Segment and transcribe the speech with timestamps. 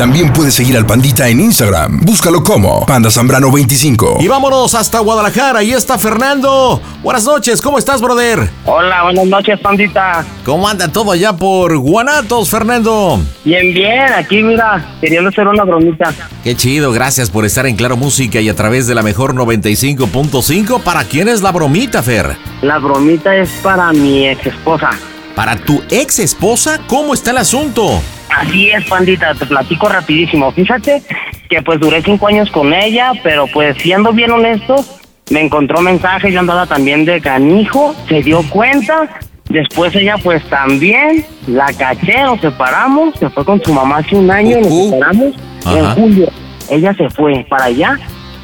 [0.00, 2.00] También puedes seguir al Pandita en Instagram.
[2.00, 4.16] Búscalo como Panda Zambrano 25.
[4.20, 5.58] Y vámonos hasta Guadalajara.
[5.58, 6.80] Ahí está Fernando.
[7.02, 8.48] Buenas noches, ¿cómo estás, brother?
[8.64, 10.24] Hola, buenas noches, pandita.
[10.42, 13.20] ¿Cómo anda todo allá por Guanatos, Fernando?
[13.44, 16.14] Bien, bien, aquí mira, queriendo hacer una bromita.
[16.42, 20.80] Qué chido, gracias por estar en Claro Música y a través de la mejor 95.5.
[20.80, 22.36] ¿Para quién es la bromita, Fer?
[22.62, 24.92] La bromita es para mi ex esposa.
[25.40, 26.82] ¿Para tu ex esposa?
[26.86, 28.02] ¿Cómo está el asunto?
[28.28, 30.52] Así es, pandita, te platico rapidísimo.
[30.52, 31.02] Fíjate
[31.48, 34.84] que pues duré cinco años con ella, pero pues siendo bien honesto,
[35.30, 39.08] me encontró mensajes, yo andaba también de canijo, se dio cuenta,
[39.48, 44.30] después ella pues también, la caché, nos separamos, se fue con su mamá hace un
[44.30, 44.90] año, nos Ujú.
[44.90, 45.34] separamos,
[45.74, 45.94] en Ajá.
[45.94, 46.28] julio,
[46.68, 47.98] ella se fue para allá,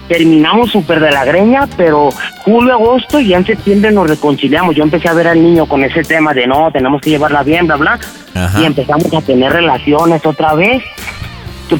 [0.09, 2.11] terminamos súper de la greña, pero
[2.45, 5.83] julio, agosto y ya en septiembre nos reconciliamos, yo empecé a ver al niño con
[5.85, 7.99] ese tema de no, tenemos que llevarla bien, bla, bla,
[8.35, 8.61] Ajá.
[8.61, 10.83] y empezamos a tener relaciones otra vez.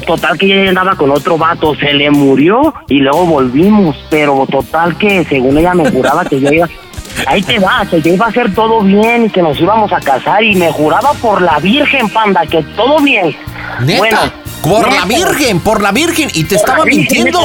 [0.05, 4.97] Total que ella andaba con otro vato, se le murió y luego volvimos, pero total
[4.97, 6.67] que según ella me juraba que yo iba,
[7.25, 10.01] ahí te va, que yo iba a hacer todo bien y que nos íbamos a
[10.01, 13.33] casar y me juraba por la Virgen Panda que todo bien.
[13.79, 13.97] ¿Neta?
[13.99, 14.19] Bueno,
[14.61, 15.05] por la.
[15.05, 16.29] Virgen, por la Virgen.
[16.33, 17.39] Y te estaba mintiendo.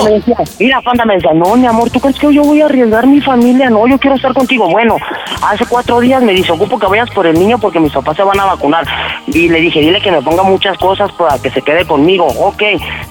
[0.58, 3.20] Mira, Panda me decía, no, mi amor, ¿tú crees que yo voy a arriesgar mi
[3.20, 3.70] familia?
[3.70, 4.68] No, yo quiero estar contigo.
[4.68, 4.96] Bueno,
[5.42, 8.22] hace cuatro días me dice, ocupo que vayas por el niño porque mis papás se
[8.22, 8.86] van a vacunar.
[9.26, 12.26] Y le dije, dile que me ponga muchas cosas para que se quede conmigo.
[12.26, 12.62] Ok,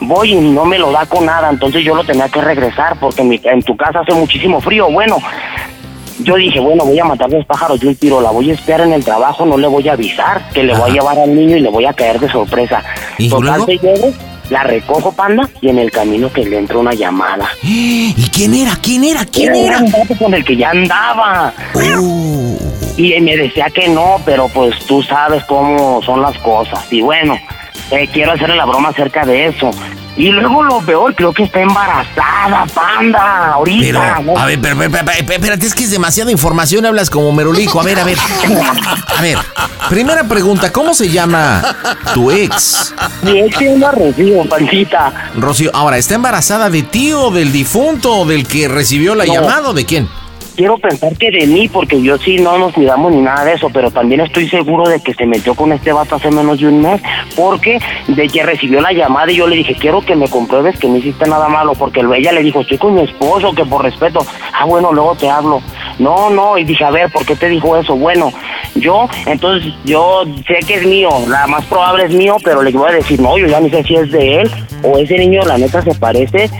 [0.01, 1.49] voy y no me lo da con nada.
[1.49, 4.89] Entonces yo lo tenía que regresar porque en tu casa hace muchísimo frío.
[4.91, 5.17] Bueno,
[6.23, 8.81] yo dije, bueno, voy a matar dos pájaros de un tiro, la voy a espiar
[8.81, 11.57] en el trabajo, no le voy a avisar que le voy a llevar al niño
[11.57, 12.83] y le voy a caer de sorpresa.
[13.17, 14.13] ¿Y Total llego,
[14.49, 17.47] la recojo, panda, y en el camino que le entra una llamada.
[17.63, 18.75] ¿Y quién era?
[18.81, 19.25] ¿Quién era?
[19.25, 19.77] ¿Quién Era era?
[19.79, 21.53] un vato con el que ya andaba.
[21.73, 22.57] Oh.
[22.97, 26.85] Y me decía que no, pero pues tú sabes cómo son las cosas.
[26.91, 27.37] Y bueno,
[27.91, 29.71] eh, quiero hacerle la broma acerca de eso.
[30.17, 34.15] Y luego lo peor, creo que está embarazada, panda, ahorita.
[34.17, 34.37] Pero, ¿no?
[34.37, 37.79] a ver, pero, pero, pero, pero, espérate, es que es demasiada información, hablas como merolico.
[37.79, 38.17] A ver, a ver.
[39.17, 39.37] A ver,
[39.89, 41.63] primera pregunta, ¿cómo se llama
[42.13, 42.93] tu ex?
[43.23, 45.13] Mi ex tiene una recibo, pandita.
[45.37, 49.33] Rocío, ahora, ¿está embarazada de ti o del difunto o del que recibió la No.
[49.33, 50.09] llamada o de quién?
[50.61, 53.71] Quiero pensar que de mí, porque yo sí no nos cuidamos ni nada de eso,
[53.73, 56.83] pero también estoy seguro de que se metió con este vato hace menos de un
[56.83, 57.01] mes,
[57.35, 60.87] porque de que recibió la llamada y yo le dije, quiero que me compruebes que
[60.87, 64.23] no hiciste nada malo, porque ella le dijo, estoy con mi esposo, que por respeto,
[64.53, 65.63] ah, bueno, luego te hablo.
[65.97, 67.95] No, no, y dije, a ver, ¿por qué te dijo eso?
[67.95, 68.31] Bueno,
[68.75, 72.87] yo, entonces, yo sé que es mío, la más probable es mío, pero le voy
[72.87, 74.51] a decir, no, yo ya no sé si es de él,
[74.83, 76.51] o ese niño, la neta, se parece,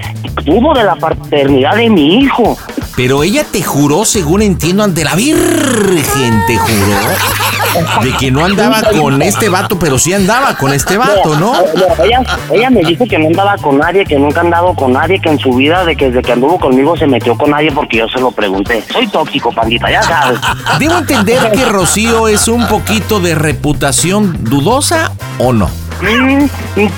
[0.43, 2.57] tuvo de la paternidad de mi hijo.
[3.01, 8.83] Pero ella te juró, según entiendo, ante la Virgen, te juró de que no andaba
[8.83, 11.53] con este vato, pero sí andaba con este vato, ¿no?
[11.53, 12.21] No, ella,
[12.53, 15.29] ella me dijo que no andaba con nadie, que nunca ha andado con nadie, que
[15.29, 18.07] en su vida, de que desde que anduvo conmigo se metió con nadie porque yo
[18.07, 18.83] se lo pregunté.
[18.93, 20.39] Soy tóxico, pandita, ya sabes.
[20.77, 25.71] Debo entender que Rocío es un poquito de reputación dudosa o no.
[26.01, 26.47] Mm,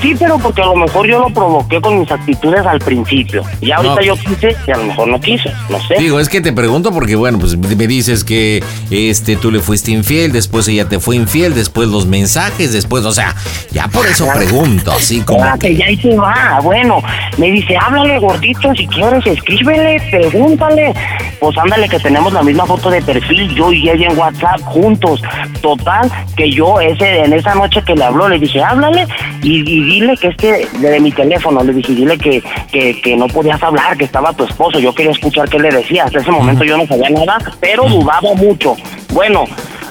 [0.01, 3.43] sí, pero porque a lo mejor yo lo provoqué con mis actitudes al principio.
[3.61, 4.01] Y ahorita No.
[4.01, 5.95] yo quise y a lo mejor no quiso, no sé.
[5.99, 9.91] Digo, es que te pregunto porque, bueno, pues me dices que este tú le fuiste
[9.91, 13.35] infiel, después ella te fue infiel, después los mensajes, después, o sea,
[13.71, 15.75] ya por eso pregunto, así como Espérate, que...
[15.75, 16.59] ya ahí se va.
[16.63, 17.01] Bueno,
[17.37, 20.93] me dice, háblale gordito, si quieres, escríbele, pregúntale.
[21.39, 25.21] Pues ándale, que tenemos la misma foto de perfil, yo y ella en WhatsApp juntos.
[25.61, 28.92] Total, que yo ese en esa noche que le habló, le dije, háblale
[29.41, 33.27] y, y dile que este, de mi teléfono, le dije, dile que, que, que no
[33.27, 34.79] podías hablar, que estaba tu esposo.
[34.79, 36.05] Yo quería escuchar qué le decía.
[36.05, 38.75] Hasta ese momento yo no sabía nada, pero dudaba mucho.
[39.13, 39.45] Bueno,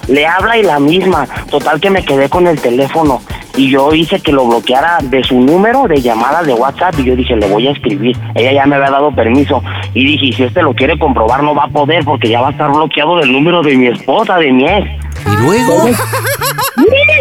[0.08, 1.26] le habla y la misma.
[1.50, 3.20] Total que me quedé con el teléfono.
[3.54, 7.14] y yo hice que lo bloqueara de su número de llamadas de WhatsApp y yo
[7.16, 8.16] dije, le voy a escribir.
[8.34, 9.62] Ella ya me había dado permiso
[9.94, 12.52] y dije, si este lo quiere comprobar no va a poder porque ya va a
[12.52, 14.88] estar bloqueado del número de mi esposa, de mi ex.
[15.26, 15.84] ¿Y luego?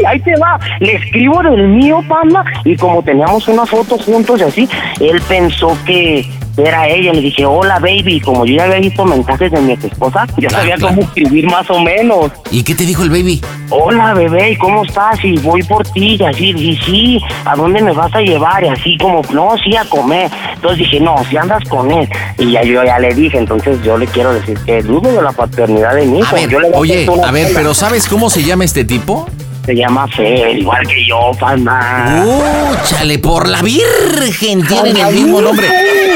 [0.06, 0.60] ahí te va.
[0.80, 5.78] Le escribo del mío, panda, y como teníamos una foto juntos y así, él pensó
[5.86, 6.26] que
[6.58, 7.14] era ella.
[7.14, 8.20] Le dije, hola, baby.
[8.20, 11.80] Como yo ya había visto mensajes de mi esposa, ya sabía cómo escribir más o
[11.80, 12.32] menos.
[12.52, 13.42] ¿Y qué te dijo el baby?
[13.70, 15.24] Hola, bebé, ¿y cómo estás?
[15.24, 18.64] Y voy por ti, y así, y sí, ¿a dónde me vas a llevar?
[18.64, 20.30] Y así como, no, sí, a comer.
[20.54, 22.08] Entonces dije, no, si andas con él.
[22.38, 25.32] Y ya yo ya le dije, entonces yo le quiero decir que dudo de la
[25.32, 26.36] paternidad de mi hijo.
[26.36, 29.28] A ver, Yo le voy oye, a ver, pero ¿sabes cómo se llama este tipo?
[29.66, 32.24] Se llama Fer, igual que yo, panda.
[32.26, 34.66] ¡Uh, chale, por la Virgen!
[34.66, 35.68] Tienen el mismo nombre.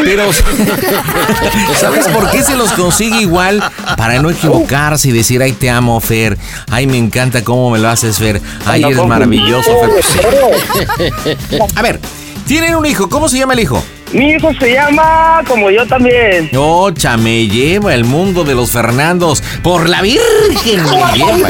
[0.04, 0.32] Pero,
[1.80, 3.64] ¿sabes por qué se los consigue igual?
[3.98, 6.38] Para no equivocarse y decir, ay, te amo, Fer.
[6.72, 8.42] Ay, me encanta cómo me lo haces, Fer.
[8.66, 9.72] Ay, eres maravilloso,
[10.02, 11.38] Fer.
[11.76, 12.00] A ver,
[12.48, 13.10] tienen un hijo.
[13.10, 13.84] ¿Cómo se llama el hijo?
[14.14, 16.50] Mi hijo se llama como yo también.
[16.56, 19.42] Ocha, me lleva el mundo de los Fernandos.
[19.62, 21.50] Por la Virgen me lleva.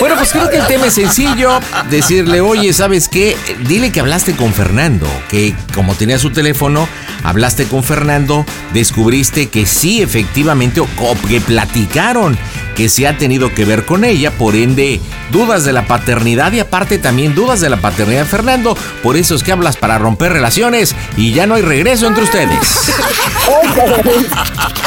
[0.00, 1.60] Bueno, pues creo que el tema es sencillo.
[1.90, 3.36] Decirle, oye, ¿sabes qué?
[3.66, 5.06] Dile que hablaste con Fernando.
[5.28, 6.88] Que como tenía su teléfono,
[7.22, 8.44] hablaste con Fernando.
[8.72, 10.88] Descubriste que sí, efectivamente, o
[11.28, 12.38] que platicaron
[12.74, 14.30] que se ha tenido que ver con ella.
[14.30, 18.76] Por ende, dudas de la paternidad y aparte también dudas de la paternidad de Fernando.
[19.02, 22.92] Por eso es que hablas para romper relaciones y ya no hay regreso entre ustedes.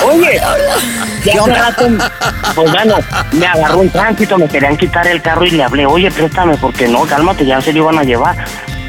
[0.06, 0.40] Oye,
[1.26, 1.88] ya hace rato,
[2.54, 2.98] pues bueno,
[3.32, 6.88] me agarró un tránsito, me querían quitar el carro y le hablé, oye, préstame, porque
[6.88, 8.46] no, cálmate, ya se lo iban a llevar.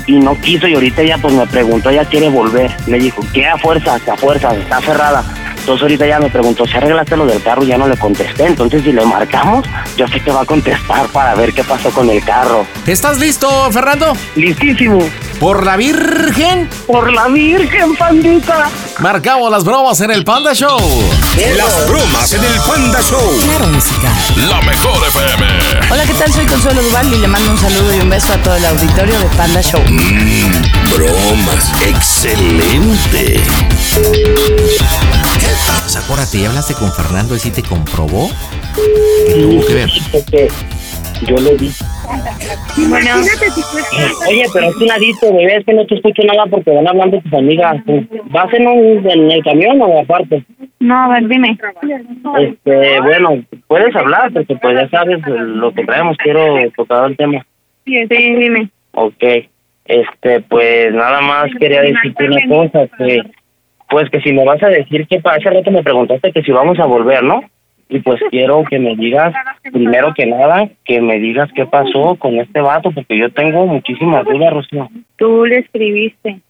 [0.07, 2.75] Y no quiso y ahorita ya pues me preguntó, ella quiere volver.
[2.87, 3.99] Me dijo, ¿qué a fuerza?
[4.01, 4.55] que a fuerza?
[4.55, 5.25] Está cerrada.
[5.59, 7.65] Entonces ahorita ya me preguntó, ¿se arreglaste lo del carro?
[7.65, 8.47] Ya no le contesté.
[8.47, 9.67] Entonces si le marcamos,
[9.97, 12.65] yo sé que va a contestar para ver qué pasó con el carro.
[12.87, 14.13] ¿Estás listo, Fernando?
[14.37, 15.01] Listísimo.
[15.41, 18.69] Por la Virgen, Por la Virgen, pandita.
[19.01, 20.79] marcamos las bromas en el Panda Show.
[21.37, 23.21] Las bromas en el Panda Show.
[23.45, 24.11] Claro, música.
[24.49, 25.47] La mejor FM.
[25.91, 26.33] Hola, ¿qué tal?
[26.33, 29.19] Soy Consuelo Duval y le mando un saludo y un beso a todo el auditorio
[29.19, 29.83] de Panda Show.
[30.95, 31.73] Bromas.
[31.87, 33.39] Excelente.
[35.83, 38.31] Pues acuérdate, ¿ya hablaste con Fernando y sí te comprobó
[38.75, 39.91] que tuvo que ver?
[41.23, 41.71] Yo le di.
[42.89, 43.11] Bueno,
[44.29, 47.21] Oye, pero es un ladito, bebé, es que no te escucho nada porque van hablando
[47.21, 47.77] tus amigas.
[48.27, 50.45] ¿Vas en, un, en el camión o aparte?
[50.79, 51.59] no, a ver, dime.
[52.39, 57.47] Este, bueno, puedes hablar porque pues ya sabes lo que traemos, quiero tocar el tema.
[57.85, 58.69] Sí, dime.
[58.93, 59.23] Ok,
[59.87, 63.23] este, pues nada más quería decirte una cosa, que
[63.89, 66.79] pues que si me vas a decir que hace rato me preguntaste que si vamos
[66.79, 67.43] a volver, ¿no?
[67.89, 69.33] Y pues quiero que me digas,
[69.73, 74.25] primero que nada, que me digas qué pasó con este vato, porque yo tengo muchísimas
[74.25, 74.89] dudas, Rocío.
[75.17, 76.41] Tú le escribiste.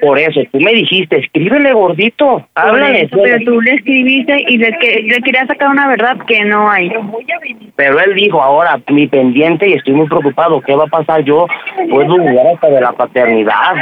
[0.00, 3.02] Por eso, tú me dijiste, escríbele gordito, háblale.
[3.02, 6.70] Eso, Pero tú le escribiste y le, que, le querías sacar una verdad que no
[6.70, 6.90] hay.
[7.76, 11.22] Pero él dijo, ahora, mi pendiente y estoy muy preocupado, ¿qué va a pasar?
[11.24, 11.46] Yo
[11.90, 13.74] puedo dudar hasta de la paternidad.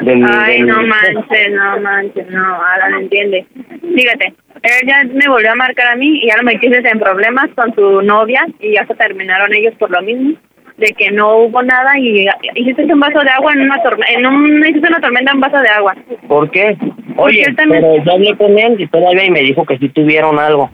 [0.00, 3.46] De mi, Ay, de mi- no manches, no manches, no, Alan, entiende.
[3.94, 7.50] Fíjate, él ya me volvió a marcar a mí y ya lo metiste en problemas
[7.54, 10.34] con su novia y ya se terminaron ellos por lo mismo,
[10.82, 12.26] de que no hubo nada y
[12.56, 15.40] hiciste un vaso de agua en una tormenta, en un, hiciste una tormenta en un
[15.40, 15.96] vaso de agua.
[16.28, 16.76] ¿Por qué?
[17.16, 19.88] Oye, él también- pero yo hablé con él y todavía y me dijo que sí
[19.90, 20.70] tuvieron algo.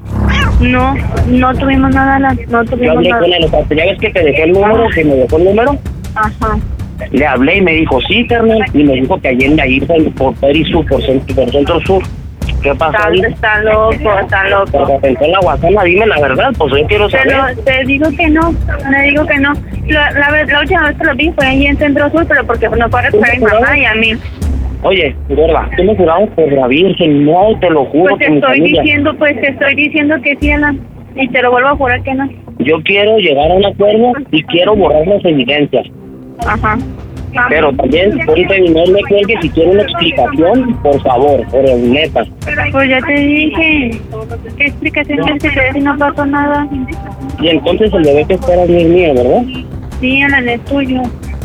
[0.60, 0.94] No,
[1.28, 3.22] no tuvimos nada, no Yo tuvimos hablé nada.
[3.22, 5.44] con él, o sea, ya ves que te dejé el número, que me dejó el
[5.44, 5.72] número.
[6.14, 6.56] Ajá.
[7.12, 8.58] Le hablé y me dijo, sí, carnal.
[8.74, 11.80] Y me dijo que allí en ahí por, por Peri Sur, por centro, por centro
[11.82, 12.02] sur.
[12.62, 13.20] ¿Qué pasó Está, ahí?
[13.20, 14.70] está loco, está loco.
[14.72, 17.26] Porque pensé en la guasana, dime la verdad, pues yo quiero saber.
[17.54, 19.52] Pero te digo que no, te digo que no.
[19.86, 22.44] La, la, vez- la última vez que lo vi fue ahí en Centro Sur, pero
[22.44, 24.12] porque a recoger a mi mamá y a mí.
[24.82, 28.60] Oye, gorda, tú me jurabas por la Virgen, no, te lo juro Pues te estoy
[28.60, 30.80] diciendo, pues te estoy diciendo que sí, Alan.
[31.16, 32.28] Y te lo vuelvo a jurar que no.
[32.58, 35.86] Yo quiero llegar a un acuerdo y quiero borrar las evidencias.
[36.46, 36.78] Ajá.
[37.48, 42.24] Pero también, ahorita no me cuelgues si quiero una explicación, por favor, por el neta.
[42.72, 44.00] Pues ya te dije.
[44.56, 46.66] ¿Qué explicación quieres que te dé si no pasó nada?
[47.40, 49.42] Y entonces el bebé que espera no es mío, ¿verdad?
[50.00, 51.02] Sí, Alan, es tuyo.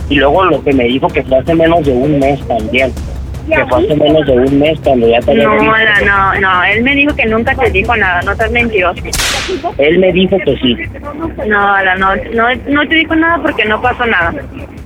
[0.09, 2.91] Y luego lo que me dijo que fue hace menos de un mes también.
[3.47, 5.73] Que fue hace menos de un mes cuando ya te No.
[5.73, 6.63] Alan, no, no.
[6.63, 8.21] Él me dijo que nunca te dijo nada.
[8.21, 9.03] No seas mentiroso.
[9.77, 10.77] Él me dijo que sí.
[11.47, 14.33] No, no, no, no te dijo nada porque no pasó nada.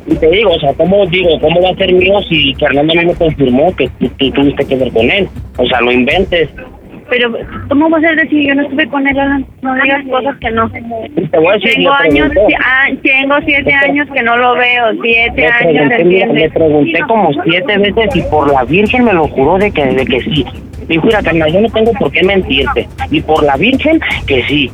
[0.08, 2.96] Y te digo, o sea, ¿cómo digo, cómo va a ser mío si Fernando a
[2.96, 5.28] mí me confirmó que tú, tú tuviste que ver con él?
[5.58, 6.50] O sea, no inventes.
[7.10, 7.32] Pero,
[7.70, 8.48] ¿cómo vas a decir?
[8.48, 9.46] Yo no estuve con él, Alan.
[9.62, 10.70] No digas cosas que no.
[10.70, 14.92] Te voy a decir, Tengo años, ah, tengo siete años que no lo veo.
[15.02, 19.28] Siete Le años, pregunté, le pregunté como siete veces y por la Virgen me lo
[19.28, 20.46] juró de que, de que sí.
[20.88, 22.88] Dijo, mira, carnal, yo no tengo por qué mentirte.
[23.10, 24.72] Y por la Virgen, que sí.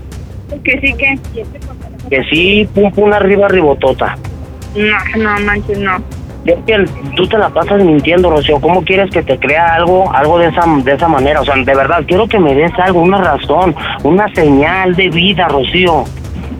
[0.63, 1.15] Que sí que.
[2.09, 4.15] Que sí, pum, pum, arriba, ribotota.
[4.75, 5.97] No, no manches, no.
[6.45, 8.59] Es que tú te la pasas mintiendo, Rocío.
[8.59, 11.39] ¿Cómo quieres que te crea algo algo de esa de esa manera?
[11.39, 15.47] O sea, de verdad, quiero que me des algo, una razón, una señal de vida,
[15.47, 16.03] Rocío.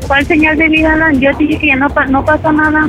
[0.07, 1.19] ¿Cuál señal de vida, Alan?
[1.19, 2.87] Yo te dije que ya no pasa nada.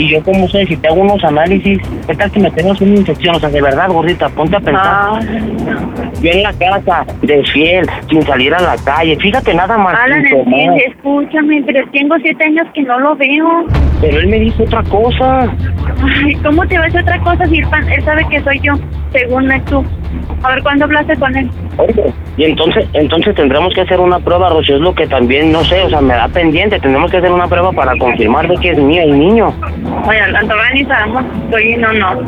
[0.00, 0.64] Y yo, ¿cómo sé?
[0.64, 3.36] Si te hago unos análisis, ¿qué tal que me tengas una infección?
[3.36, 4.82] O sea, de verdad, gordita, ponte a pensar.
[4.82, 5.20] Ah,
[6.22, 9.14] Yo en la casa, de fiel, sin salir a la calle.
[9.16, 9.94] Fíjate nada más.
[10.00, 13.66] Alan, entiende, escúchame, pero tengo siete años que no lo veo.
[14.00, 15.54] Pero él me dijo otra cosa.
[16.24, 18.72] Ay, ¿cómo te va a hacer otra cosa si él sabe que soy yo,
[19.12, 19.84] según tú?
[20.42, 21.50] A ver, ¿cuándo hablaste con él?
[21.76, 25.62] Oye, y entonces, entonces tendremos que hacer una prueba, Rocío, es lo que también, no
[25.64, 26.80] sé, o sea, me da pendiente.
[26.80, 29.52] Tendremos que hacer una prueba para confirmar de que es mío el niño.
[29.90, 31.24] Todavía ni sabemos.
[31.52, 32.20] Oye, no, no.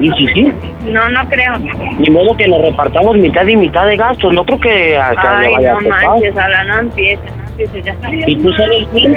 [0.00, 0.52] Y si sí,
[0.86, 1.52] No, no creo.
[1.98, 4.32] ni modo que nos repartamos mitad y mitad de gastos.
[4.32, 7.94] No creo que, a- que Ay, vaya no a manches, no empieces, no empieces ya.
[8.26, 9.12] Y tú sabes bien,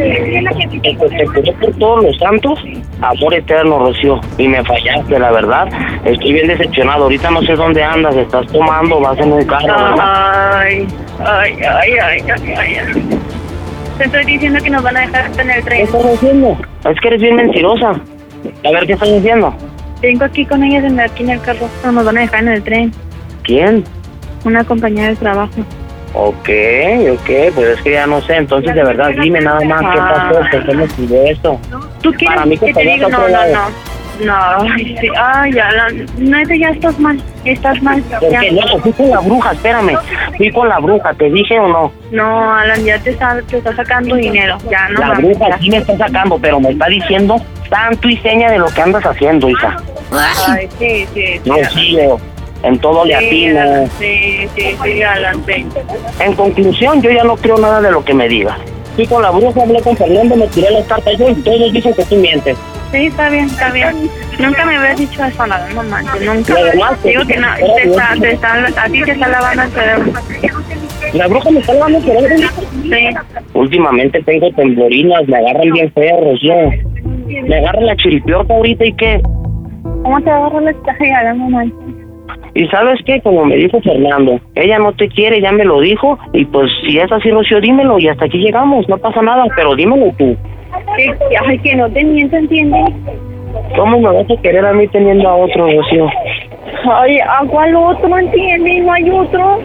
[0.82, 2.60] que pues, te juré por todos los santos,
[3.02, 4.20] amor eterno, Rocío.
[4.38, 5.68] Y me fallaste, la verdad.
[6.06, 7.04] Estoy bien decepcionado.
[7.04, 8.16] Ahorita no sé dónde andas.
[8.16, 9.74] Estás tomando, vas en un carro.
[10.02, 10.88] Ay,
[11.26, 12.22] ay, ay, ay,
[12.58, 13.20] ay, ay.
[14.00, 15.82] Te estoy diciendo que nos van a dejar en el ¿Qué tren.
[15.82, 16.58] estás haciendo?
[16.90, 17.90] Es que eres bien mentirosa.
[17.92, 19.54] A ver, ¿qué estás diciendo?
[20.02, 21.68] Vengo aquí con ellas en- aquí en el carro.
[21.84, 22.94] No nos van a dejar en el tren.
[23.44, 23.84] ¿Quién?
[24.46, 25.52] Una compañera de trabajo.
[26.14, 26.50] Ok,
[27.12, 28.38] ok, pues es que ya no sé.
[28.38, 31.60] Entonces, de verdad, dime nada más qué pasó, qué me pidió esto.
[32.02, 33.10] ¿Tú quieres Para mí que que te diga?
[33.10, 33.90] No, no, no.
[34.20, 34.96] No, sí.
[35.18, 38.04] ay, ya, la, no, ya estás mal, estás mal.
[38.10, 38.20] Ya.
[38.20, 39.98] Porque no, fui con la bruja, espérame.
[40.38, 41.92] Fui con la bruja, ¿te dije o no?
[42.12, 44.58] No, Alan, ya te está, te está sacando dinero.
[44.70, 45.58] Ya, no la bruja ya.
[45.60, 47.38] sí me está sacando, pero me está diciendo
[47.70, 49.78] tanto y seña de lo que andas haciendo, hija.
[50.48, 51.42] Ay, sí, sí.
[51.46, 52.20] No, sí, yo
[52.64, 53.62] en todo le Sí, atino.
[53.62, 55.66] Alan, sí, sí, sí, Alan, sí.
[56.20, 58.58] En conclusión, yo ya no creo nada de lo que me digas.
[58.96, 61.94] Fui con la bruja, hablé con Fernando, me tiré las cartas yo y todos dicen
[61.94, 62.58] que tú mientes.
[62.92, 64.10] Sí, está bien, está bien.
[64.40, 66.56] Nunca me habías dicho eso, nada, no manches, nunca.
[67.04, 70.14] Digo que no, te está, te está, a ti te está lavando el cerebro.
[71.14, 72.50] La bruja me está lavando el cerebro.
[72.84, 73.10] Sí.
[73.54, 76.56] Últimamente tengo temblorinas, me agarran bien feo, Rocío.
[77.44, 79.22] Me agarra la chiripiorca ahorita y qué.
[80.04, 81.79] ¿Cómo te agarra la no manches?
[82.56, 86.18] Y sabes qué, como me dijo Fernando, ella no te quiere, ya me lo dijo,
[86.34, 89.76] y pues si es así, Rocío, dímelo, y hasta aquí llegamos, no pasa nada, pero
[89.76, 90.36] dímelo tú.
[90.98, 91.14] Que,
[91.46, 92.94] ay, que no te miento, ¿entiendes?
[93.76, 96.08] ¿Cómo me vas a querer a mí teniendo a otro, Rocío?
[96.92, 98.84] Ay, ¿a cuál otro, entiendes?
[98.84, 99.60] No hay otro.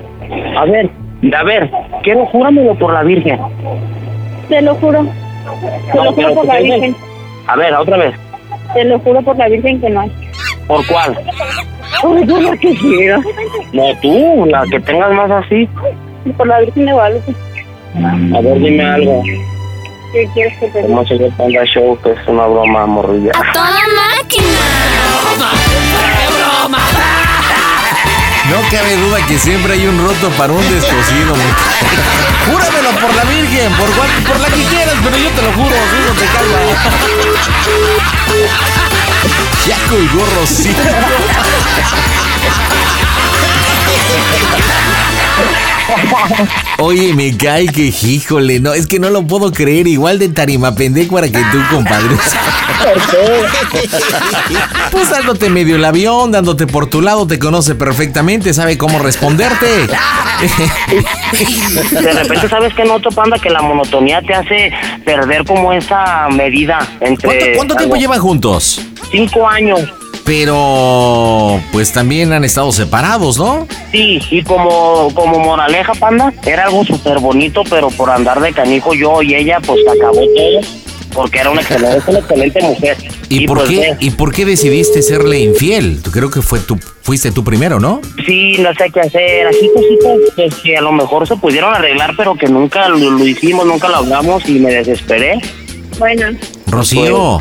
[0.56, 0.90] A ver,
[1.36, 1.70] a ver,
[2.02, 3.38] quiero júramelo por la Virgen.
[4.48, 5.06] Te lo juro.
[5.90, 6.60] Te No, lo juro por la.
[6.60, 6.94] Virgen.
[7.46, 8.14] A ver, otra vez.
[8.74, 10.10] Te lo juro por la Virgen que no hay.
[10.66, 11.16] ¿Por cuál?
[12.02, 13.20] Por la que quiera.
[13.72, 15.68] No, tú, la que tengas más así.
[16.36, 17.34] Por la Virgen de Guadalupe.
[18.36, 19.22] A ver, dime algo.
[20.12, 20.88] ¿Qué quieres que te diga?
[20.94, 21.98] ¿Cómo se ve Panda Show?
[22.02, 23.32] Que es una broma, morrilla.
[23.52, 23.70] toda
[28.50, 31.34] No cabe duda que siempre hay un roto para un descosido.
[32.46, 35.74] Júramelo por la Virgen, por, cual- por la que quieras, pero yo te lo juro,
[35.90, 36.58] si no te calma.
[39.66, 40.74] Ya colgó Rocío.
[46.78, 50.74] Oye, me cae que híjole, no, es que no lo puedo creer, igual de tarima
[50.74, 52.16] pendecuara que tú, compadre.
[54.90, 59.66] Pues dándote medio el avión, dándote por tu lado, te conoce perfectamente, sabe cómo responderte.
[61.92, 63.38] De repente, ¿sabes qué noto, Panda?
[63.38, 64.72] Que la monotonía te hace
[65.04, 67.28] perder como esa medida entre...
[67.28, 68.80] ¿Cuánto, cuánto tiempo llevan juntos?
[69.10, 69.80] Cinco años.
[70.24, 73.68] Pero, pues también han estado separados, ¿no?
[73.92, 78.94] Sí, y como, como moraleja, Panda, era algo súper bonito, pero por andar de canijo
[78.94, 80.60] yo y ella, pues acabó todo.
[81.12, 82.96] Porque era una excelente, es una excelente mujer.
[83.28, 83.96] ¿Y, por pues, qué?
[84.00, 86.02] ¿Y por qué decidiste serle infiel?
[86.02, 88.00] Tú Creo que fue tú, fuiste tú primero, ¿no?
[88.26, 89.46] Sí, no sé qué hacer.
[89.46, 93.26] Así cositas pues, que a lo mejor se pudieron arreglar, pero que nunca lo, lo
[93.26, 95.38] hicimos, nunca lo hablamos y me desesperé.
[95.98, 97.38] Bueno, Rocío,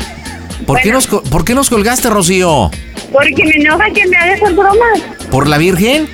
[0.66, 2.70] ¿por qué nos, ¿por qué nos colgaste, Rocío?
[3.14, 5.00] porque me enoja que me hagas esas bromas.
[5.30, 6.08] ¿Por la Virgen?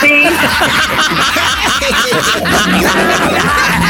[0.00, 0.24] Sí.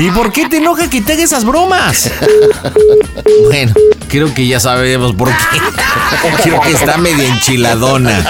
[0.00, 2.10] ¿Y por qué te enoja que te haga esas bromas?
[3.48, 3.72] Bueno,
[4.08, 5.34] creo que ya sabemos por qué.
[6.42, 8.24] Creo que está medio enchiladona.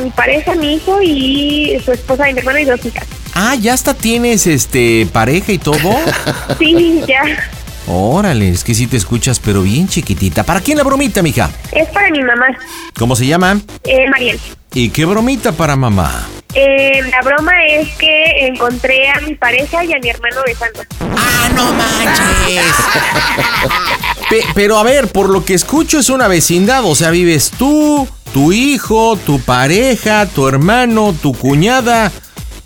[0.02, 3.06] mi pareja, mi hijo y su esposa y mi hermano y dos hijas.
[3.34, 5.94] Ah, ya hasta tienes este pareja y todo.
[6.58, 7.22] Sí, ya.
[7.88, 10.42] Órale, es que sí te escuchas, pero bien chiquitita.
[10.42, 11.50] ¿Para quién la bromita, mija?
[11.72, 12.46] Es para mi mamá,
[12.98, 13.60] ¿Cómo se llama?
[13.84, 14.40] eh, Mariel.
[14.74, 16.26] ¿Y qué bromita para mamá?
[16.54, 20.80] Eh, la broma es que encontré a mi pareja y a mi hermano besando.
[21.00, 22.74] ¡Ah, no manches!
[24.30, 28.08] Pe- pero a ver, por lo que escucho es una vecindad, o sea, vives tú,
[28.32, 32.10] tu hijo, tu pareja, tu hermano, tu cuñada.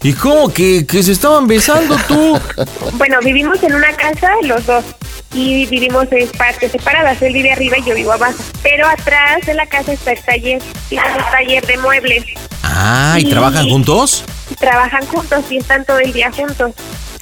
[0.03, 2.39] ¿Y cómo que, que se estaban besando tú?
[2.95, 4.85] Bueno, vivimos en una casa los dos
[5.33, 7.21] y vivimos en partes separadas.
[7.23, 8.43] Él vive arriba y yo vivo abajo.
[8.63, 10.63] Pero atrás de la casa está el taller.
[10.91, 12.25] Es un taller de muebles.
[12.63, 14.25] Ah, ¿y trabajan juntos?
[14.59, 16.73] Trabajan juntos y están todo el día juntos.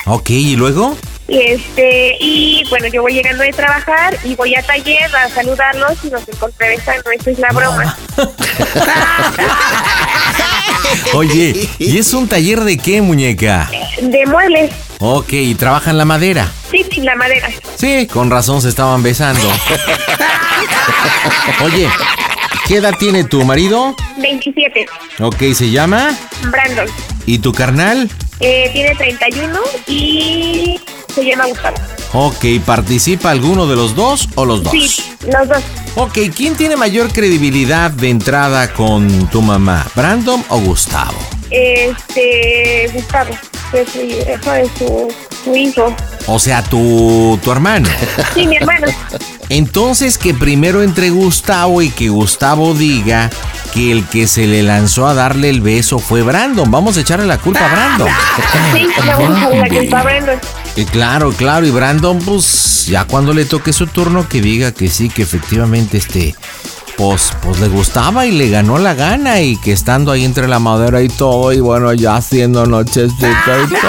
[0.06, 0.96] Ok, ¿y luego?
[1.28, 5.92] Y este y bueno, yo voy llegando de trabajar y voy a taller a saludarlos
[6.02, 7.10] y nos encontré besando.
[7.10, 7.98] Esa es la broma.
[11.14, 13.70] Oye, ¿y es un taller de qué, muñeca?
[14.00, 14.70] De muebles.
[15.00, 16.50] Ok, ¿y trabajan la madera?
[16.70, 17.48] Sí, sí, la madera.
[17.76, 19.40] Sí, con razón se estaban besando.
[21.64, 21.88] Oye,
[22.66, 23.94] ¿qué edad tiene tu marido?
[24.18, 24.86] 27.
[25.20, 26.16] Ok, se llama.
[26.50, 26.86] Brandon.
[27.26, 28.08] ¿Y tu carnal?
[28.40, 30.80] Eh, tiene 31 y
[31.14, 31.76] se llama Gustavo.
[32.12, 34.72] Ok, ¿participa alguno de los dos o los dos?
[34.72, 35.62] Sí, los dos.
[35.96, 39.86] Ok, ¿quién tiene mayor credibilidad de entrada con tu mamá?
[39.94, 41.18] ¿Brandon o Gustavo?
[41.50, 43.30] Este, Gustavo,
[43.70, 45.94] que es su, hijo de su, su hijo.
[46.26, 47.88] O sea, tu, tu hermano.
[48.34, 48.86] Sí, mi hermano.
[49.48, 53.30] Entonces que primero entre Gustavo y que Gustavo diga
[53.72, 56.70] que el que se le lanzó a darle el beso fue Brandon.
[56.70, 58.08] Vamos a echarle la culpa a Brandon.
[58.74, 60.40] Sí, vamos a echarle la culpa a Brandon.
[60.76, 64.88] Y claro, claro, y Brandon, pues ya cuando le toque su turno, que diga que
[64.88, 66.36] sí, que efectivamente este,
[66.96, 70.60] pues, pues le gustaba y le ganó la gana y que estando ahí entre la
[70.60, 73.26] madera y todo, y bueno, ya haciendo nochecita
[73.64, 73.80] y todo.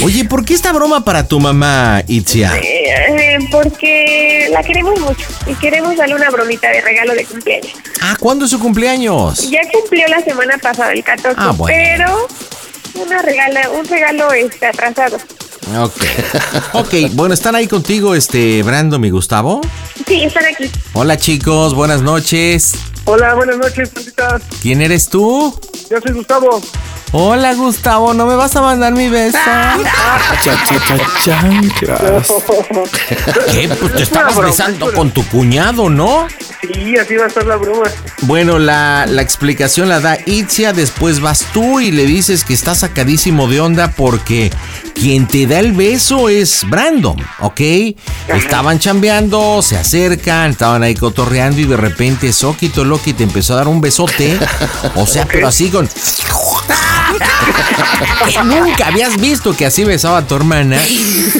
[0.04, 2.52] Oye, ¿por qué esta broma para tu mamá, Itzia?
[2.56, 7.72] Eh, porque la queremos mucho y queremos darle una bromita de regalo de cumpleaños.
[8.00, 9.50] Ah, ¿cuándo es su cumpleaños?
[9.50, 11.74] Ya cumplió la semana pasada, el 14, Ah, bueno.
[11.76, 12.28] pero
[12.94, 15.18] una regala, un regalo este, atrasado.
[15.78, 16.02] Ok.
[16.72, 19.60] Ok, bueno, ¿están ahí contigo, este, Brandon y Gustavo?
[20.08, 20.70] Sí, están aquí.
[20.94, 22.72] Hola chicos, buenas noches.
[23.04, 23.90] Hola, buenas noches.
[24.62, 25.58] ¿Quién eres tú?
[25.90, 26.60] Yo soy Gustavo.
[27.12, 29.38] Hola Gustavo, ¿no me vas a mandar mi beso?
[33.50, 33.68] ¿Qué?
[33.68, 36.26] Pues te estabas broma, besando es una- con tu cuñado, ¿no?
[36.60, 37.84] Sí, así va a estar la broma.
[38.22, 42.74] Bueno, la, la explicación la da Itzia, después vas tú y le dices que está
[42.74, 44.50] sacadísimo de onda porque
[44.94, 47.60] quien te da el beso es Brandon, ¿ok?
[48.28, 53.56] Estaban chambeando, se acercan, estaban ahí cotorreando y de repente Soquito Loki te empezó a
[53.56, 54.38] dar un besote,
[54.94, 55.88] o sea, pero así con...
[58.28, 60.76] que nunca habías visto que así besaba a tu hermana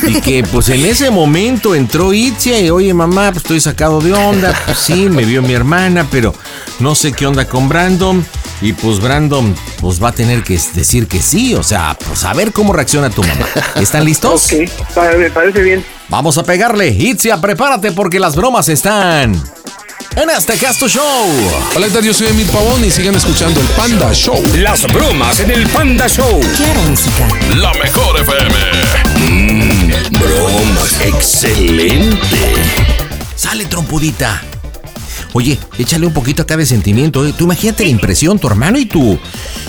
[0.06, 4.12] y que pues en ese momento entró Itzia y oye mamá, pues estoy sacado de
[4.12, 6.34] onda, pues sí, me vio mi hermana, pero
[6.80, 8.26] no sé qué onda con Brandon
[8.60, 12.32] y pues Brandon pues va a tener que decir que sí, o sea, pues a
[12.34, 13.46] ver cómo reacciona tu mamá.
[13.76, 14.52] ¿Están listos?
[14.52, 15.97] Ok, parece bien.
[16.08, 16.88] Vamos a pegarle.
[16.88, 19.32] Itzia, prepárate porque las bromas están
[20.16, 21.04] en este Casto Show.
[21.76, 22.04] Hola, ¿qué tal?
[22.04, 24.42] Yo soy Emil Pavón y sigan escuchando el Panda Show.
[24.56, 26.40] Las bromas en el Panda Show.
[26.56, 27.28] Claro, música.
[27.56, 28.54] La mejor FM.
[29.30, 31.00] Mmm, bromas.
[31.02, 32.38] Excelente.
[33.36, 34.42] Sale, trompudita.
[35.34, 37.26] Oye, échale un poquito acá de sentimiento.
[37.26, 37.34] ¿eh?
[37.36, 39.18] Tú imagínate la impresión, tu hermano y tú.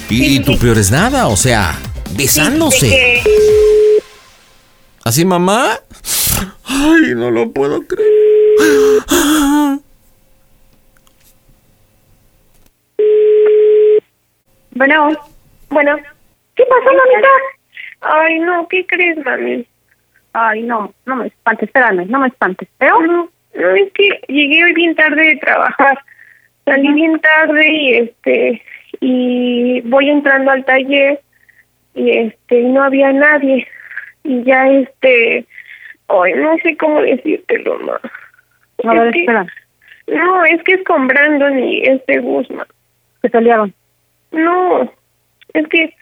[0.10, 1.78] Y, y tu peor es nada, o sea,
[2.12, 3.22] besándose.
[5.10, 5.80] ¿Así, mamá?
[6.66, 8.12] Ay, no lo puedo creer.
[14.70, 15.10] Bueno,
[15.72, 15.98] bueno.
[16.54, 17.28] ¿Qué pasó, mamita?
[18.02, 19.66] Ay, no, ¿qué crees, mami?
[20.34, 22.70] Ay, no, no me espantes, espérame, no me espantes.
[22.78, 23.02] ¿Pero?
[23.02, 25.98] No, es que llegué hoy bien tarde de trabajar.
[26.66, 28.62] Salí bien tarde y este
[29.00, 31.20] y voy entrando al taller
[31.96, 33.68] y este y no había nadie
[34.30, 35.46] y ya este
[36.08, 38.00] hoy no sé cómo decírtelo más.
[38.86, 40.14] A ver, Es que-.
[40.16, 42.66] No, es que es con Brandon y este Guzmán.
[43.22, 43.74] Se pelearon.
[44.32, 44.92] No,
[45.54, 45.94] es que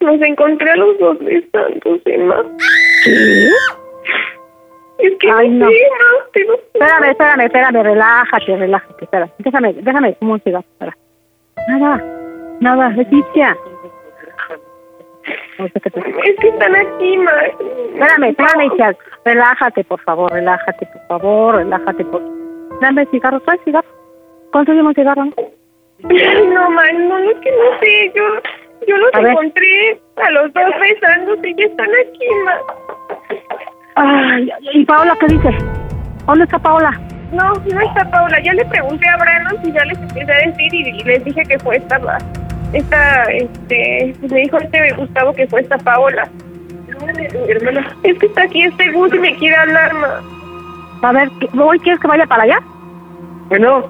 [0.00, 2.44] nos encontré a los dos besándose más.
[4.98, 5.68] Es que Ay, no.
[5.68, 9.28] sí, ma, te lo- Espérame, espérame, espérame, relájate, relájate, espera.
[9.38, 10.96] Déjame, déjame un cigarro, espera.
[11.68, 12.04] Nada,
[12.60, 13.56] nada, Leticia.
[15.58, 17.30] Es que están aquí, ma.
[17.46, 18.92] Espérame, espérame, hija.
[19.24, 22.04] Relájate, por favor, relájate, por favor, relájate.
[22.04, 22.22] Por...
[22.80, 23.88] Dame cigarro, trae cigarro.
[24.52, 26.70] Conseguimos un cigarro, ¿no?
[26.70, 28.22] Ma, no, es que no sé, yo,
[28.86, 29.30] yo los A ver.
[29.30, 32.52] encontré a los dos besándose y ya están aquí, ma.
[33.96, 35.50] Ay, ¿y Paola qué dice?
[36.26, 36.90] ¿Dónde está Paola?
[37.32, 38.40] No, no está Paula.
[38.42, 41.58] Ya le pregunté a Brandon y ya les empecé a decir y, les dije que
[41.60, 42.18] fue esta, la-
[42.74, 46.28] esta, este, me dijo este Gustavo que fue esta Paola.
[47.16, 51.08] Mi hermana, es que está aquí este Gus y me quiere hablar, ma.
[51.08, 52.58] A ver, ¿qué- ¿hoy quieres que vaya para allá?
[53.48, 53.84] Bueno,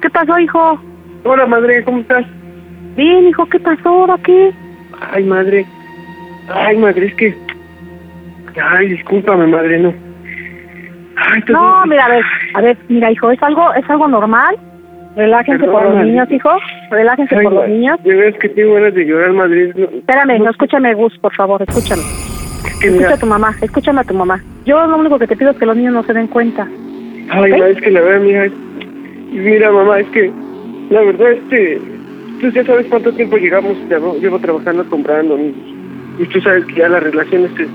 [0.00, 0.78] ¿Qué pasó, hijo?
[1.24, 2.24] hola madre, ¿cómo estás?
[2.96, 3.88] Bien, hijo, ¿qué pasó?
[3.88, 4.52] ¿Ahora qué?
[5.12, 5.66] Ay, madre.
[6.54, 7.36] Ay, madre, es que...
[8.62, 9.92] Ay, discúlpame, madre, no.
[11.16, 14.56] Ay, No, mira, a ver, a ver, mira, hijo, es algo, es algo normal.
[15.16, 16.50] Relájense por los niños, hijo.
[16.90, 18.02] Relájense Ay, por los niños.
[18.04, 19.72] De veras que tengo ganas de llorar, madre.
[19.74, 22.02] No, Espérame, no escúchame, Gus, por favor, escúchame.
[22.02, 23.14] es que Escucha mira...
[23.14, 24.40] a tu mamá, escúchame a tu mamá.
[24.66, 26.68] Yo lo único que te pido es que los niños no se den cuenta.
[27.30, 27.58] Ay, ¿Ok?
[27.58, 28.52] ma, es que la verdad, mira, es-
[29.32, 30.30] mira, mamá, es que
[30.90, 31.80] la verdad, este,
[32.40, 35.54] tú ya sabes cuánto tiempo llegamos, llevo, llevo trabajando con Brandon
[36.20, 37.66] y, tú sabes que ya la relación este,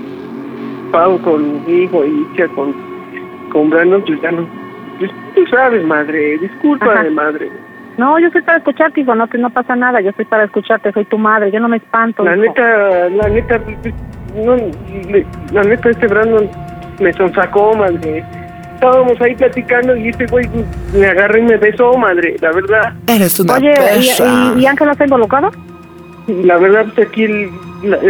[0.92, 2.72] Pau con mi hijo y con,
[3.50, 4.46] con Brandon, pues ya no,
[5.34, 7.10] tú sabes, madre, discúlpame, Ajá.
[7.10, 7.50] madre.
[7.98, 10.92] No, yo soy para escucharte, hijo, no, te- no pasa nada, yo soy para escucharte,
[10.92, 12.24] soy tu madre, yo no me espanto.
[12.24, 12.42] La hijo.
[12.44, 13.60] neta, la neta,
[14.44, 14.56] no,
[15.52, 16.48] la neta, este Brandon
[17.00, 18.24] me sonsacó, madre.
[18.74, 20.48] Estábamos ahí platicando y este güey
[20.94, 22.94] me agarró y me besó, madre, la verdad.
[23.06, 23.96] Eres una Oye, perra.
[24.54, 25.50] ¿y, y, y Ángela está involucrado?
[26.26, 27.50] La verdad, pues aquí el,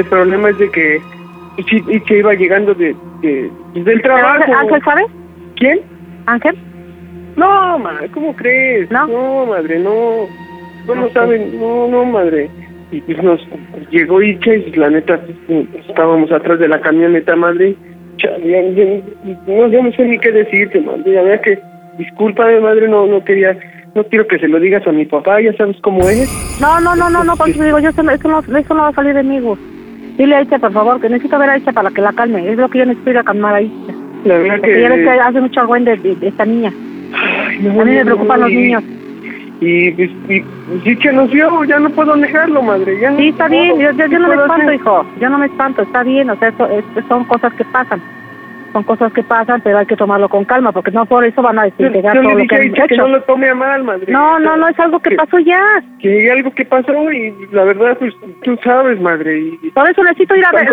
[0.09, 1.03] problema es de que
[1.59, 4.37] y se iba llegando de, de- del ¿Pero trabajo.
[4.45, 5.03] Ángel, Ángel sabe?
[5.57, 5.81] ¿Quién?
[6.27, 6.57] ¿Ángel?
[7.37, 8.91] No, madre, ¿cómo crees?
[8.91, 9.47] ¿No?
[9.47, 10.27] madre, no.
[10.87, 12.51] No, no saben, no, no, madre.
[12.91, 13.41] Y pues nos
[13.91, 15.19] llegó Icha y la neta,
[15.89, 17.75] estábamos atrás de la camioneta, madre.
[18.19, 21.13] Chale, ya- ya- no, no sé ni qué decirte, madre.
[21.15, 21.59] La verdad que,
[21.99, 23.57] discúlpame, madre, no, no quería,
[23.95, 26.29] no quiero que se lo digas a mi papá, ya sabes cómo es.
[26.61, 28.93] No, no, no, no, no, te digo, yo eso, no- eso, no, no va a
[28.93, 29.41] salir de mí.
[30.19, 32.47] Dile a Aicha, por favor, que necesito ver a Aicha para que la calme.
[32.51, 33.73] Es lo que yo necesito ir a calmar a Aicha.
[34.25, 35.11] La verdad Porque ya ves que que...
[35.11, 36.73] hace mucho argüen de, de, de esta niña.
[37.61, 38.85] No, A mí me no, preocupan no, los y- niños.
[39.61, 42.99] Y, pues, y, pues, sí que nos vio, ya no puedo negarlo, madre.
[42.99, 44.75] Ya Sí, está bien, yo, yo, yo no me puedo espanto, hacer?
[44.75, 45.07] hijo.
[45.17, 48.03] Yo no me espanto, está bien, o sea, eso, es- son cosas que pasan.
[48.73, 51.59] Son cosas que pasan, pero hay que tomarlo con calma, porque no por eso van
[51.59, 53.03] a desintegrar yo todo le lo que han que hecho.
[53.03, 54.11] no lo tome a mal, madre.
[54.11, 55.61] No, no, no, es algo que pasó ya.
[56.01, 59.39] Que algo que pasó y la verdad, pues tú sabes, madre.
[59.63, 60.71] Y, Por eso necesito ir a ver,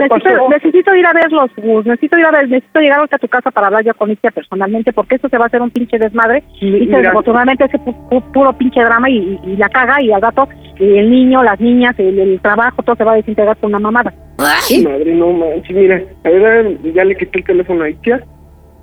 [0.49, 3.51] necesito, ir a verlos, Gus, necesito ir a ver, necesito llegar ahorita a tu casa
[3.51, 6.43] para hablar yo con Icia personalmente, porque eso se va a hacer un pinche desmadre.
[6.61, 10.21] Y desafortunadamente ese pu- pu- puro pinche drama y, y- y la caga y al
[10.21, 10.47] rato
[10.79, 13.79] y el niño, las niñas, el, el trabajo, todo se va a desintegrar con una
[13.79, 14.13] mamada.
[14.37, 18.23] Madre, no manches, mira, verdad, ya le quité el teléfono a Itia.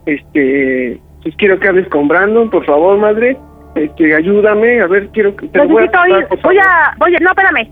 [0.05, 3.39] Este, pues quiero que hables con Brandon, por favor, madre.
[3.75, 7.17] Este, ayúdame, a ver, quiero que te lo voy a Necesito ir, voy a, oye,
[7.21, 7.71] no, espérame.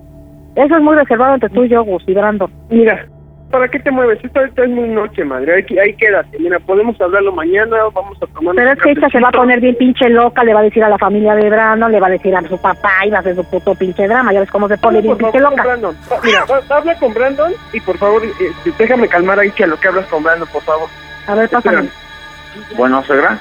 [0.57, 2.51] Eso es muy reservado entre tú y yo, Gus y Brandon.
[2.71, 3.07] Mira,
[3.55, 4.19] ¿para qué te mueves?
[4.25, 5.55] Esto, esto es muy noche, madre.
[5.55, 6.37] Ahí, ahí quédate.
[6.41, 8.57] Mira, podemos hablarlo mañana, vamos a tomar.
[8.57, 10.83] Pero es que esta se va a poner bien pinche loca, le va a decir
[10.83, 13.21] a la familia de Brandon, le va a decir a su papá y va a
[13.21, 14.33] hacer su puto pinche drama.
[14.33, 15.63] Ya ves cómo se pone bien pinche loca.
[15.63, 15.97] Brandon.
[16.25, 20.07] Mira, habla con Brandon y por favor, este, déjame calmar ahí a lo que hablas
[20.07, 20.89] con Brandon, por favor.
[21.29, 21.77] A ver, pásame.
[21.83, 22.77] Espérame.
[22.77, 23.39] Bueno, suegra,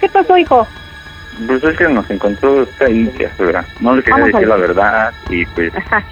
[0.00, 0.68] ¿Qué pasó, hijo?
[1.48, 3.64] pues es que nos encontró esta India, suegra.
[3.80, 6.04] No le quería Vamos decir la verdad y pues, Ajá.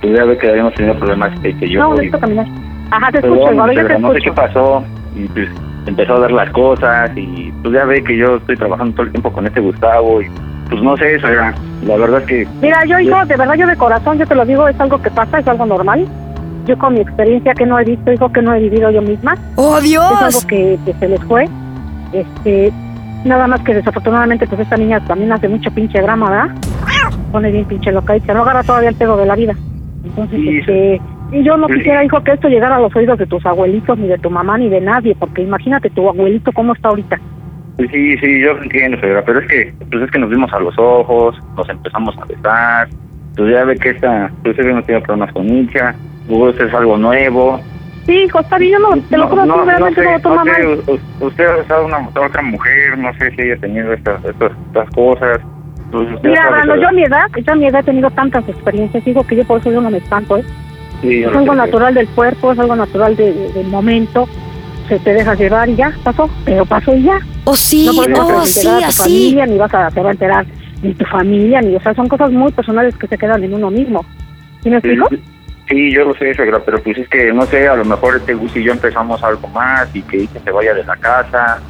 [0.00, 1.80] Pues ya ve que habíamos tenido problemas que, que yo...
[1.80, 2.46] No, y- necesito caminar.
[2.90, 4.34] Ajá, te Perdón, escucho, igual, yo te no sé qué escucho.
[4.34, 4.84] pasó
[5.16, 5.48] y pues
[5.86, 9.12] empezó a ver las cosas y pues ya ve que yo estoy trabajando todo el
[9.12, 10.26] tiempo con este Gustavo y
[10.70, 11.54] pues no sé, suegra.
[11.84, 14.68] La verdad que Mira, yo, hijo, de verdad, yo de corazón, yo te lo digo,
[14.68, 16.06] es algo que pasa, es algo normal.
[16.66, 19.34] Yo con mi experiencia que no he visto, hijo, que no he vivido yo misma,
[19.56, 20.04] ¡Oh, es Dios!
[20.22, 21.48] algo que, que se les fue.
[22.12, 22.72] Este,
[23.24, 26.54] nada más que desafortunadamente, pues esta niña también hace mucho pinche drama, ¿verdad?
[27.32, 29.54] Pone bien pinche loca y se no agarra todavía el pedo de la vida.
[30.08, 33.44] Entonces, este, y yo no quisiera, hijo, que esto llegara a los oídos de tus
[33.44, 37.18] abuelitos, ni de tu mamá, ni de nadie, porque imagínate tu abuelito cómo está ahorita.
[37.76, 40.58] Pues sí, sí, yo entiendo, señora, pero es que, pues es que nos vimos a
[40.60, 42.88] los ojos, nos empezamos a besar,
[43.36, 45.94] pues ya ve que esta, pues hemos tenido problemas con Nicha,
[46.26, 47.60] Gus es algo nuevo.
[48.06, 50.34] Sí, hijo, está bien, yo no, te lo juro, no, tú no realmente sé, no
[50.34, 53.56] no sé, u- u- usted ha besado a una otra mujer, no sé si haya
[53.58, 55.38] tenido estas, estas, estas cosas.
[55.90, 59.26] Pues Mira, yo a mi edad, yo a mi edad he tenido tantas experiencias, digo
[59.26, 60.44] que yo por eso yo no me espanto, ¿eh?
[61.00, 64.28] Sí, Es algo natural del cuerpo, es algo natural de- de- del momento,
[64.88, 67.18] se te dejas llevar y ya, pasó, pero pasó y ya.
[67.44, 69.00] Oh, sí, no oh, vas a sí, enterar a tu así.
[69.02, 70.46] familia, ni vas a, te va a enterar
[70.82, 73.70] ni tu familia, ni, o sea, son cosas muy personales que se quedan en uno
[73.70, 74.04] mismo.
[74.62, 75.08] ¿Sí me Sí, explico?
[75.68, 78.34] Sí, yo lo sé, suegra, pero pues es que, no sé, a lo mejor este
[78.34, 81.60] Gus y yo empezamos algo más y que se vaya de la casa.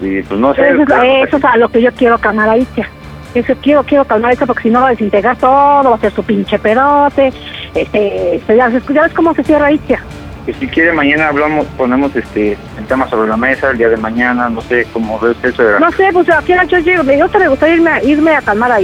[0.00, 0.68] Y pues no sé.
[0.68, 2.88] Eso, es- claro, eso es a lo que yo quiero calmar a Itzia.
[3.34, 6.12] Eso quiero, quiero calmar Itzia porque si no va a desintegrar todo, va a ser
[6.12, 7.32] su pinche pedote.
[7.74, 10.00] Este, este, ya, ves- ya ves cómo se cierra Itzia.
[10.46, 13.98] que si quiere mañana hablamos, ponemos este el tema sobre la mesa el día de
[13.98, 15.62] mañana, no sé cómo ves eso.
[15.78, 18.40] No sé, pues aquí la yo llego, me gusta, me gustaría irme, a- irme a
[18.40, 18.80] calmar a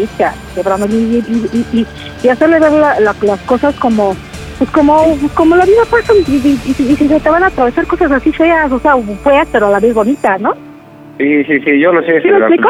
[0.62, 1.86] Brandon, y, y, y,
[2.22, 4.14] y, hacerle ver la- la- las cosas como,
[4.58, 6.20] pues como, como la vida pasa, y,
[7.08, 9.94] se te van a atravesar cosas así feas, o sea, feas, pero a la vez
[9.94, 10.52] bonitas, ¿no?
[11.16, 12.20] Sí, sí, sí, yo lo sé.
[12.20, 12.68] ¿Sí suegra, explico?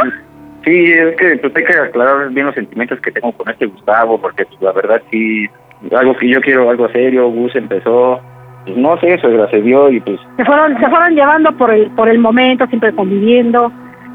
[0.65, 4.21] Sí, es que pues hay que aclarar bien los sentimientos que tengo con este Gustavo,
[4.21, 5.47] porque pues, la verdad sí,
[5.95, 8.21] algo que yo quiero, algo serio, Gus empezó,
[8.65, 11.91] pues no sé, suegra, se dio y pues Se fueron, se fueron llevando por el,
[11.91, 13.71] por el momento, siempre conviviendo.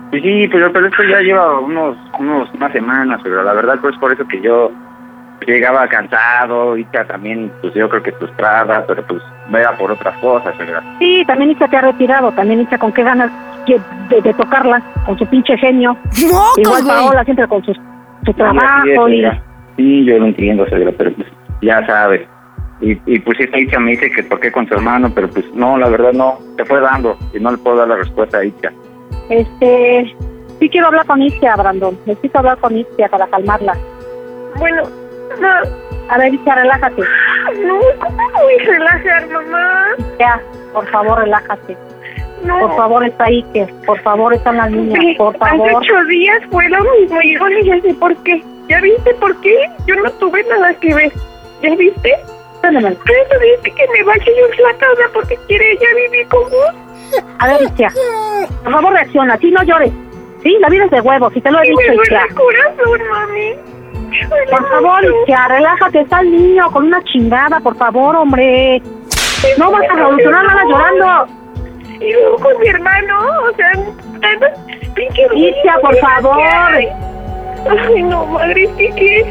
[0.10, 3.96] Pues sí, pero, pero esto ya lleva unos, unos unas semanas, pero la verdad pues
[3.98, 4.72] por eso que yo
[5.46, 10.58] llegaba cansado, y también, pues yo creo que frustrada, pero pues vea por otras cosas,
[10.58, 10.82] ¿verdad?
[11.00, 13.32] Sí, también Itzia te ha retirado, también Itzia con qué ganas
[13.66, 15.96] que- de, de tocarla, con su pinche genio.
[16.58, 17.74] Igual Paola siempre con su,
[18.26, 19.24] su trabajo es, y...
[19.78, 21.28] Sí, yo lo entiendo, señora, pero pues
[21.62, 22.28] ya sabes.
[22.82, 25.46] Y, y pues esta Icha me dice que por qué con su hermano, pero pues
[25.54, 28.46] no, la verdad no, se fue dando y no le puedo dar la respuesta a
[28.46, 28.72] Icha.
[29.30, 30.16] Este,
[30.60, 31.98] sí quiero hablar con Itzia, Brandon.
[32.06, 33.76] Necesito hablar con Itzia para calmarla.
[34.58, 34.84] Bueno,
[35.40, 35.80] no.
[36.10, 37.02] A ver, Itzia, relájate.
[37.64, 39.88] No, ¿cómo me voy a relajar, mamá?
[40.20, 40.42] Ya,
[40.74, 41.78] por favor, relájate.
[42.44, 42.58] No.
[42.60, 45.72] Por favor, está ahí, que por favor están las niñas, por Hace favor.
[45.76, 48.42] ocho días fue lo mismo y yo le dije por qué.
[48.70, 49.56] ¿Ya viste por qué?
[49.88, 51.12] Yo no tuve nada que ver.
[51.62, 52.14] ¿Ya viste?
[52.62, 56.76] Eso dice que me vaya yo a la casa porque quiere ella vivir con vos.
[57.40, 57.92] A ver, Itzia,
[58.64, 59.38] por favor, reacciona.
[59.38, 59.92] Sí, no llores.
[60.44, 62.36] Sí, la vida es de huevos, si te lo he Y me dicho, duele el
[62.36, 63.56] corazón, mami.
[64.50, 65.04] Por favor.
[65.24, 66.02] Itzia, relájate.
[66.02, 68.82] Está el niño con una chingada, por favor, hombre.
[69.58, 71.34] No vas a revolucionar nada llorando.
[72.00, 73.20] Y luego con mi hermano,
[73.52, 73.72] o sea,
[74.96, 76.38] pinche Itzia, por favor.
[76.42, 79.26] Ay, no, madre, es que qué,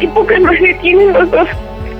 [0.00, 1.48] qué poca madre tienen los dos.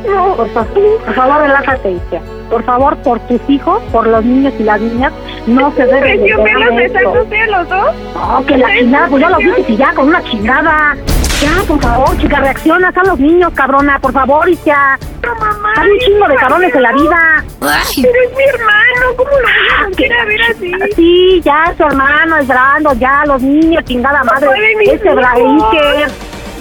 [0.06, 0.36] No.
[0.36, 2.20] Por, fa- por favor, relájate, Itzia.
[2.50, 5.12] Por favor, por tus hijos, por los niños y las niñas,
[5.46, 7.94] no se debe de ¿Yo me los a los dos?
[8.14, 10.96] No, que la chingada, pues ya los viste y ya, con una chingada.
[11.40, 14.98] Ya, por favor, chica, reacciona a los niños, cabrona, por favor, Itzia.
[15.22, 15.74] No, mamá.
[15.76, 17.44] Hay un chingo de cabrones en la vida.
[17.60, 20.94] Pero es mi hermano, ¿cómo lo voy a volver a ver así?
[20.94, 24.48] Sí, ya, su hermano, es Brando, ya, los niños, chingada madre.
[24.82, 25.10] Ese.
[25.10, 26.10] Braiker.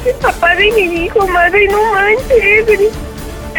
[0.06, 2.92] Es papá de mi hijo, madre, no manches.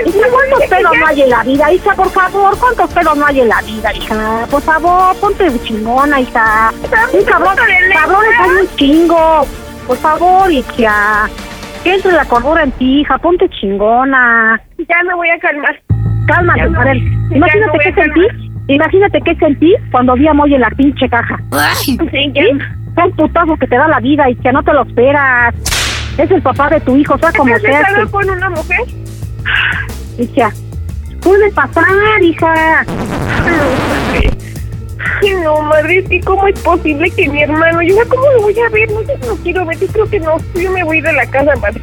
[0.05, 1.95] Hija, ¿cuántos pedos no hay en la vida, hija?
[1.95, 4.47] Por favor, ¿cuántos pedos no hay en la vida, hija?
[4.51, 6.73] Por favor, ponte chingona, hija.
[7.13, 7.57] Un cabrón,
[7.95, 9.47] cabrones hay un chingo.
[9.87, 10.49] Por favor.
[10.49, 13.19] Que entre la cordura en ti, hija.
[13.19, 14.61] Ponte chingona.
[14.79, 15.81] Ya me voy a calmar.
[16.27, 16.97] Cálmate, a ver.
[17.31, 18.21] ya Imagínate no qué sentí.
[18.69, 21.39] Imagínate qué sentí cuando vi a Moy en la pinche caja.
[21.75, 21.97] Sí,
[22.35, 22.43] ya.
[22.43, 22.49] ¿Sí?
[22.97, 25.55] Son putazos que te da la vida y que no te lo esperas.
[26.19, 28.07] Es el papá de tu hijo, sea como ¿Has sea.
[28.11, 28.81] con una mujer?
[30.19, 30.51] Hija,
[31.21, 31.85] puede pasar,
[32.23, 32.85] hija.
[34.15, 34.31] Ay,
[35.43, 38.69] no, madre, es que cómo es posible que mi hermano, yo cómo lo voy a
[38.71, 41.27] ver, no sé, no quiero ver, yo creo que no, yo me voy de la
[41.27, 41.81] casa, madre.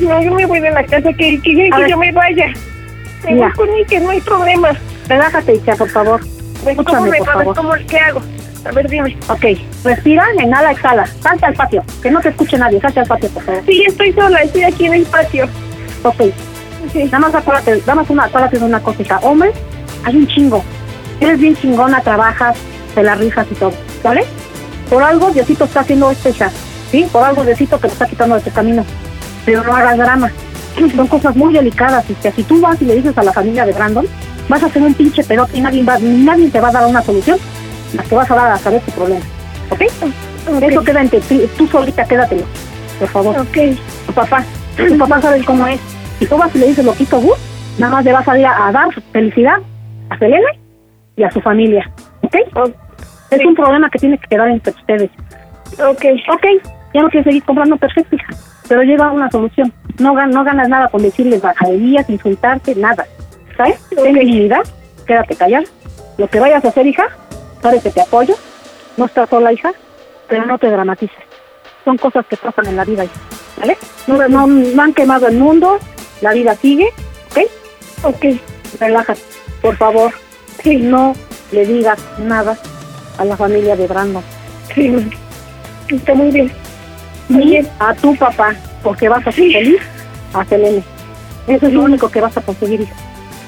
[0.00, 1.88] No, yo me voy de la casa, que, que, que ver.
[1.88, 2.52] yo me vaya.
[3.24, 4.70] Me voy con que no hay problema.
[5.08, 6.20] Relájate, hija, por favor.
[6.62, 7.56] Pues, ¿Cómo Escúchame, me por favor.
[7.56, 8.22] cómo, qué hago?
[8.64, 9.16] A ver, dime.
[9.28, 9.44] Ok,
[9.84, 11.06] respira, inhala, exhala.
[11.06, 12.80] Salta al patio, que no te escuche nadie.
[12.80, 13.62] Salta al patio, por favor.
[13.66, 15.46] Sí, estoy sola, estoy aquí en el patio.
[16.04, 16.22] Ok,
[16.92, 17.04] Sí.
[17.04, 19.18] nada más acuérdate, nada más una, acuérdate de una cosita.
[19.22, 19.52] Hombre,
[20.04, 20.64] hay un chingo.
[21.22, 22.56] Eres bien chingona, trabajas,
[22.96, 24.24] te la rifas y todo, ¿vale?
[24.90, 26.50] Por algo Diosito está haciendo esto, hija.
[26.90, 27.06] ¿Sí?
[27.12, 28.84] Por algo Diosito te lo está quitando de tu camino.
[29.46, 30.32] Pero no hagas drama.
[30.96, 33.64] Son cosas muy delicadas y que si tú vas y le dices a la familia
[33.64, 34.04] de Brandon,
[34.48, 37.02] vas a hacer un pinche pedote y nadie, va, nadie te va a dar una
[37.02, 37.38] solución.
[37.94, 39.24] Las que vas a dar a saber tu problema.
[39.70, 39.82] ¿Ok?
[40.60, 42.42] Eso queda entre ti, tú solita, quédatelo.
[42.98, 43.38] Por favor.
[43.38, 43.78] Ok.
[44.06, 44.44] Tu papá,
[44.76, 45.78] tu papá sabe cómo es.
[46.18, 47.38] Si tú vas y le dices lo quito Gus,
[47.78, 49.58] nada más le vas a ir a, a dar felicidad
[50.10, 50.61] a Selene
[51.16, 51.90] y a su familia.
[52.22, 52.36] ¿Ok?
[53.30, 55.10] Es un problema que tiene que quedar entre ustedes.
[55.78, 56.04] Ok.
[56.32, 56.44] Ok,
[56.94, 58.34] ya no quieres seguir comprando perfecto, hija.
[58.68, 59.72] Pero llega a una solución.
[59.98, 63.06] No, no ganas nada con decirles bajaderías, insultarte, nada.
[63.56, 63.80] ¿Sabes?
[63.90, 64.62] Ten dignidad,
[65.06, 65.64] quédate callada.
[66.18, 67.08] Lo que vayas a hacer, hija,
[67.60, 68.34] sabes que te apoyo.
[68.96, 69.72] No estás sola, hija,
[70.28, 71.16] pero no te dramatices.
[71.84, 73.20] Son cosas que pasan en la vida, hija.
[73.58, 73.76] ¿Vale?
[74.06, 75.78] No, no, no han quemado el mundo,
[76.20, 76.88] la vida sigue,
[77.30, 77.38] ¿ok?
[78.04, 78.24] Ok,
[78.80, 79.20] relájate,
[79.60, 80.12] por favor.
[80.64, 81.14] Y no
[81.50, 82.56] le digas nada
[83.18, 84.22] a la familia de Brandon.
[84.74, 84.94] Sí,
[85.90, 86.52] está muy bien.
[87.28, 89.80] Ni a tu papá, porque vas a ser feliz
[90.34, 90.82] a Selene.
[91.46, 92.94] Eso es lo único que vas a conseguir, hija.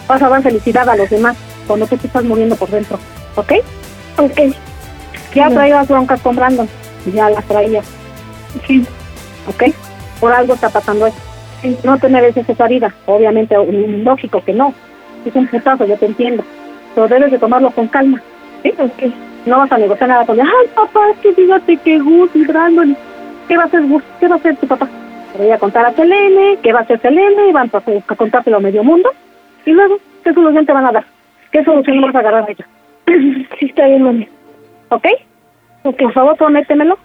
[0.08, 1.36] Vas a dar felicidad a los demás
[1.66, 2.98] cuando tú te estás muriendo por dentro,
[3.36, 3.52] ¿ok?
[4.18, 4.40] Ok.
[5.34, 5.54] Ya Sí.
[5.54, 6.68] traías broncas con Brandon,
[7.14, 7.86] ya las traías.
[8.66, 8.86] Sí.
[9.46, 9.64] ¿ok?
[10.20, 11.16] Por algo está pasando eso.
[11.82, 13.56] No te mereces esa vida, obviamente,
[14.04, 14.74] lógico que no.
[15.24, 16.44] Es un putazo, yo te entiendo.
[16.94, 18.20] Pero debes de tomarlo con calma,
[18.62, 18.72] ¿sí?
[19.46, 20.46] No vas a negociar nada con él.
[20.46, 22.96] Ay, papá, es que fíjate que Gus y Brandon.
[23.48, 24.02] ¿Qué va a hacer Gus?
[24.20, 24.88] ¿Qué va a hacer tu papá?
[25.37, 27.52] Voy a contar a Selene, ¿qué va a hacer Selene?
[27.52, 27.78] Van a,
[28.09, 29.11] a contárselo a medio mundo.
[29.66, 31.04] Y luego, ¿qué solución te van a dar?
[31.50, 32.68] ¿Qué solución vas a agarrar de ellos?
[33.59, 34.28] Sí, está bien, mami.
[34.90, 35.07] ¿Ok?
[35.83, 36.96] Por favor, prométemelo.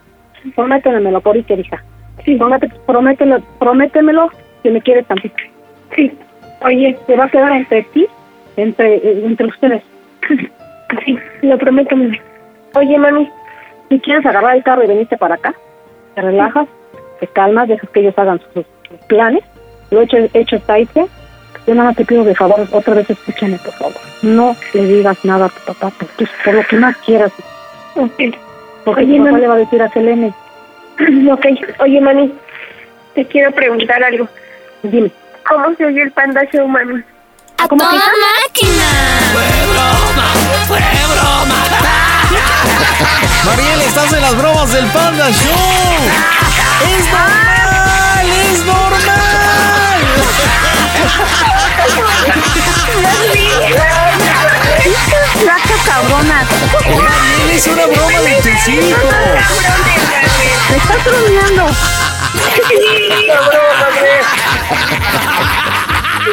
[0.55, 1.83] Prométemelo por Iker, hija.
[2.23, 4.29] Sí, promete- prométemelo, prométemelo
[4.63, 5.35] que me quieres tantito.
[5.95, 6.11] Sí.
[6.63, 8.07] Oye, se va a quedar entre ti,
[8.57, 9.83] entre, eh, entre ustedes.
[11.05, 12.19] Sí, lo prometo, mami.
[12.73, 13.29] Oye, mami,
[13.89, 15.53] si quieres agarrar el carro y venirte para acá,
[16.15, 16.67] te relajas,
[17.19, 19.43] te calmas, dejas que ellos hagan sus, sus planes.
[19.91, 21.07] Lo hecho, hecho está hecho.
[21.67, 24.01] Yo nada más te pido de favor, otra vez escúchame, por favor.
[24.23, 27.31] No le digas nada a tu papá, por, tu- por lo que más quieras.
[27.95, 28.11] Ok.
[28.83, 29.41] Porque Oye, tu papá mami.
[29.41, 30.33] le va a decir a Selene,
[31.31, 31.45] Ok.
[31.81, 32.33] Oye, mami,
[33.13, 34.27] te quiero preguntar algo.
[34.81, 35.11] dime,
[35.47, 37.03] ¿Cómo se oye el Panda Show, mami?
[37.61, 38.11] ¡A ¿Cómo toda que, hija?
[38.45, 38.89] máquina!
[43.45, 46.09] Mariel, estás en las bromas del Panda Show.
[46.87, 48.29] ¡Es normal!
[48.53, 49.99] ¡Es normal!
[55.45, 56.45] ¡Laca cabrona!
[56.85, 59.13] Mariel, es una broma de tus hijos.
[60.69, 61.65] ¡Me estás bromeando!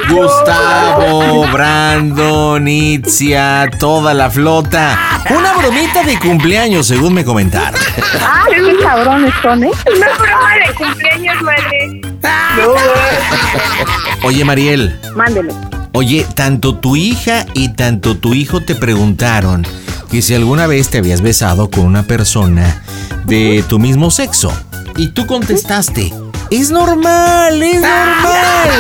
[0.09, 5.21] Gustavo, Brandon, Itzia, toda la flota.
[5.31, 7.79] Una bromita de cumpleaños, según me comentaron.
[8.21, 9.71] ¡Ah, qué cabrones son, eh!
[9.97, 12.01] Una broma de cumpleaños, madre.
[14.23, 15.53] Oye, Mariel, Mándeme.
[15.93, 19.67] oye, tanto tu hija y tanto tu hijo te preguntaron
[20.11, 22.83] que si alguna vez te habías besado con una persona
[23.25, 24.53] de tu mismo sexo.
[24.97, 26.13] Y tú contestaste,
[26.51, 28.71] es normal, es normal.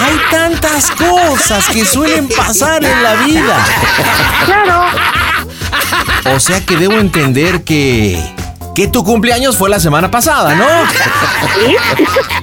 [0.00, 3.66] Hay tantas cosas que suelen pasar en la vida.
[4.46, 4.84] ¡Claro!
[6.34, 8.18] O sea que debo entender que...
[8.74, 10.64] Que tu cumpleaños fue la semana pasada, ¿no?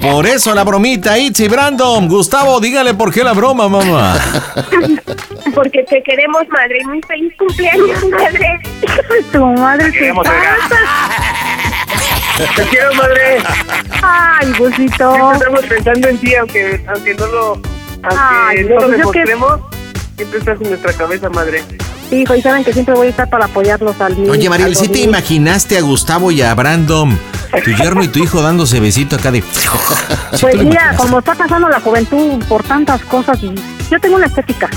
[0.02, 2.08] Por eso la bromita, Itzy, Brandon.
[2.08, 4.16] Gustavo, dígale por qué la broma, mamá.
[5.56, 6.80] Porque te queremos, madre.
[6.86, 8.60] Muy feliz cumpleaños, madre.
[9.32, 11.57] Tu madre Queremos pasa.
[12.56, 13.38] Te quiero, madre.
[14.04, 15.12] ¡Ay, Gusito!
[15.14, 17.66] Siempre estamos pensando en ti, aunque, aunque no lo, aunque
[18.04, 19.60] Ay, no lo yo que- demostremos.
[20.16, 21.64] Siempre estás en nuestra cabeza, madre.
[22.12, 24.32] Hijo, y saben que siempre voy a estar para apoyarlos al niño.
[24.32, 27.20] Oye, Mariel, ¿sí te imaginaste a Gustavo y a Brandon,
[27.64, 29.42] tu yerno y tu hijo dándose besito acá de...
[29.42, 29.68] ¿Sí
[30.32, 33.54] te Pues mira, como está pasando la juventud por tantas cosas y
[33.92, 34.70] yo tengo una estética.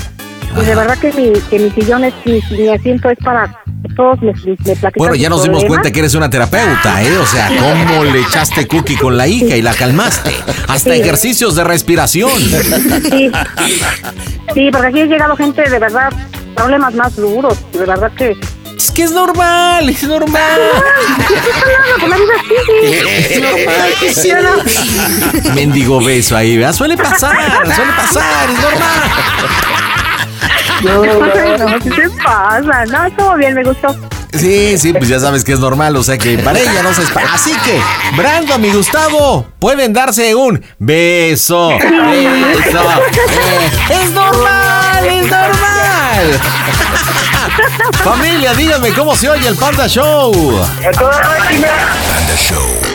[0.61, 3.47] Y de verdad que mi, que mi sillón es, mi, mi asiento es para
[3.95, 7.17] todos me, me Bueno, ya nos dimos cuenta que eres una terapeuta, ¿eh?
[7.17, 10.35] O sea, cómo le echaste cookie con la hija y la calmaste.
[10.67, 10.99] Hasta Sí.
[11.01, 12.31] ejercicios de respiración.
[12.39, 13.31] Sí.
[14.53, 16.11] sí, porque aquí ha llegado gente de verdad,
[16.55, 18.37] problemas más duros, de verdad que...
[18.77, 20.59] Es que es normal, es normal.
[21.99, 24.31] Es normal que sí.
[25.53, 26.73] Mendigo beso ahí, ¿verdad?
[26.73, 27.37] Suele pasar,
[27.75, 29.01] suele pasar, es normal.
[30.83, 32.85] No, no, ¿qué te pasa?
[32.85, 33.95] No, estuvo bien, me gustó.
[34.33, 37.03] Sí, sí, pues ya sabes que es normal, o sea que para ella no se
[37.03, 37.33] espera.
[37.33, 37.81] Así que,
[38.15, 41.69] Brandon y Gustavo pueden darse un beso.
[41.69, 41.71] Beso.
[41.81, 46.41] Eh, es normal, es normal.
[48.03, 50.31] Familia, díganme cómo se oye el Panda Show.
[50.93, 52.90] Panda Show.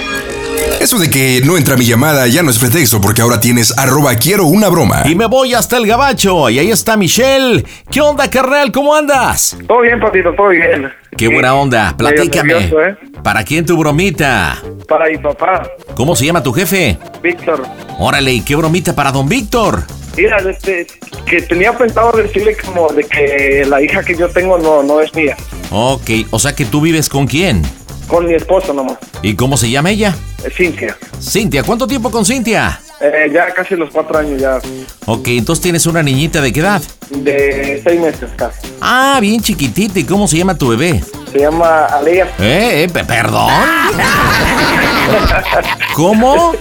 [0.87, 4.14] Eso de que no entra mi llamada ya no es pretexto porque ahora tienes arroba
[4.14, 5.03] quiero una broma.
[5.05, 6.49] Y me voy hasta el gabacho.
[6.49, 7.64] Y ahí está Michelle.
[7.91, 8.70] ¿Qué onda, carnal?
[8.70, 9.59] ¿Cómo andas?
[9.66, 10.89] Todo bien, papito, todo bien.
[11.16, 11.93] Qué buena onda.
[11.99, 12.55] Platícame.
[12.55, 12.97] nervioso, ¿eh?
[13.20, 14.62] ¿Para quién tu bromita?
[14.87, 16.97] Para mi papá, ¿Cómo se llama tu jefe?
[17.20, 17.64] Víctor.
[17.99, 19.82] Órale, ¿y qué bromita para don Víctor?
[20.16, 20.87] Mira, este,
[21.26, 25.12] que tenía pensado decirle como de que la hija que yo tengo no, no es
[25.16, 25.37] mía.
[25.72, 27.64] Ok, o sea que tú vives con quién?
[28.09, 30.15] Con mi esposa nomás, ¿Y cómo se llama ella?
[30.45, 30.97] eh, Cintia.
[31.21, 32.81] Cintia, ¿cuánto tiempo con Cintia?
[33.01, 34.59] Eh, ya casi los cuatro años ya,
[35.07, 36.83] Ok, entonces tienes una niñita de qué edad?
[37.11, 38.69] de seis meses casi.
[38.81, 39.99] Ah, bien chiquitita.
[40.01, 41.01] ¿Y cómo se llama tu bebé?
[41.33, 42.25] Se llama Alea.
[42.41, 42.85] ¿Eh?
[42.85, 43.51] eh, pe- ¿Perdón?
[45.95, 46.53] ¿Cómo?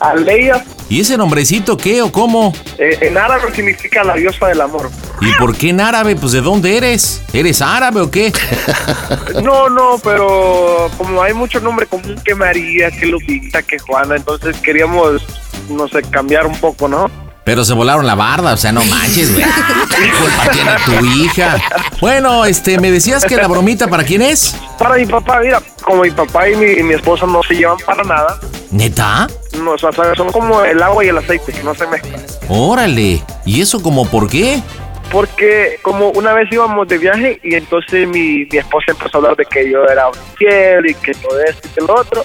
[0.00, 2.52] Alea, ¿Y ese nombrecito qué o cómo?
[2.78, 4.88] eh, en árabe significa la diosa del amor.
[5.20, 6.14] ¿Y por qué en árabe?
[6.14, 7.22] Pues ¿de dónde eres?
[7.32, 8.32] ¿Eres árabe o qué?
[9.42, 14.56] No, no, pero como hay mucho nombre común que María, que Lupita, que Juana, entonces
[14.58, 15.22] queríamos,
[15.68, 17.10] no sé, cambiar un poco, ¿no?
[17.44, 19.44] Pero se volaron la barda, o sea, no manches, güey.
[19.44, 21.56] ¿Qué culpa tiene tu hija?
[22.00, 24.56] Bueno, este, me decías que la bromita para quién es?
[24.78, 27.76] Para mi papá, mira, como mi papá y mi, y mi esposa no se llevan
[27.86, 28.40] para nada,
[28.72, 29.28] ¿Neta?
[29.56, 32.20] No, o sea, son como el agua y el aceite, que no se mezclan.
[32.48, 33.22] Órale.
[33.44, 34.62] ¿Y eso como por qué?
[35.10, 39.36] Porque como una vez íbamos de viaje y entonces mi, mi esposa empezó a hablar
[39.36, 42.24] de que yo era un infiel y que todo esto y que lo otro.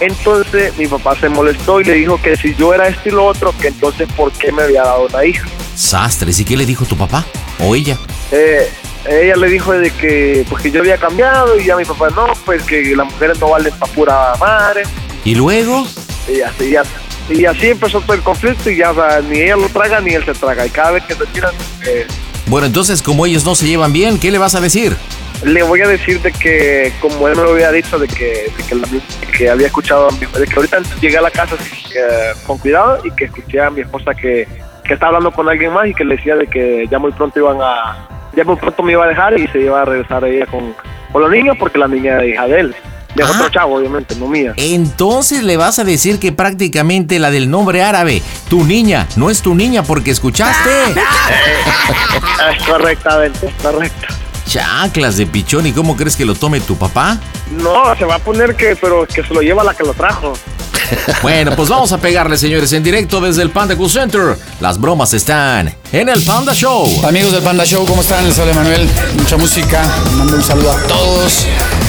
[0.00, 3.24] Entonces mi papá se molestó y le dijo que si yo era esto y lo
[3.24, 5.46] otro, que entonces por qué me había dado una hija.
[5.76, 6.40] Sastres.
[6.40, 7.24] ¿Y qué le dijo tu papá?
[7.60, 7.96] ¿O ella?
[8.32, 8.68] Eh,
[9.08, 12.26] ella le dijo de que pues que yo había cambiado y ya mi papá no,
[12.44, 14.82] pues que las mujeres no valen para pura madre.
[15.24, 15.86] ¿Y luego?
[16.28, 16.82] Y así, ya,
[17.28, 20.12] y así empezó todo el conflicto y ya o sea, ni ella lo traga ni
[20.14, 20.66] él se traga.
[20.66, 21.52] Y cada vez que se tiran,
[21.86, 22.06] eh,
[22.46, 24.96] Bueno, entonces, como ellos no se llevan bien, ¿qué le vas a decir?
[25.44, 28.64] le voy a decir de que, como él me lo había dicho, de que, de
[28.68, 28.86] que, la-
[29.36, 31.56] que había escuchado, a mi- de que ahorita llegué a la casa
[31.96, 34.46] eh, con cuidado y que escuché a mi esposa que,
[34.84, 37.40] que estaba hablando con alguien más y que le decía de que ya muy pronto
[37.40, 38.06] iban a,
[38.36, 40.76] ya muy pronto me iba a dejar y se iba a regresar ella con,
[41.10, 42.76] con los niños porque la niña era hija de él.
[43.14, 44.54] De otro chavo, obviamente, no mía.
[44.56, 49.42] Entonces le vas a decir que prácticamente la del nombre árabe, tu niña, no es
[49.42, 50.70] tu niña porque escuchaste.
[52.56, 54.14] Es correctamente, correcto.
[54.48, 57.18] Chaclas de pichón, ¿y cómo crees que lo tome tu papá?
[57.52, 60.32] No, se va a poner que, pero que se lo lleva la que lo trajo.
[61.22, 64.36] Bueno, pues vamos a pegarle, señores, en directo desde el Panda Cool Center.
[64.60, 67.06] Las bromas están en el Panda Show.
[67.06, 68.26] Amigos del Panda Show, ¿cómo están?
[68.28, 68.88] Les habla Manuel.
[69.16, 69.90] Mucha música.
[70.18, 71.46] Mando un saludo a todos.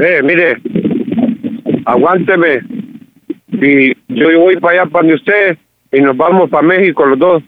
[0.01, 0.57] eh, mire,
[1.85, 2.61] aguánteme.
[3.51, 5.57] Y yo voy para allá para donde usted
[5.91, 7.43] y nos vamos para México los dos.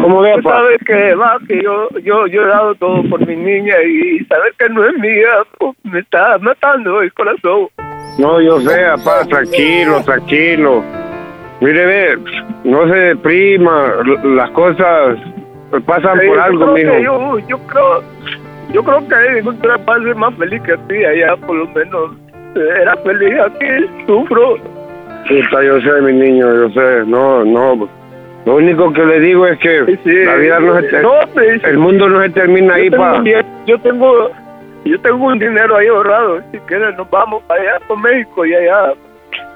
[0.00, 0.50] ¿Cómo ve, Tú pa?
[0.56, 4.54] sabes que va, que yo, yo, yo he dado todo por mi niña y saber
[4.58, 5.28] que no es mía,
[5.58, 7.68] pues, me está matando el corazón.
[8.18, 10.82] No, yo sé, papá, tranquilo, tranquilo.
[11.60, 12.18] Mire, ve,
[12.64, 13.92] no se deprima,
[14.24, 15.18] las cosas
[15.84, 16.98] pasan Sí, por algo, mijo.
[17.00, 18.02] Yo, yo creo,
[18.72, 22.12] yo creo que va a ser más feliz que aquí, allá por lo menos
[22.56, 23.66] eh, era feliz, aquí
[24.06, 24.56] sufro.
[25.28, 27.04] Puta, yo sé, mi niño, yo sé.
[27.06, 27.88] No, no.
[28.46, 29.80] Lo único que le digo es que
[30.24, 31.14] la vida no se No,
[31.68, 33.22] el mundo no se termina ahí, pa.
[33.66, 34.30] yo tengo,
[34.84, 38.54] yo tengo un dinero ahí ahorrado, si quieres nos vamos para allá, por México y
[38.54, 38.94] allá,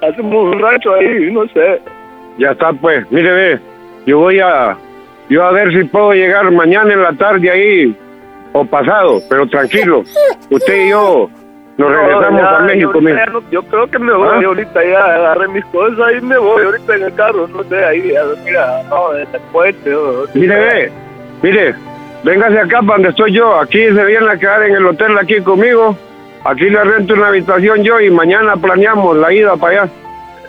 [0.02, 1.80] hacemos un rancho ahí, no sé.
[2.38, 3.10] Ya está, pues.
[3.10, 3.58] Mire, ve,
[4.06, 4.76] yo voy a,
[5.30, 7.96] yo a ver si puedo llegar mañana en la tarde ahí
[8.54, 10.04] o pasado, pero tranquilo.
[10.50, 11.28] Usted y yo
[11.76, 14.46] nos No, regresamos ya, a México, yo, ya no- creo que me voy ¿Ah?
[14.46, 18.14] ahorita, ya agarré mis cosas y me voy ahorita en el carro, no sé, ahí,
[18.16, 19.92] a- mira, no, en el puente.
[19.94, 20.92] o- Mire, ve,
[21.42, 21.74] mire,
[22.22, 23.58] véngase acá para donde estoy yo.
[23.58, 25.96] Aquí se viene a quedar en el hotel aquí conmigo.
[26.44, 29.92] Aquí le rento una habitación yo y mañana planeamos la ida para allá.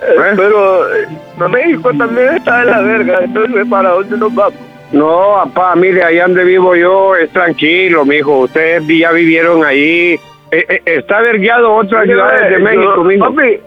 [0.04, 1.08] Eh, Pero eh,
[1.50, 4.60] México también está en la verga, entonces ¿para dónde nos vamos?
[4.96, 8.40] No, papá, mire, allá donde vivo yo es tranquilo, mijo.
[8.40, 10.18] Ustedes ya vivieron ahí.
[10.52, 13.26] Eh, eh, está vergueado otras Mire, ciudades de México, yo- mijo.
[13.26, 13.60] Papi,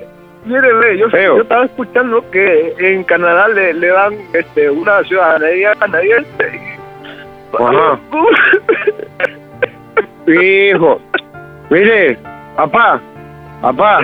[0.46, 5.74] mire, ve, yo, yo estaba escuchando que en Canadá le, le dan este, una ciudadanía
[5.74, 6.60] canadiense.
[7.58, 7.98] Ajá.
[10.26, 11.00] Hijo,
[11.70, 12.18] mire,
[12.56, 13.00] papá,
[13.62, 14.00] papá,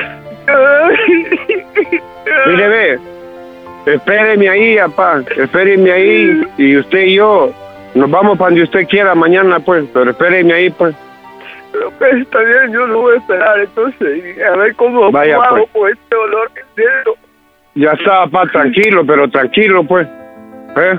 [2.47, 2.99] mire, ve,
[3.87, 7.53] espéreme ahí, papá, espéreme ahí y usted y yo
[7.95, 10.95] nos vamos para donde usted quiera mañana, pues, pero espéreme ahí, pues.
[11.87, 15.72] Ok, está bien, yo lo voy a esperar entonces a ver cómo, Vaya, hago pues.
[15.72, 17.16] con este dolor que siento.
[17.74, 20.07] Ya está, papá, tranquilo, pero tranquilo, pues.
[20.76, 20.99] ¿Eh?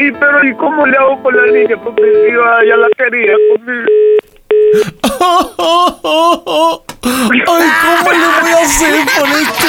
[0.00, 1.76] Y pero ¿y cómo le hago con la niña?
[1.82, 3.86] Porque yo ya la quería conmigo.
[7.22, 9.66] Ay, ¿cómo le voy a hacer con este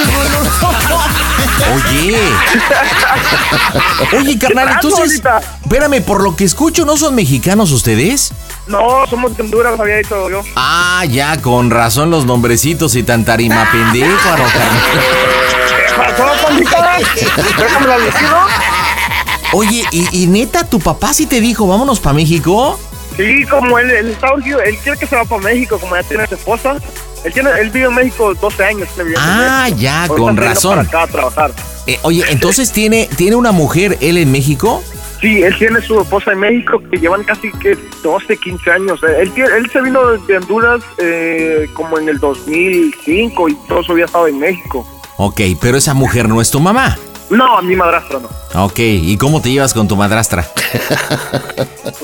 [1.73, 2.17] Oye.
[4.17, 5.21] Oye, carnal, entonces.
[5.63, 8.31] Espérame, por lo que escucho, ¿no son mexicanos ustedes?
[8.67, 10.43] No, somos de Honduras, había dicho yo.
[10.55, 14.29] Ah, ya, con razón los nombrecitos y tan tarima pendejo,
[17.57, 18.37] Déjame la liquido.
[19.53, 22.77] Oye, ¿y, y neta, tu papá sí te dijo, vámonos para México?
[23.17, 26.03] Sí, como él, él está urgido, él quiere que se va para México, como ya
[26.03, 26.77] tiene su esposa.
[27.23, 28.87] Él, tiene, él vive en México 12 años.
[29.17, 30.75] Ah, ya, Ahorita con razón.
[30.75, 31.51] Para acá a trabajar.
[31.87, 34.83] Eh, oye, entonces tiene, tiene una mujer él en México.
[35.19, 39.01] Sí, él tiene su esposa en México que llevan casi que 12, 15 años.
[39.01, 43.93] Eh, Él, él se vino de Honduras eh, como en el 2005 y todo su
[43.95, 44.87] vida estado en México.
[45.17, 46.95] Ok, pero esa mujer no es tu mamá.
[47.29, 48.63] No, mi madrastra no.
[48.65, 50.47] Ok, ¿y cómo te llevas con tu madrastra?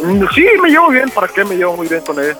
[0.03, 1.09] Mm, Sí, me llevo bien.
[1.09, 2.35] ¿Para qué me llevo muy bien con él?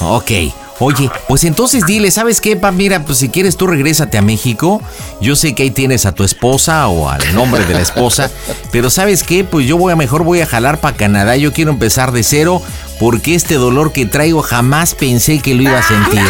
[0.00, 0.30] Ok.
[0.78, 2.72] Oye, pues entonces dile, ¿sabes qué, pa?
[2.72, 4.80] Mira, pues si quieres tú regrésate a México.
[5.20, 8.30] Yo sé que ahí tienes a tu esposa o al nombre de la esposa,
[8.72, 9.44] pero ¿sabes qué?
[9.44, 11.36] Pues yo voy a mejor voy a jalar para Canadá.
[11.36, 12.60] Yo quiero empezar de cero
[13.02, 16.22] porque este dolor que traigo jamás pensé que lo iba a sentir.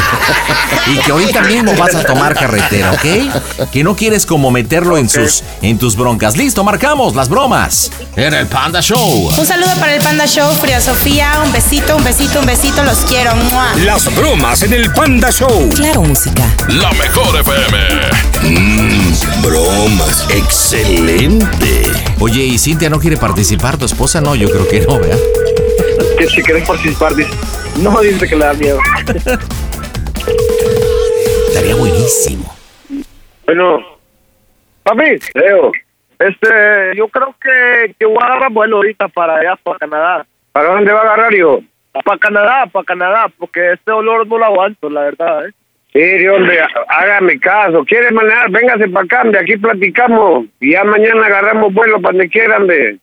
[0.87, 3.69] Y que ahorita mismo vas a tomar carretera, ¿ok?
[3.71, 6.35] Que no quieres como meterlo en sus en tus broncas.
[6.35, 9.31] Listo, marcamos las bromas en el Panda Show.
[9.39, 11.43] Un saludo para el Panda Show, Frida Sofía.
[11.45, 12.83] Un besito, un besito, un besito.
[12.85, 13.37] Los quiero.
[13.37, 13.75] ¡Mua!
[13.85, 15.69] Las bromas en el Panda Show.
[15.75, 16.43] Claro, música.
[16.69, 17.79] La mejor FM.
[18.45, 20.25] Mmm, bromas.
[20.31, 21.83] Excelente.
[22.19, 23.77] Oye, ¿y Cintia no quiere participar?
[23.77, 24.35] ¿Tu esposa no?
[24.35, 25.19] Yo creo que no, ¿verdad?
[26.19, 27.31] Que si quieres participar, dice.
[27.81, 28.79] No, dice que le da miedo.
[31.49, 32.55] Estaría buenísimo.
[33.47, 33.81] Bueno,
[34.83, 35.73] papi, Leo,
[36.19, 40.27] este, yo creo que, que voy a agarrar vuelo ahorita para allá, para Canadá.
[40.53, 41.63] ¿Para dónde va a agarrar, hijo?
[42.05, 45.53] Para Canadá, para Canadá, porque este olor no lo aguanto, la verdad, ¿eh?
[45.93, 47.85] Sí, hombre, hágame caso.
[47.85, 48.51] ¿Quiere manejar?
[48.51, 50.47] Véngase para acá, hombre, aquí platicamos.
[50.59, 52.97] Y ya mañana agarramos vuelo para donde quieran, hombre.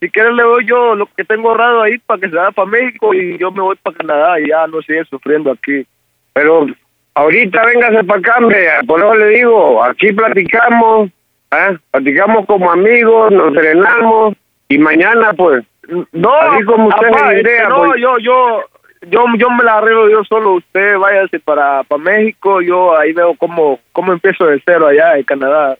[0.00, 2.68] Si quieres le doy yo lo que tengo ahorrado ahí para que se vaya para
[2.68, 5.86] México y yo me voy para Canadá y ya no sigue sufriendo aquí.
[6.34, 6.66] Pero
[7.14, 8.68] ahorita véngase para acá, hombre.
[8.86, 11.10] Por eso le digo, aquí platicamos,
[11.50, 11.74] ¿ah?
[11.90, 14.36] platicamos como amigos, nos serenamos
[14.68, 15.64] y mañana, pues,
[16.12, 18.00] No, así como usted papá, se este, idea, no, pues.
[18.00, 18.60] yo, yo,
[19.08, 20.54] yo, yo me la arreglo yo solo.
[20.54, 25.22] Usted váyase para, para México, yo ahí veo cómo, cómo empiezo de cero allá en
[25.22, 25.78] Canadá,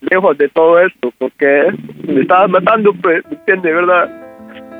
[0.00, 1.72] lejos de todo esto, porque
[2.06, 4.08] me estabas matando, pues, ¿me entiende, verdad?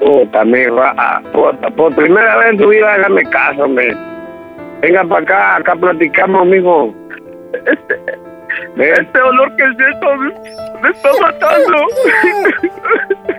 [0.00, 3.94] Puta, me va a- puta, por primera vez en tu vida, hágame caso, hombre.
[4.80, 6.94] Venga para acá, acá platicamos, mijo.
[7.52, 7.96] Este,
[8.76, 10.28] Ve, este olor que siento me,
[10.82, 11.76] me está matando.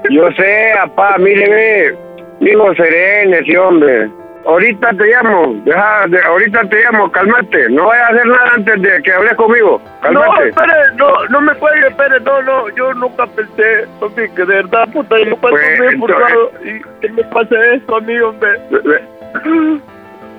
[0.10, 1.98] Yo sé, papá, mire, ve.
[2.40, 4.10] Mijo, serénese, hombre.
[4.46, 7.70] Ahorita te llamo, deja, de- ahorita te llamo, cálmate.
[7.70, 9.80] No vayas a hacer nada antes de que hables conmigo.
[10.12, 10.50] No, Cálmate.
[10.50, 14.90] espere, no, no me cuelgue, espere, no, no, yo nunca pensé, papi, que de verdad,
[14.92, 18.50] puta, yo paso Pues, bien frustrado y que me pase esto a mí, hombre.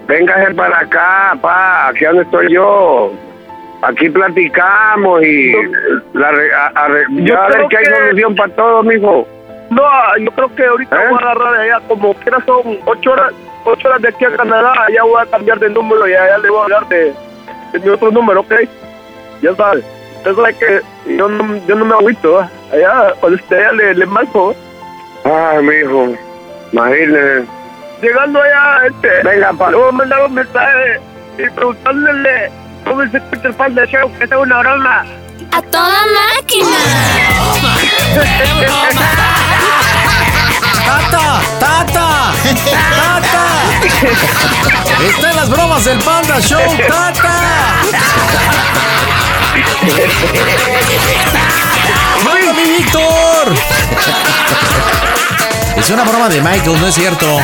[0.09, 3.13] Véngase para acá, pa, aquí donde estoy yo.
[3.83, 5.53] Aquí platicamos y
[6.15, 9.27] la a- Yo creo ver que hay que- solución para todo, mijo.
[9.71, 9.83] No,
[10.19, 11.09] yo creo que ahorita ¿Eh?
[11.09, 13.33] voy a agarrar allá, como quiera son ocho horas,
[13.65, 16.51] ocho horas de aquí a Canadá, allá voy a cambiar de número y allá le
[16.51, 17.15] voy a hablar de,
[17.73, 18.53] de mi otro número, ¿ok?
[19.43, 19.85] Ya sabes.
[20.19, 20.81] usted sabe que
[21.17, 22.39] yo no, yo no me agüito.
[22.73, 24.55] Allá, cuando usted allá le, le marco.
[25.25, 26.15] Ah, mijo,
[26.73, 27.45] imagínese.
[28.01, 29.71] Llegando allá, este, Venga, pa.
[29.71, 31.01] le voy a mandar un mensaje
[31.39, 32.51] y preguntándole
[32.85, 35.05] cómo se escucha el Panda Show, que es una broma.
[35.53, 36.01] A toda
[36.37, 36.77] máquina.
[40.93, 41.41] ¡Tata!
[41.59, 42.33] ¡Tata!
[42.97, 43.47] ¡Tata!
[45.03, 46.61] ¡Está en las bromas del Panda Show!
[46.87, 47.33] ¡Tata!
[52.27, 53.55] ¡Venga, mi Víctor!
[55.77, 57.41] Es una broma de Michael, no es cierto.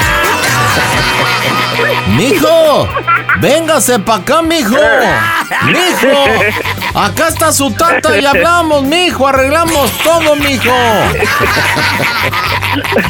[2.16, 2.89] ¡Mijo!
[3.41, 4.76] ¡Véngase pa' acá, mijo!
[5.66, 6.24] ¡Mijo!
[6.95, 9.29] Acá está su tata y hablamos, mijo.
[9.29, 10.72] Arreglamos todo, mijo.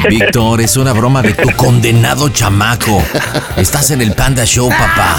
[0.09, 3.03] Víctor, es una broma de tu condenado chamaco.
[3.57, 5.17] Estás en el Panda Show, papá.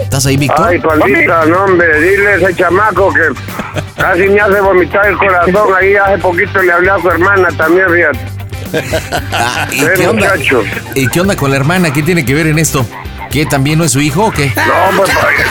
[0.00, 0.66] ¿Estás ahí, Víctor?
[0.68, 3.20] Ay, pandita, no, hombre, dile a ese chamaco que
[3.96, 5.74] casi me hace vomitar el corazón.
[5.78, 8.39] Ahí hace poquito le hablé a su hermana también, fíjate.
[9.32, 10.34] Ah, ¿Y qué onda?
[10.94, 11.92] ¿Y qué onda con la hermana?
[11.92, 12.86] ¿Qué tiene que ver en esto?
[13.30, 14.52] ¿Qué también no es su hijo o qué?
[14.56, 15.10] No, pues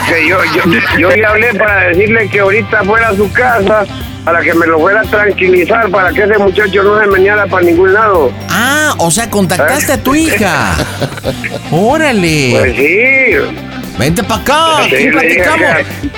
[0.10, 0.64] que yo, yo,
[1.00, 3.86] yo le hablé para decirle que ahorita fuera a su casa
[4.26, 7.66] para que me lo fuera a tranquilizar, para que ese muchacho no se meñara para
[7.66, 8.32] ningún lado.
[8.50, 10.76] Ah, o sea, contactaste a tu hija.
[11.72, 12.56] Órale.
[12.60, 13.58] Pues sí.
[13.98, 15.70] Vente para acá, Sí, aquí platicamos.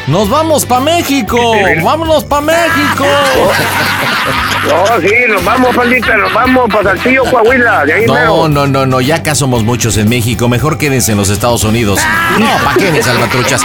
[0.08, 1.56] Nos vamos para México.
[1.84, 3.06] Vámonos para México.
[4.68, 8.48] No, sí, nos vamos, pandita, nos vamos para Saltillo, Coahuila, de ahí No, mero.
[8.48, 10.48] no, no, no, ya acá somos muchos en México.
[10.48, 12.00] Mejor quédense en los Estados Unidos.
[12.40, 13.62] No, ¿para qué, salvatruchas?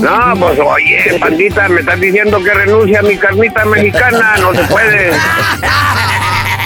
[0.00, 4.62] No, pues oye, pandita, me estás diciendo que renuncia a mi carnita mexicana, no se
[4.64, 5.10] puede.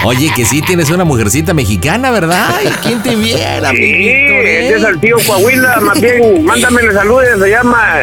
[0.04, 2.48] Oye, que sí tienes una mujercita mexicana, ¿verdad?
[2.58, 4.68] Ay, ¿quién te viera, Sí, eh?
[4.68, 8.00] es de Saltillo, Coahuila, más bien, mándamele saludos, se llama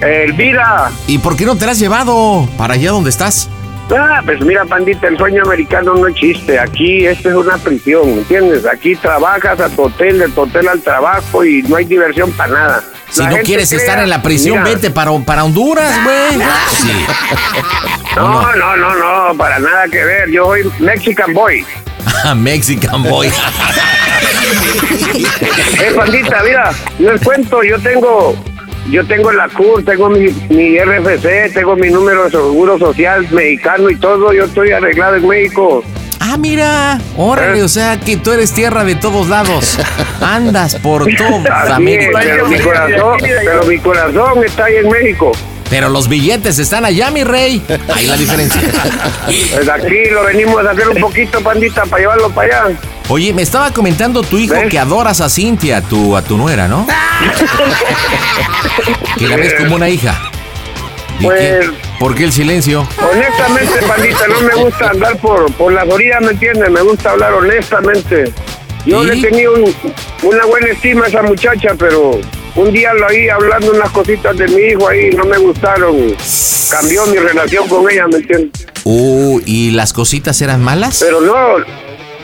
[0.00, 0.90] eh, Elvira.
[1.06, 3.48] ¿Y por qué no te la has llevado para allá donde estás?
[3.88, 6.58] Ah, pues mira, pandita, el sueño americano no existe.
[6.58, 8.66] Aquí esto es una prisión, ¿me entiendes?
[8.66, 12.52] Aquí trabajas a tu hotel, de tu hotel al trabajo y no hay diversión para
[12.52, 12.84] nada.
[13.10, 16.46] Si La no quieres crea- estar en la prisión, Mira, vete para, para Honduras, güey.
[16.70, 17.06] Sí.
[18.16, 18.94] No, no, no,
[19.28, 20.30] no, para nada que ver.
[20.30, 21.64] Yo soy Mexican Boy.
[22.24, 23.30] Ah, Mexican Boy.
[25.78, 28.36] Eh, pandita, mira, les cuento, yo tengo,
[28.90, 33.90] yo tengo la CUR, tengo mi, mi RFC, tengo mi número de seguro social mexicano
[33.90, 35.82] y todo, yo estoy arreglado en México.
[36.20, 36.98] Ah, mira.
[37.16, 39.78] Órale, o sea que tú eres tierra de todos lados.
[40.20, 41.20] Andas por es,
[41.70, 42.18] América.
[42.20, 45.32] pero mi corazón, pero mi corazón está ahí en México.
[45.68, 47.60] Pero los billetes están allá, mi rey.
[47.94, 48.60] Ahí la diferencia.
[49.26, 52.78] Pues aquí lo venimos a hacer un poquito, pandita, para llevarlo para allá.
[53.08, 56.86] Oye, me estaba comentando tu hijo que adoras a Cintia, tu, a tu nuera, ¿no?
[59.18, 60.14] que la ves como una hija.
[61.18, 61.70] ¿Y Pues-?
[61.98, 62.86] ¿Por qué el silencio?
[63.10, 66.70] Honestamente, pandita, no me gusta andar por, por las orillas, ¿me entiendes?
[66.70, 68.32] Me gusta hablar honestamente.
[68.84, 69.20] Yo ¿Y?
[69.20, 69.74] le un-
[70.22, 72.20] una buena estima a esa muchacha, pero
[72.56, 76.14] un día lo oí hablando unas cositas de mi hijo ahí, no me gustaron.
[76.70, 78.66] Cambió mi relación con ella, ¿me entiendes?
[78.84, 80.98] Uh, ¿y las cositas eran malas?
[81.00, 81.64] Pero no,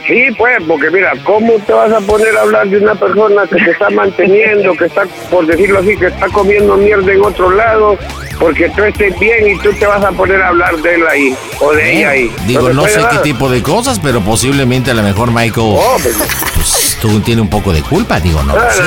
[0.07, 3.63] sí, pues, porque mira, ¿cómo te vas a poner a hablar de una persona que
[3.63, 7.99] se está manteniendo, que está, por decirlo así, que está comiendo mierda en otro lado,
[8.39, 11.37] porque tú estés bien y tú te vas a poner a hablar de él ahí,
[11.61, 12.35] o de ella ahí?
[12.47, 16.17] Digo, no sé qué tipo de cosas, pero posiblemente a lo mejor Michael Oh, pues,
[16.55, 18.83] pues, tú tiene un poco de culpa, digo, no lo sé.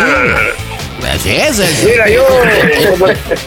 [1.14, 2.26] Así es, es- Mira, yo,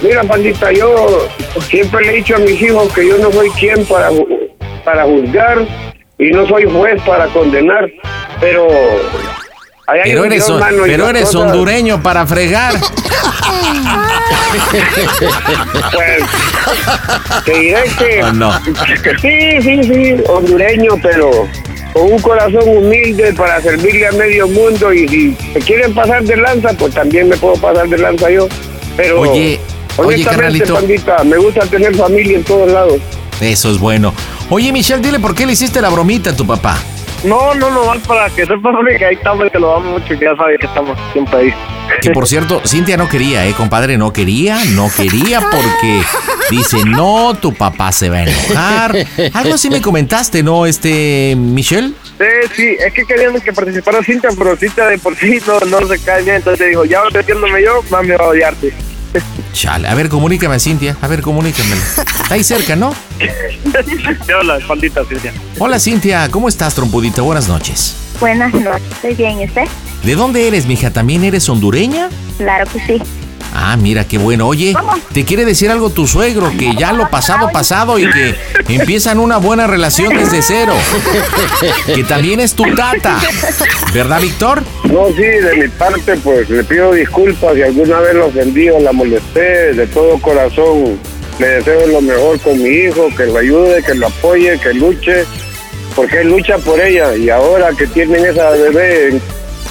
[0.02, 1.28] mira, pandita, yo
[1.68, 4.10] siempre le he dicho a mis hijos que yo no soy quien para,
[4.84, 5.58] para juzgar
[6.18, 7.88] y no soy juez para condenar,
[8.40, 8.66] pero...
[10.04, 12.74] Pero eres, Dios, mano, pero eres cosas- hondureño para fregar.
[15.92, 18.22] Pues, te diré que...
[18.22, 18.52] ¿O no?
[19.20, 21.48] Sí, sí, sí, hondureño, pero
[21.92, 26.36] con un corazón humilde para servirle a medio mundo y si se quieren pasar de
[26.36, 28.48] lanza, pues también me puedo pasar de lanza yo.
[28.96, 29.60] Pero Oye, oye,
[29.96, 30.30] honestamente,
[30.64, 30.74] carnalito.
[30.74, 32.96] pandita, me gusta tener familia en todos lados.
[33.40, 34.12] Eso es bueno.
[34.50, 36.78] Oye, Michelle, dile por qué le hiciste la bromita a tu papá.
[37.24, 40.18] No, no, no, más para que sepas que ahí estamos, que lo damos mucho y
[40.18, 41.54] que ya sabes que estamos siempre ahí.
[42.00, 43.98] Que por cierto, Cintia no quería, ¿eh, compadre?
[43.98, 46.02] No quería, no quería porque
[46.50, 48.96] dice, no, tu papá se va a enojar.
[49.34, 51.92] Algo así me comentaste, ¿no, este, Michelle?
[52.18, 55.86] Sí, sí, es que querían que participara Cintia, pero Cintia de por sí no, no
[55.88, 58.72] se cae bien, entonces dijo, ya metiéndome yo, más me va a odiarte.
[59.52, 61.80] Chale, a ver, comunícame a Cintia, a ver, comunícamelo.
[61.96, 62.94] Está ahí cerca, ¿no?
[64.26, 65.32] Te habla, pandita Cintia.
[65.58, 67.22] Hola, Cintia, ¿cómo estás, trompudita?
[67.22, 67.96] Buenas noches.
[68.20, 69.64] Buenas noches, estoy bien, ¿y usted?
[70.02, 70.90] ¿De dónde eres, mija?
[70.90, 72.08] ¿También eres hondureña?
[72.36, 73.02] Claro que sí.
[73.54, 74.46] Ah, mira qué bueno.
[74.46, 74.74] Oye,
[75.12, 78.34] te quiere decir algo tu suegro, que ya lo pasado pasado y que
[78.68, 80.74] empiezan una buena relación desde cero.
[81.86, 83.18] Que también es tu tata.
[83.92, 84.62] ¿Verdad, Víctor?
[84.84, 88.80] No, sí, de mi parte, pues le pido disculpas si alguna vez lo ofendí o
[88.80, 89.72] la molesté.
[89.74, 90.98] De todo corazón
[91.38, 95.24] le deseo lo mejor con mi hijo, que lo ayude, que lo apoye, que luche,
[95.94, 97.16] porque él lucha por ella.
[97.16, 99.20] Y ahora que tienen esa bebé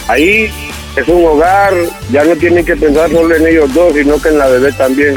[0.07, 0.49] ahí,
[0.97, 1.73] es un hogar,
[2.11, 5.15] ya no tienen que pensar solo en ellos dos, sino que en la bebé también.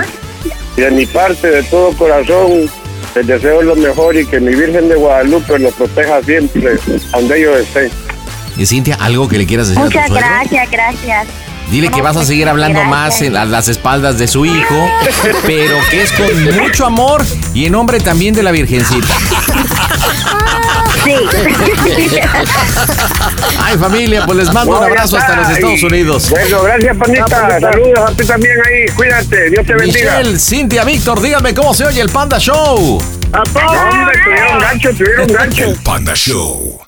[0.77, 2.71] Y de mi parte, de todo corazón,
[3.15, 6.77] les deseo lo mejor y que mi Virgen de Guadalupe los proteja siempre,
[7.13, 7.91] donde ellos estén.
[8.57, 11.29] Y Cintia, ¿algo que le quieras decir a tu Muchas gracias, gracias.
[11.71, 14.91] Dile que vas a seguir hablando más en a las espaldas de su hijo,
[15.47, 17.25] pero que es con mucho amor
[17.55, 19.15] y en nombre también de la Virgencita.
[21.05, 21.15] Sí.
[23.59, 26.31] Ay, familia, pues les mando un abrazo hasta los Estados Unidos.
[26.31, 27.61] Bueno, gracias, Pandita.
[27.61, 28.95] Saludos a ti también ahí.
[28.95, 29.51] Cuídate.
[29.51, 30.19] Dios te bendiga.
[30.19, 33.03] Michelle, Cintia, Víctor, díganme cómo se oye el Panda Show.
[33.33, 35.75] No, hombre, tuvieron gancho, tuvieron gancho.
[35.85, 36.81] Panda Show.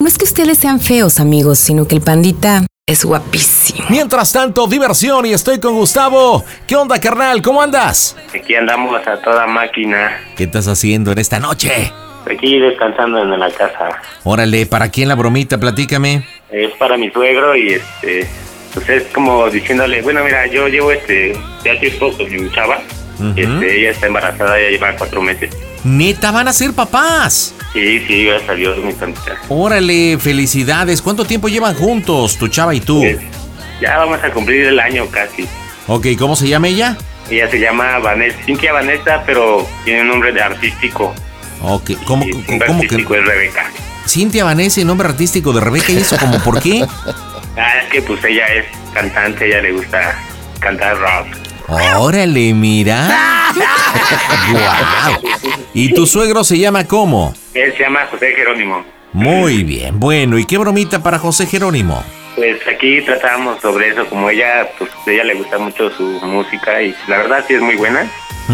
[0.00, 3.86] No es que ustedes sean feos, amigos, sino que el pandita es guapísimo.
[3.88, 6.44] Mientras tanto, diversión y estoy con Gustavo.
[6.66, 7.40] ¿Qué onda, carnal?
[7.40, 8.16] ¿Cómo andas?
[8.34, 10.18] Aquí andamos a toda máquina.
[10.36, 11.92] ¿Qué estás haciendo en esta noche?
[12.28, 13.90] Aquí descansando en la casa.
[14.24, 15.58] Órale, ¿para quién la bromita?
[15.58, 16.26] Platícame.
[16.50, 18.28] Es para mi suegro y este.
[18.74, 21.32] Pues es como diciéndole, bueno, mira, yo llevo este.
[21.64, 22.80] Ya tiempo con mi chava.
[23.20, 23.34] Ujú.
[23.36, 25.56] este, ella está embarazada, ya lleva cuatro meses.
[25.84, 27.54] Neta, van a ser papás.
[27.72, 29.38] Sí, sí, gracias a Dios, mi tantita.
[29.48, 31.00] Órale, felicidades.
[31.00, 33.02] ¿Cuánto tiempo llevan juntos, tu chava y tú?
[33.80, 35.46] Ya vamos a cumplir el año casi.
[35.86, 36.96] Ok, ¿cómo se llama ella?
[37.30, 41.14] Ella se llama Vanessa, Cintia Vanessa, pero tiene un nombre de artístico.
[41.62, 42.86] Ok, ¿cómo, Y cómo- cómo que?
[42.86, 43.70] artístico es Rebeca.
[44.06, 46.84] Cintia Vanessa y nombre artístico de Rebeca y eso como por qué?
[47.56, 48.64] Ah, es que pues ella es
[48.94, 50.16] cantante, ella le gusta
[50.60, 51.26] cantar rock.
[51.98, 53.08] Órale, mira.
[54.50, 55.20] Guau.
[55.74, 57.34] ¿Y tu suegro se llama cómo?
[57.54, 58.84] Él se llama José Jerónimo.
[59.12, 62.02] Muy bien, bueno, ¿y qué bromita para José Jerónimo?
[62.36, 66.80] Pues aquí tratamos sobre eso, como ella, pues a ella le gusta mucho su música
[66.80, 68.08] y la verdad sí es muy buena.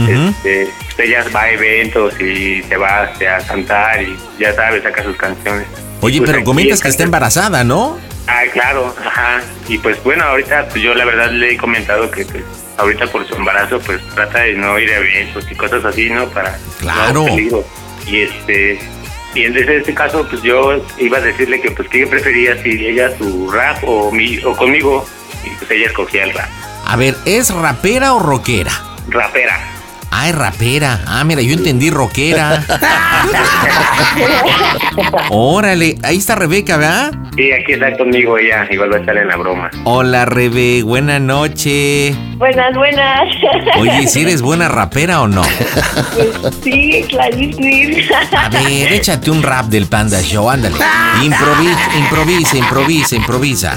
[0.09, 5.03] Este, pues, ella va a eventos y se va a cantar y ya sabes, saca
[5.03, 5.67] sus canciones.
[6.01, 7.99] Oye, Pues pero comentas que está embarazada, ¿no?
[8.27, 9.41] Ah, claro, ajá.
[9.69, 12.45] Y pues bueno, ahorita pues, yo la verdad le he comentado que pues,
[12.79, 16.27] ahorita por su embarazo pues trata de no ir a eventos y cosas así, ¿no?
[16.29, 17.13] Para Claro.
[17.13, 17.65] no peligro.
[18.07, 18.79] Y este
[19.35, 22.87] y en ese, ese caso pues yo iba a decirle que pues ella prefería si
[22.87, 25.07] ella su rap o mi o conmigo
[25.45, 26.49] y pues ella escogía el rap.
[26.87, 28.71] A ver, ¿es rapera o rockera?
[29.09, 29.59] Rapera.
[30.27, 31.03] Es rapera.
[31.07, 32.65] Ah, mira, yo entendí rockera.
[35.31, 37.13] Órale, ahí está Rebeca, ¿verdad?
[37.37, 39.71] Sí, aquí está conmigo ella, igual va a estar en la broma.
[39.85, 42.15] Hola, Rebe, buena noche.
[42.39, 43.29] Buenas, buenas.
[43.79, 45.43] Oye, ¿si eres buena rapera o no?
[46.15, 47.97] Pues sí, clarísimo.
[48.37, 50.77] A ver, échate un rap del Panda Show, ándale.
[51.23, 53.77] Improvisa, improvisa, improvisa, improvisa.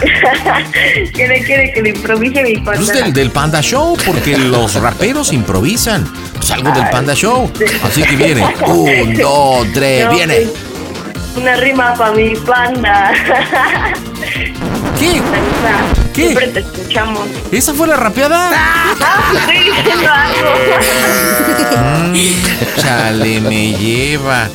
[1.14, 2.94] ¿Qué le quiere que le improvise mi Pues panda?
[3.04, 6.08] del, del Panda Show, porque los raperos improvisan.
[6.40, 7.52] Pues algo del Panda Show.
[7.84, 8.44] Así que viene.
[8.66, 10.36] Un, dos, tres, No, viene.
[10.36, 13.12] pues, Una rima para mi panda.
[14.98, 15.22] ¿Qué?
[16.14, 16.22] ¿Qué?
[16.24, 17.28] Siempre te escuchamos.
[17.52, 18.52] ¿Esa fue la rapeada?
[19.02, 20.50] Ah, estoy diciendo algo.
[22.82, 24.50] Chale, me lleva.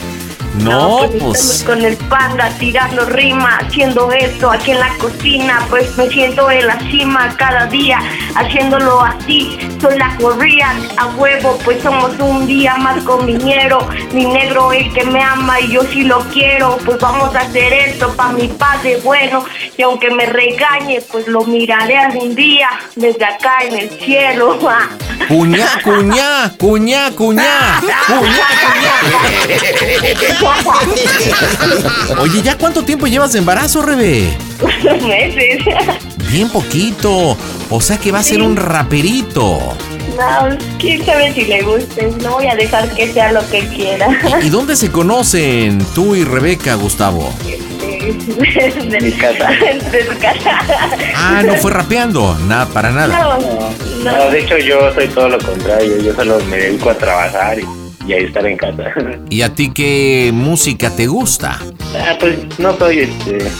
[0.58, 1.62] No, Estamos pues.
[1.66, 6.66] con el panda tirando rima, haciendo esto aquí en la cocina, pues me siento en
[6.66, 7.98] la cima cada día,
[8.36, 13.88] haciéndolo así, soy la corría a huevo, pues somos un día más con mi ñero,
[14.12, 17.72] mi negro el que me ama y yo sí lo quiero, pues vamos a hacer
[17.72, 19.44] esto para mi padre bueno,
[19.76, 24.56] y aunque me regañe, pues lo miraré algún día desde acá en el cielo.
[25.28, 27.80] Cuñá, cuñá, cuñá, cuñá.
[27.80, 28.44] Cuñá, cuñá.
[32.20, 34.36] Oye, ¿ya cuánto tiempo llevas de embarazo, Rebe?
[35.06, 35.62] meses.
[36.30, 37.36] Bien poquito.
[37.70, 39.76] O sea que va a ser un raperito.
[40.16, 42.10] No, quién sabe si le guste.
[42.22, 44.08] No voy a dejar que sea lo que quiera.
[44.42, 47.32] ¿Y dónde se conocen tú y Rebeca, Gustavo?
[48.04, 49.48] de mi casa.
[49.90, 50.60] De su casa.
[51.16, 52.36] Ah, no fue rapeando.
[52.46, 53.38] Nada, para nada.
[54.02, 57.58] No, No, de hecho yo soy todo lo contrario, yo solo me dedico a trabajar
[57.58, 57.64] y,
[58.06, 58.92] y a estar en casa.
[59.30, 61.58] ¿Y a ti qué música te gusta?
[61.96, 63.50] Ah, pues no soy este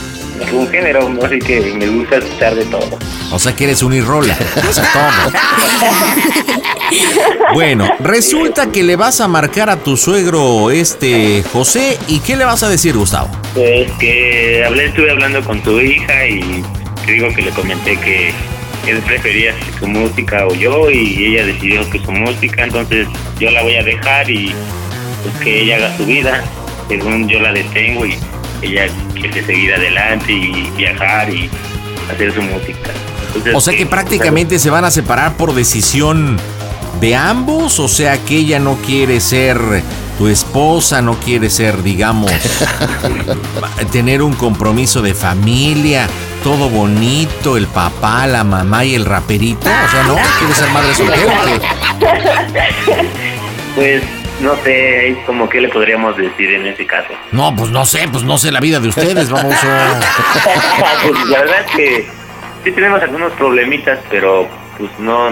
[0.53, 2.99] un género, así que me gusta escuchar de todo.
[3.31, 4.37] O sea que eres un irrola.
[4.69, 5.31] O sea, todo.
[7.53, 12.45] Bueno, resulta que le vas a marcar a tu suegro, este José, ¿y qué le
[12.45, 13.29] vas a decir, Gustavo?
[13.53, 16.63] Pues que hablé, estuve hablando con tu hija y
[17.05, 18.33] te digo que le comenté que
[18.91, 23.07] él prefería su música o yo y ella decidió que su música, entonces
[23.39, 24.53] yo la voy a dejar y
[25.23, 26.43] pues que ella haga su vida,
[26.87, 28.17] según yo la detengo y
[28.61, 31.49] ella quiere seguir adelante y viajar y
[32.11, 32.91] hacer su música.
[33.27, 36.37] Entonces, O sea que eh, prácticamente se van a separar por decisión
[36.99, 39.57] de ambos, o sea que ella no quiere ser
[40.17, 42.31] tu esposa, no quiere ser, digamos,
[43.91, 46.07] tener un compromiso de familia,
[46.43, 50.95] todo bonito, el papá, la mamá y el raperito, o sea, no, quiere ser madre
[50.95, 51.35] soltera.
[53.75, 54.03] Pues
[54.39, 57.09] no sé, como que le podríamos decir en ese caso.
[57.33, 59.99] No, pues no sé, pues no sé la vida de ustedes, vamos a...
[61.09, 62.07] pues la verdad es que
[62.63, 64.47] sí tenemos algunos problemitas, pero
[64.77, 65.31] pues no,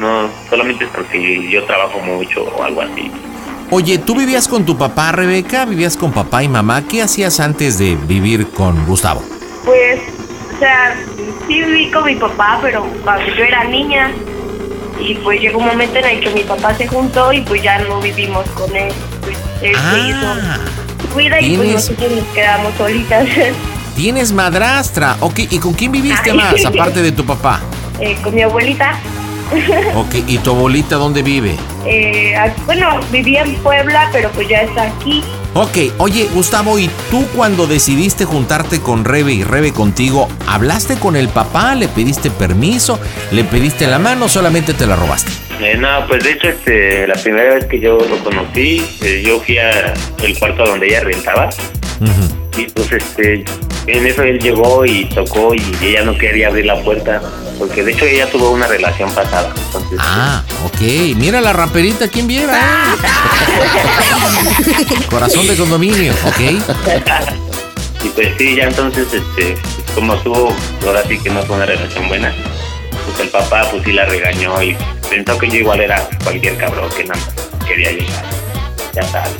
[0.00, 3.10] no, solamente es porque yo trabajo mucho o algo así.
[3.76, 5.64] Oye, ¿tú vivías con tu papá, Rebeca?
[5.64, 6.84] ¿Vivías con papá y mamá?
[6.86, 9.20] ¿Qué hacías antes de vivir con Gustavo?
[9.64, 9.98] Pues,
[10.54, 10.94] o sea,
[11.48, 14.12] sí viví con mi papá, pero cuando yo era niña.
[15.00, 17.80] Y pues llegó un momento en el que mi papá se juntó y pues ya
[17.80, 18.92] no vivimos con él.
[19.22, 20.34] Pues él se hizo
[21.10, 23.26] su vida y pues ¿Tienes- nosotros nos quedamos solitas.
[23.96, 25.16] Tienes madrastra.
[25.18, 26.36] Ok, ¿y con quién viviste Ay.
[26.36, 27.60] más, aparte de tu papá?
[27.98, 28.92] Eh, con mi abuelita.
[29.94, 31.56] Ok, ¿y tu abuelita dónde vive?
[31.86, 32.34] Eh,
[32.66, 35.22] bueno, vivía en Puebla, pero pues ya está aquí.
[35.54, 41.14] Ok, oye, Gustavo, ¿y tú cuando decidiste juntarte con Rebe y Rebe contigo, hablaste con
[41.14, 41.74] el papá?
[41.76, 42.98] ¿Le pediste permiso?
[43.30, 45.30] ¿Le pediste la mano o solamente te la robaste?
[45.60, 49.40] Eh, no, pues de hecho, este, la primera vez que yo lo conocí, eh, yo
[49.40, 51.50] fui a el cuarto donde ella rentaba
[52.56, 53.44] y pues este,
[53.86, 57.20] en eso él llegó y tocó y ella no quería abrir la puerta
[57.58, 59.52] porque de hecho ella tuvo una relación pasada.
[59.66, 60.80] Entonces, Ah, ok.
[61.16, 62.58] Mira la raperita, ¿quién viera?
[65.10, 66.40] Corazón de condominio, ok.
[68.04, 69.56] y pues sí, ya entonces, este,
[69.94, 70.54] como tuvo,
[70.86, 72.34] ahora sí que no fue una relación buena,
[73.06, 74.76] pues el papá pues sí la regañó y
[75.08, 78.24] pensó que yo igual era cualquier cabrón que nada más quería llegar.
[78.94, 79.32] Ya sabes.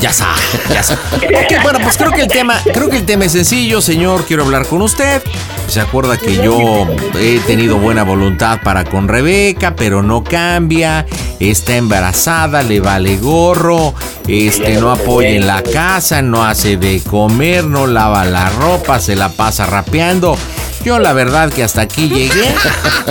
[0.00, 0.40] Ya sabe,
[0.72, 1.00] ya sabe.
[1.16, 4.24] Ok, bueno, pues creo que el tema, creo que el tema es sencillo, señor.
[4.24, 5.22] Quiero hablar con usted.
[5.66, 6.86] Se acuerda que yo
[7.18, 11.06] he tenido buena voluntad para con Rebeca, pero no cambia.
[11.38, 13.94] Está embarazada, le vale gorro.
[14.26, 19.16] Este no apoya en la casa, no hace de comer, no lava la ropa, se
[19.16, 20.36] la pasa rapeando.
[20.84, 22.54] Yo la verdad que hasta aquí llegué,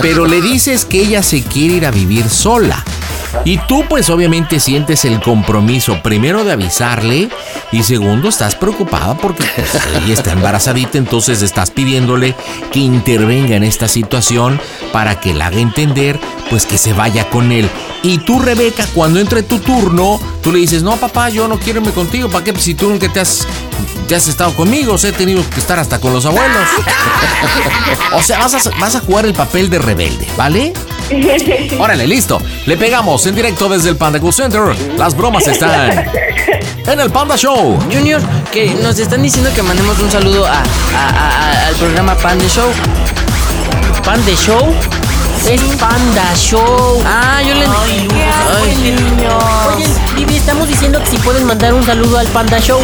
[0.02, 2.84] pero le dices que ella se quiere ir a vivir sola.
[3.44, 7.28] Y tú pues obviamente sientes el compromiso primero de avisarle
[7.70, 9.70] y segundo estás preocupada porque pues,
[10.02, 12.34] ella está embarazadita, entonces estás pidiéndole
[12.72, 14.60] que intervenga en esta situación
[14.92, 16.18] para que la haga entender
[16.50, 17.70] pues que se vaya con él.
[18.02, 21.80] Y tú Rebeca, cuando entre tu turno, tú le dices, no papá, yo no quiero
[21.80, 22.52] irme contigo, ¿para qué?
[22.52, 23.46] Pues, si tú nunca te has,
[24.08, 26.66] te has estado conmigo, o he tenido que estar hasta con los abuelos.
[28.12, 30.72] O sea, vas a, vas a jugar el papel de rebelde, ¿vale?
[31.78, 32.40] Órale, listo.
[32.66, 34.62] Le pegamos en directo desde el Panda Cool Center.
[34.96, 36.06] Las bromas están
[36.86, 37.78] en el Panda Show.
[37.92, 38.20] Junior,
[38.52, 40.54] que nos están diciendo que mandemos un saludo a,
[40.94, 42.68] a- a- al programa Panda Show.
[44.04, 44.74] ¿Panda Show?
[45.48, 47.02] Es Panda Show.
[47.06, 47.64] Ah, yo le.
[47.66, 48.96] Ay,
[49.74, 49.86] Oye,
[50.16, 52.80] Vivi, estamos diciendo que si pueden mandar un saludo al Panda Show.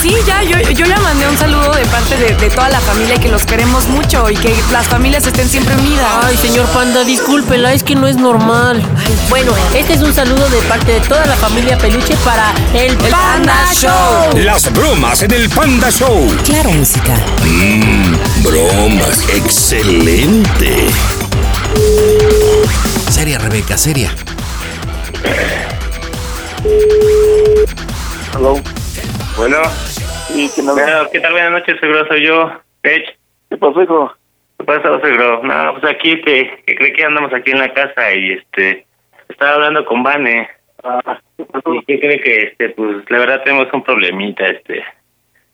[0.00, 3.20] Sí, ya, yo, yo ya mandé un saludo de parte de, de toda la familia
[3.20, 6.06] que los queremos mucho y que las familias estén siempre unidas.
[6.22, 8.82] Ay, señor Panda, discúlpela, es que no es normal.
[9.28, 13.74] Bueno, este es un saludo de parte de toda la familia Peluche para el, Panda,
[13.74, 14.38] Show.
[14.38, 16.34] Las bromas en el Panda Show.
[16.44, 17.14] Claro, música.
[17.44, 19.28] Mmm, bromas.
[19.28, 20.86] Excelente.
[23.10, 24.14] Seria, Rebeca, seria.
[28.34, 28.60] Hello.
[29.36, 29.58] Bueno.
[31.12, 31.32] ¿Qué tal?
[31.32, 33.18] Buenas noches, seguro soy yo, Pech.
[33.50, 34.14] ¿Qué pasó, hijo?
[34.58, 35.42] ¿Qué pasa, seguro?
[35.42, 38.86] No, pues aquí, este, que cree que andamos aquí en la casa y, este,
[39.28, 40.48] estaba hablando con Vane.
[41.36, 44.82] ¿Y qué cree que, este, pues, la verdad tenemos un problemita, este,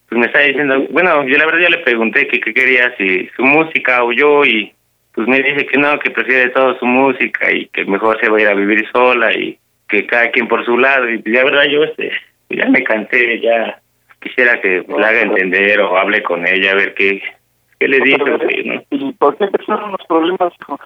[0.08, 3.28] pues me está diciendo, bueno, yo la verdad ya le pregunté que qué quería, si
[3.36, 4.72] su música o yo, y
[5.14, 8.38] pues me dice que no, que prefiere todo su música y que mejor se va
[8.38, 9.58] a ir a vivir sola y
[9.88, 12.12] que cada quien por su lado, y la verdad yo, este,
[12.50, 13.80] ya me cansé, ya
[14.28, 17.22] quisiera que la haga entender o hable con ella, a ver qué,
[17.78, 18.86] qué le dice.
[18.90, 20.78] ¿Y por qué empezaron los problemas, hijo?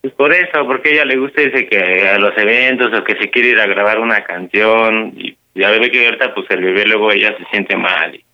[0.00, 3.16] Pues por eso, porque a ella le gusta dice que a los eventos o que
[3.16, 6.86] se quiere ir a grabar una canción y ya ve que ahorita pues el bebé
[6.86, 8.14] luego ella se siente mal.
[8.14, 8.24] y-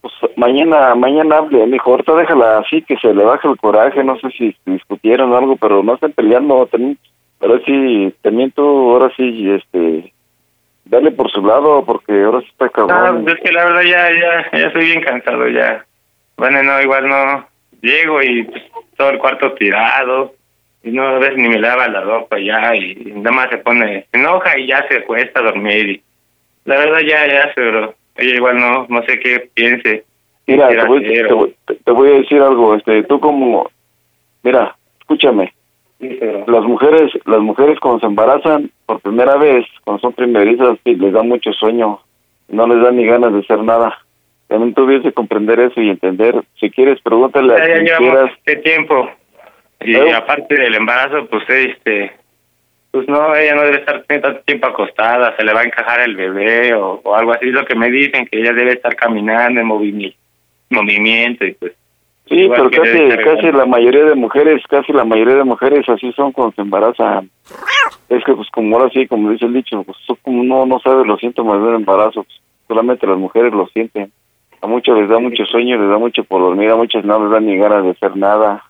[0.00, 1.90] Pues mañana, mañana hable, mijo.
[1.90, 4.02] Ahorita déjala así, que se le baje el coraje.
[4.04, 6.64] No sé si discutieron o algo, pero no estén peleando.
[6.66, 6.96] También,
[7.40, 10.12] pero sí, también tú, ahora sí, este,
[10.90, 13.22] dale por su lado, porque ahora sí está cabrón.
[13.24, 15.84] pues es que la verdad ya, ya, ya estoy bien cansado ya.
[16.36, 17.46] Bueno, no, igual no,
[17.80, 18.62] llego y pues,
[18.96, 20.34] todo el cuarto tirado
[20.82, 24.06] y no a veces ni me lava la ropa ya y nada más se pone,
[24.10, 26.02] se enoja y ya se cuesta dormir y
[26.64, 30.04] la verdad ya, ya, pero ella igual no, no sé qué piense.
[30.46, 33.70] Mira, te voy, te voy- te voy a decir algo, este, tú como,
[34.42, 35.52] mira, escúchame,
[36.00, 40.78] Sí, pero- las mujeres, las mujeres cuando se embarazan por primera vez, cuando son primerizas,
[40.84, 42.00] les da mucho sueño,
[42.48, 43.98] no les da ni ganas de hacer nada.
[44.48, 46.42] También debes de comprender eso y entender.
[46.58, 48.30] Si quieres, pregúntale ya, a ya quien llevamos quieras.
[48.38, 49.10] este tiempo
[49.82, 50.12] y ¿Eh?
[50.12, 52.12] aparte del embarazo pues este
[52.90, 56.16] pues no ella no debe estar tanto tiempo acostada se le va a encajar el
[56.16, 59.58] bebé o, o algo así es lo que me dicen que ella debe estar caminando
[59.60, 60.18] en movimiento
[60.68, 61.72] movimiento y pues
[62.30, 66.12] Sí, igual pero casi, casi la mayoría de mujeres, casi la mayoría de mujeres así
[66.12, 67.28] son cuando se embarazan.
[68.08, 70.78] Es que pues como ahora sí, como dice el dicho, pues tú como no, no
[70.78, 74.12] sabes los síntomas del embarazo, pues, solamente las mujeres lo sienten.
[74.62, 77.32] A muchos les da mucho sueño, les da mucho por dormir, a muchas no les
[77.32, 78.62] da ni ganas de hacer nada.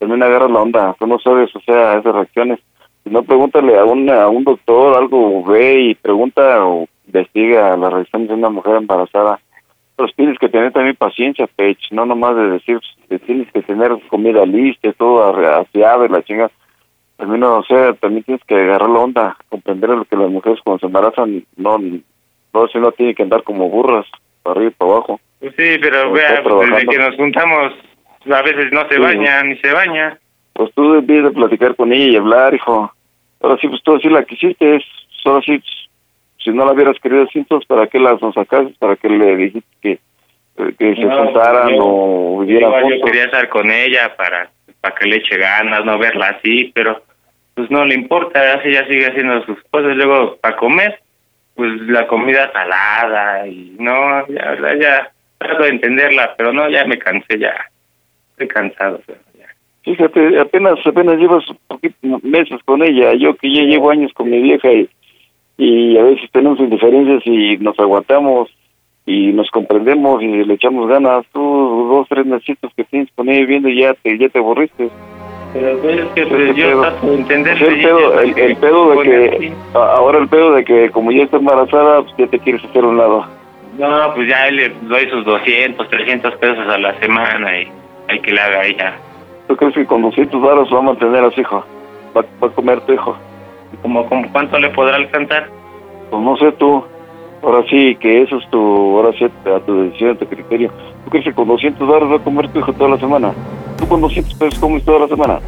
[0.00, 2.58] También agarra la onda, tú no sabes, o sea, esas reacciones.
[3.04, 7.92] Si no, pregúntale a, una, a un doctor, algo, ve y pregunta o investiga las
[7.92, 9.38] reacciones de una mujer embarazada.
[9.96, 12.78] Pero tienes que tener también paciencia, Pech, no nomás de decir,
[13.08, 16.50] que tienes que tener comida lista, todo aseado y la chinga.
[17.16, 20.80] También, o sea, también tienes que agarrar la onda, comprender lo que las mujeres cuando
[20.80, 24.06] se embarazan, no, no, si no tienen que andar como burras,
[24.42, 25.20] para arriba y para abajo.
[25.40, 27.72] Pues sí pero vea pues, desde que nos juntamos
[28.32, 29.00] a veces no se Sí.
[29.00, 30.18] baña ni se baña
[30.52, 32.90] Pues tú debes de platicar con ella y hablar, hijo.
[33.42, 34.82] Ahora sí, pues tú sí la quisiste, es,
[35.26, 35.62] ahora sí,
[36.50, 38.74] si no la hubieras querido así, entonces, ¿para qué las nos sacaste?
[38.78, 39.98] ¿Para qué le dijiste que,
[40.78, 44.48] que se juntaran yo- o Igual yo quería estar con ella para,
[44.80, 47.02] para que le eche ganas, no verla así, pero
[47.54, 49.96] pues no le importa, así ella sigue haciendo sus cosas.
[49.96, 51.00] Luego, para comer,
[51.54, 56.98] pues la comida salada y no, ya, ya trato de entenderla, pero no, ya me
[56.98, 57.54] cansé, ya
[58.32, 59.00] estoy cansado.
[59.02, 59.46] o sea, ya.
[59.82, 64.40] Fíjate, apenas apenas llevas poquito, meses con ella, yo que ya llevo años con mi
[64.42, 64.88] vieja y,
[65.58, 68.50] y a veces tenemos indiferencias y nos aguantamos
[69.06, 71.24] y nos comprendemos y le echamos ganas.
[71.32, 71.40] Tú
[71.90, 74.90] dos, tres meses que tienes con ella viviendo y ya te, ya te aburriste.
[75.52, 77.14] Pero pues, es que pues, yo pedo.
[77.14, 77.62] entender.
[77.62, 81.38] El pedo, el, el pedo de que, ahora el pedo de que como ya está
[81.38, 83.24] embarazada, pues ya te quieres hacer a un lado.
[83.78, 87.68] No, pues ya le doy sus 200, 300 pesos a la semana y
[88.08, 88.96] hay que le haga ella.
[89.46, 91.64] ¿Tú crees que con 200 varos va a mantener a su hijo?
[92.16, 93.16] ¿Va, va a comer tu hijo?
[93.82, 95.48] ¿Cómo, cómo cuánto le podrá alcanzar?
[96.10, 96.84] Pues no sé tú.
[97.42, 98.58] Ahora sí, que eso es tu,
[98.96, 100.70] ahora sí, a tu decisión, a tu criterio.
[101.04, 103.32] ¿Tú crees que con 200 dólares va a comer tu hijo toda la semana?
[103.78, 105.40] ¿Tú con 200 pesos comes toda la semana?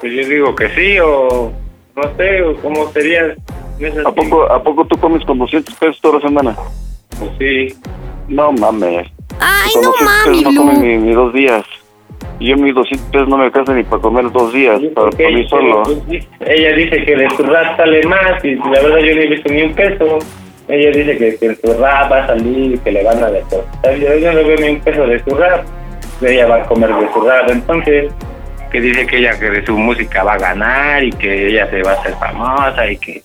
[0.00, 1.50] Pues yo digo que sí, o
[1.96, 3.34] no sé, o cómo sería.
[4.06, 6.56] ¿A poco, ¿A poco tú comes con 200 pesos toda la semana?
[7.18, 7.74] Pues sí.
[8.28, 9.08] No mames.
[9.40, 10.86] Ay, con no 200 mami, pesos no comes Blue.
[10.88, 11.64] ni, ni dos días.
[12.38, 15.30] Y yo mis 200 pesos no me alcanzan ni para comer dos días, para, para
[15.30, 15.82] mí solo.
[15.82, 19.26] Pues, ella dice que de su rap sale más y la verdad yo no he
[19.26, 20.18] visto ni un peso.
[20.66, 23.96] Ella dice que, que su rap va a salir, que le van a depositar.
[23.96, 25.64] Yo, yo no veo ni un peso de su rap.
[26.22, 27.50] Ella va a comer de su rap.
[27.50, 28.12] Entonces,
[28.74, 31.82] que dice que ella que de su música va a ganar y que ella se
[31.82, 33.22] va a hacer famosa y que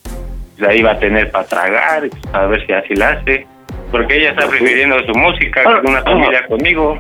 [0.57, 3.47] pues, ahí va a tener para tragar, y, pues, a ver si así la hace.
[3.91, 6.99] Porque ella está prefiriendo su música que una familia conmigo.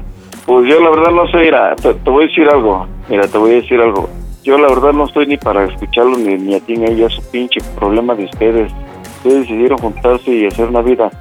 [0.49, 3.51] Pues yo la verdad no sé, mira, te, voy a decir algo, mira, te voy
[3.51, 4.09] a decir algo.
[4.41, 7.07] Yo la verdad no estoy ni para escucharlo ni, ni a ti ni a ella,
[7.07, 8.71] su pinche problema de ustedes.
[9.17, 11.11] Ustedes decidieron juntarse y hacer una vida.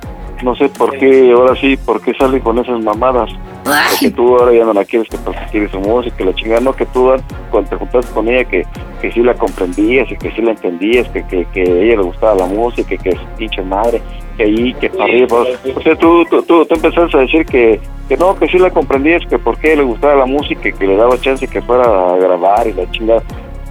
[0.42, 3.30] No sé por qué, ahora sí, por qué salen con esas mamadas.
[3.64, 6.60] Porque tú ahora ya no la quieres que porque quieres su música, que la chingada,
[6.60, 7.10] no que tú
[7.50, 8.64] cuando te juntaste con ella que,
[9.00, 12.02] que sí la comprendías y que sí la entendías, que, que, que a ella le
[12.02, 14.00] gustaba la música, que, su pinche madre,
[14.36, 15.38] que ahí, que para arriba.
[15.76, 18.70] O sea, tú, tú, tú, tú empezaste a decir que, que no, que sí la
[18.70, 21.84] comprendías, que por qué le gustaba la música, y que le daba chance que fuera
[21.84, 23.22] a grabar y la chingada.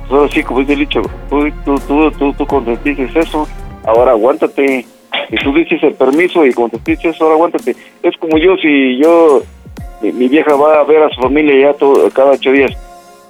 [0.09, 3.47] Ahora sí, como dice el dicho, tú, tú, tú, tú, tú consentiste eso,
[3.85, 4.85] ahora aguántate.
[5.29, 7.75] Y tú dices el permiso y consentiste eso, ahora aguántate.
[8.03, 9.41] Es como yo, si yo,
[10.01, 12.71] mi, vieja va a ver a su familia ya todo, cada ocho días,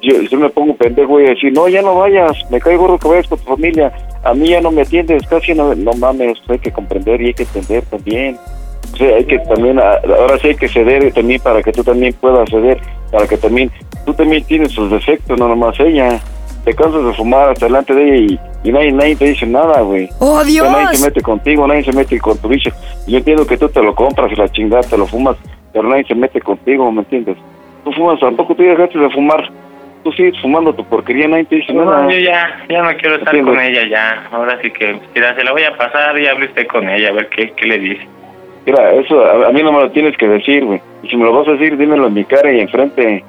[0.01, 3.07] yo, yo me pongo pendejo y decir, no, ya no vayas, me cae gordo que
[3.07, 3.91] vayas con tu familia,
[4.23, 7.33] a mí ya no me atiendes, casi no, no mames, hay que comprender y hay
[7.33, 8.37] que entender también.
[8.93, 11.83] O sea, hay que también, a- ahora sí hay que ceder también para que tú
[11.83, 12.79] también puedas ceder,
[13.11, 13.71] para que también,
[14.05, 16.21] tú también tienes sus defectos, no nomás ella.
[16.67, 19.79] Te cansas de fumar hasta delante de ella y, y nadie, nadie te dice nada,
[19.83, 20.09] güey.
[20.19, 20.97] ¡Oh, O sea, Nadie Dios!
[20.97, 22.71] se mete contigo, nadie se mete con tu bicho.
[23.07, 25.37] Yo entiendo que tú te lo compras y la chingada te lo fumas,
[25.71, 27.37] pero nadie se mete contigo, ¿me entiendes?
[27.85, 29.49] Tú fumas, tampoco tú dejaste de fumar.
[30.03, 32.01] Tú sigues fumando tu porquería, nadie te dice nada.
[32.03, 34.27] No, yo ya, ya no quiero estar con ella ya.
[34.33, 37.13] Ahora sí que, mira, se la voy a pasar y hable usted con ella, a
[37.13, 38.05] ver qué, qué le dice.
[38.65, 40.81] Mira, eso a, a mí no me lo tienes que decir, güey.
[41.03, 43.23] Y si me lo vas a decir, dímelo en mi cara y enfrente.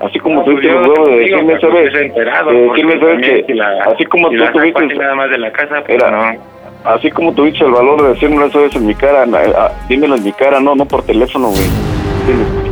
[0.00, 1.90] Así como No, tuviste pues los huevos de decirme, ¿sabes?
[1.92, 3.20] pues enterado, De porque decirme, ¿sabes?
[3.22, 4.84] también Que la- así como tú tuviste...
[4.84, 6.52] así nada más de la casa, pues Era- no.
[6.84, 10.16] Así como tuviste el valor de decirme eso vez en mi cara, na- ah, dímelo
[10.16, 11.66] en mi cara, no, no por teléfono, güey.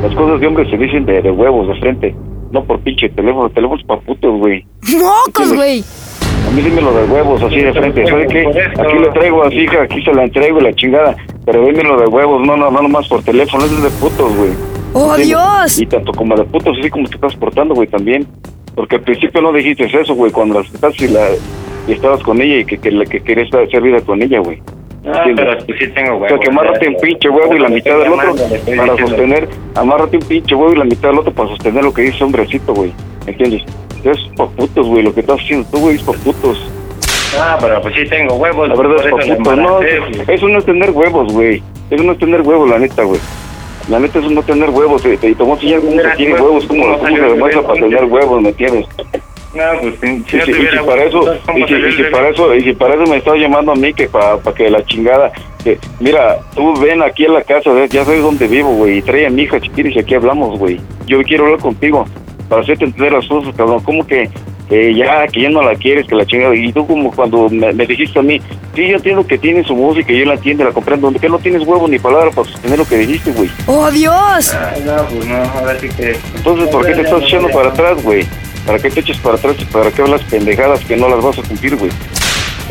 [0.02, 2.14] Las cosas de hombre se dicen de, de huevos, de frente,
[2.50, 3.48] no por pinche teléfono.
[3.50, 4.64] Teléfonos para putos, güey.
[4.98, 5.84] ¡Mocos, güey!
[6.48, 8.04] A mí dímelo de huevos, así de frente.
[8.06, 8.40] ¿Sabe qué?
[8.80, 11.14] Aquí le traigo así, hija, aquí se la entrego y la chingada.
[11.46, 14.50] Pero dímelo de huevos, no, no, no nomás por teléfono, eso es de putos, güey.
[14.92, 15.16] ¡Oh.
[15.16, 15.78] Dios!
[15.80, 18.26] Y tanto como de putos, así como te estás portando, güey, también.
[18.74, 21.28] Porque al principio no dijiste eso, güey, cuando las estás y, la,
[21.88, 24.60] y estabas con ella y que, que, la- que querías hacer vida con ella, güey.
[25.06, 26.28] Ah, pero pues sí tengo O huevos.
[26.28, 28.98] sea, que amárrate un pinche huevo y la mitad del otro para diciendo.
[28.98, 32.22] sostener, amárrate un pinche huevo y la mitad del otro para sostener lo que dice
[32.22, 32.92] hombrecito, güey.
[33.26, 33.62] ¿Entiendes?
[34.04, 36.70] Es pa' putos, güey, lo que estás haciendo tú, güey, es pa' putos.
[37.38, 38.68] Ah, pero pues sí tengo huevos.
[38.68, 39.88] La verdad es pa' putos, no, güey.
[40.28, 41.62] eso no es tener huevos, güey.
[41.90, 43.20] Eso no es tener huevos, la neta, güey.
[43.90, 46.30] La neta es no tener huevos, y te voy a enseñar cómo se Mira, tiene
[46.30, 48.86] pues, huevos, cómo, ¿cómo cómo se demuestra de para tener huevos, ¿me entiendes?
[49.52, 51.74] No, pues si, si Y no si, y si para eso, huevos, ¿cómo y si,
[51.74, 54.38] y si para eso, y si para eso me estás llamando a mí que para
[54.54, 55.32] que la chingada,
[55.64, 57.90] que mira, tú ven aquí a la casa, ¿ves?
[57.90, 60.56] ya sabes dónde vivo, güey, y trae a mi hija si quieres y aquí hablamos,
[60.56, 60.80] güey.
[61.06, 62.06] Yo quiero hablar contigo
[62.48, 63.82] para hacerte entender las cosas, cabrón.
[63.82, 64.30] ¿Cómo que
[64.70, 66.54] eh, ya, que ya no la quieres, que la chingada?
[66.54, 68.40] Y tú como cuando me, me dijiste a mí,
[68.74, 71.66] sí, yo entiendo que tiene su música, yo la entiendo, la comprendo, que no tienes
[71.66, 73.50] huevo ni palabra para sostener lo que dijiste, güey.
[73.66, 74.54] ¡Oh, Dios!
[74.54, 76.16] Ay, no, pues no, ahora sí que...
[76.36, 78.24] Entonces, ¿por qué te estás echando para atrás, güey?
[78.64, 81.38] ¿Para qué te eches para atrás y para qué hablas pendejadas que no las vas
[81.38, 81.90] a cumplir, güey?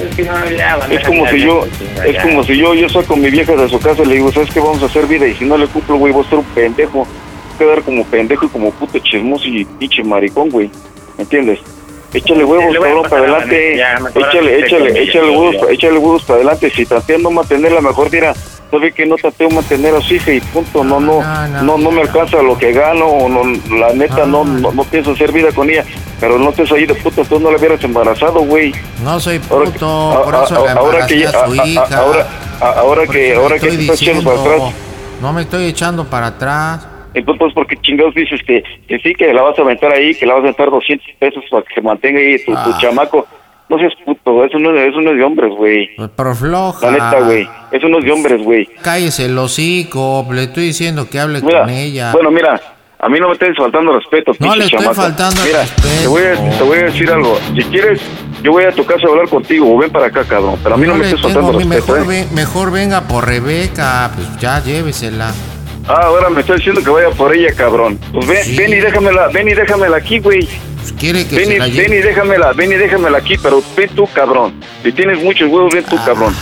[0.01, 1.65] Es que no, ya, van a Es como si yo,
[2.05, 2.21] es ya.
[2.21, 4.49] como si yo, yo saco a mi vieja de su casa y le digo, ¿sabes
[4.51, 4.61] qué?
[4.61, 6.99] Vamos a hacer vida y si no le cumplo, güey, voy a ser un pendejo.
[6.99, 7.07] Voy
[7.55, 10.71] a quedar como pendejo y como puto chismoso y pinche maricón, güey.
[11.17, 11.59] ¿Entiendes?
[12.13, 13.77] Échale huevos, cabrón, para la adelante.
[13.77, 16.71] ya, Échale, échale, échale huevos, échale huevos para adelante.
[16.71, 18.33] Si tanteando mantenerla, mejor dirá,
[18.71, 20.83] sabe que no tanteo mantener a su hija y punto.
[20.83, 21.21] No, no,
[21.61, 23.41] no, no, me alcanza lo que gano, o no,
[23.77, 25.85] la neta, no, no, no pienso hacer vida con ella.
[26.19, 28.73] Pero no estés ahí de puta, tú no la hubieras embarazado, güey.
[29.03, 31.31] No soy Ahora que- puto, por a- eso a- le ahora que embaracé ya- a
[31.31, 31.97] su a- a- hija.
[31.99, 32.27] ahora-
[32.59, 34.61] a- ahora que ahora que te estás echando para atrás
[35.21, 36.87] No me estoy echando para atrás.
[37.13, 40.25] Entonces pues porque chingados dices que, que sí que la vas a aventar ahí que
[40.25, 42.77] la vas a aventar 200 pesos para que se mantenga ahí tu, tu Ah.
[42.79, 43.27] chamaco
[43.69, 46.85] no seas puto eso no eso no es de hombres güey Pero floja.
[46.87, 51.07] la neta güey eso no es de hombres güey Cállese el hocico, le estoy diciendo
[51.09, 52.11] que hable mira con ella.
[52.13, 52.59] bueno mira
[53.01, 54.95] a mí no me estés faltando respeto No le estoy chamaco.
[55.01, 55.87] faltando al mira respeto.
[56.01, 58.01] te voy a te voy a decir algo si quieres
[58.43, 60.77] yo voy a tu casa a hablar contigo o ven para acá cabrón pero a
[60.77, 62.03] mí no, me estés faltando respeto mejor, ¿eh?
[62.07, 65.31] ve- mejor venga por Rebeca, pues ya llévesela.
[65.91, 67.99] Ah, ahora me está diciendo que vaya por ella, cabrón.
[68.13, 68.55] Pues ven, Sí.
[68.55, 70.47] ven y déjamela, ven y déjamela aquí, güey.
[70.77, 73.61] Pues quiere que Ven se y, la ven y déjamela, ven y déjamela aquí, pero
[73.75, 74.53] ven tú, cabrón.
[74.83, 76.35] Si tienes muchos huevos, ven tú, cabrón.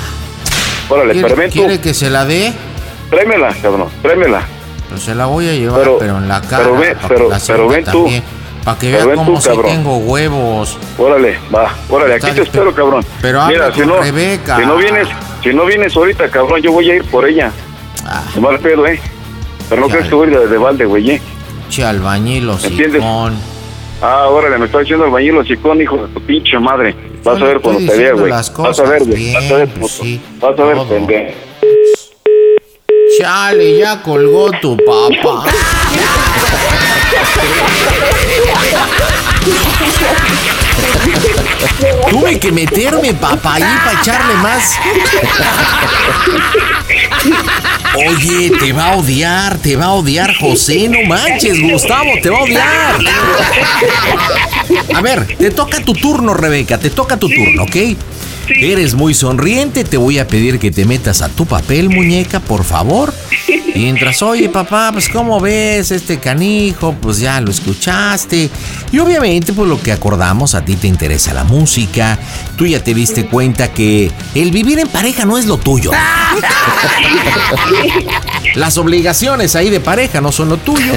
[0.89, 1.59] Órale, ¿Quiere, pero ven tú.
[1.59, 2.51] quiere que se la dé?
[3.09, 4.41] Tráemela, cabrón, tráemela.
[4.89, 6.63] Pues se la voy a llevar, Pero- pero, en la cara.
[6.65, 8.07] pero ve- para pero- ven tú.
[8.65, 9.71] Para que Pero vea ven cómo tú, sí cabrón.
[9.71, 10.77] tengo huevos.
[10.97, 13.05] Órale, va, órale, aquí te espero, cabrón.
[13.21, 14.57] pero Mira, si no, Rebeca.
[14.57, 15.07] si no vienes,
[15.41, 17.49] si no vienes ahorita, cabrón, yo voy a ir por ella.
[18.05, 18.23] Ah.
[18.35, 18.99] De mal pedo, eh.
[19.69, 21.21] Pero no crees que voy de, de balde, güey, eh.
[21.69, 23.01] Che albañil, ¿Entiendes?
[23.01, 23.35] hocicón.
[24.01, 26.95] Ah, órale, me está diciendo el bañilo chicón, hijo de tu pinche madre.
[27.23, 28.29] Vas a ver cuando te vea, güey.
[28.29, 29.33] las Vas a ver, cosas güey.
[29.33, 30.03] Vas a ver, pues puto.
[30.03, 31.31] sí, Vas a ver, pendejo.
[33.17, 35.45] Chale, ya colgó tu papá.
[42.09, 44.73] Tuve que meterme papá ahí para echarle más.
[47.95, 52.39] Oye, te va a odiar, te va a odiar José, no manches, Gustavo, te va
[52.39, 52.99] a odiar.
[54.95, 57.75] A ver, te toca tu turno, Rebeca, te toca tu turno, ¿ok?
[58.49, 62.63] Eres muy sonriente, te voy a pedir que te metas a tu papel, muñeca, por
[62.63, 63.13] favor.
[63.79, 66.95] Mientras, oye, papá, pues ¿cómo ves este canijo?
[66.99, 68.49] Pues ya lo escuchaste.
[68.91, 72.17] Y obviamente, pues lo que acordamos, a ti te interesa la música.
[72.55, 75.91] Tú ya te diste cuenta que el vivir en pareja no es lo tuyo.
[78.55, 80.93] Las obligaciones ahí de pareja no son lo tuyo.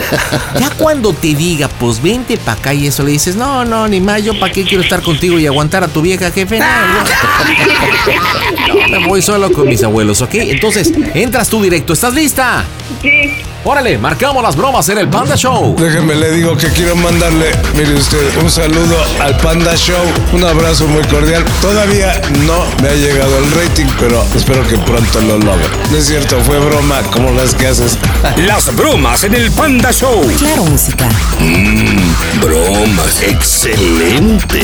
[0.59, 4.01] Ya cuando te diga, pues vente para acá y eso le dices, no, no, ni
[4.01, 6.59] más, yo para qué quiero estar contigo y aguantar a tu vieja jefe.
[6.59, 6.67] No,
[8.89, 10.37] me voy solo con mis abuelos, ¿ok?
[10.37, 11.93] Entonces, entras tú directo.
[11.93, 12.65] ¿Estás lista?
[13.03, 13.43] Sí.
[13.63, 15.77] Órale, marcamos las bromas en el Panda Show.
[15.79, 20.03] Déjeme, le digo que quiero mandarle, mire usted, un saludo al Panda Show,
[20.33, 21.45] un abrazo muy cordial.
[21.61, 25.69] Todavía no me ha llegado el rating, pero espero que pronto lo logre.
[25.91, 27.99] No es cierto, fue broma como las que haces.
[28.47, 30.27] Las bromas en el Panda Show.
[30.39, 31.09] Claro, música.
[31.39, 33.23] Mmm, bromas.
[33.23, 34.61] Excelente.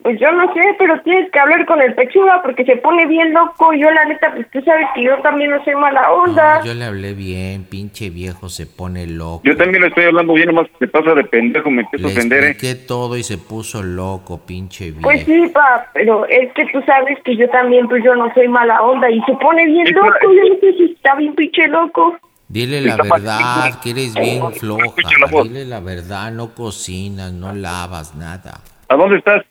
[0.00, 3.34] Pues yo no sé, pero tienes que hablar con el pechuga porque se pone bien
[3.34, 3.72] loco.
[3.74, 6.60] Yo la neta, pues tú sabes que yo también no soy mala onda.
[6.60, 9.42] No, yo le hablé bien, pinche viejo se pone loco.
[9.42, 12.16] Yo también le estoy hablando bien, nomás se pasa de pendejo, me empiezo Le a
[12.16, 12.50] ofender, ¿eh?
[12.50, 15.02] expliqué todo y se puso loco, pinche viejo.
[15.02, 18.46] Pues sí, pa, pero es que tú sabes que yo también, pues yo no soy
[18.46, 20.10] mala onda y se pone bien loco.
[20.22, 22.16] Yo no sé si está bien pinche loco.
[22.46, 24.84] Dile la verdad, que eres bien floja.
[25.42, 28.60] Dile la verdad, no cocinas, no lavas nada.
[28.88, 29.44] ¿A dónde estás?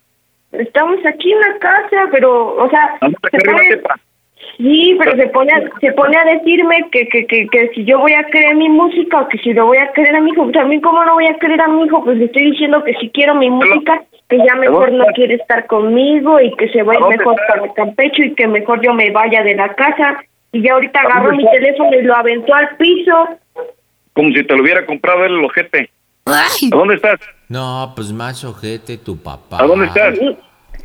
[0.59, 2.97] Estamos aquí en la casa, pero, o sea,
[3.31, 3.81] se pone-
[4.57, 7.99] sí, pero se pone, a, se pone a decirme que, que, que, que si yo
[7.99, 10.49] voy a querer mi música o que si lo voy a querer a mi hijo,
[10.51, 13.09] también cómo no voy a querer a mi hijo, pues le estoy diciendo que si
[13.09, 16.95] quiero mi música, que ya mejor no quiere estar conmigo y que se va a
[16.95, 20.21] ir dónde mejor para Campecho y que mejor yo me vaya de la casa.
[20.51, 23.27] Y ya ahorita ¿A dónde agarró mi teléfono y lo aventó al piso.
[24.13, 25.89] Como si te lo hubiera comprado él el ojete.
[26.25, 27.19] ¿A dónde estás?
[27.47, 29.57] No, pues más ojete tu papá.
[29.61, 30.17] ¿A dónde estás?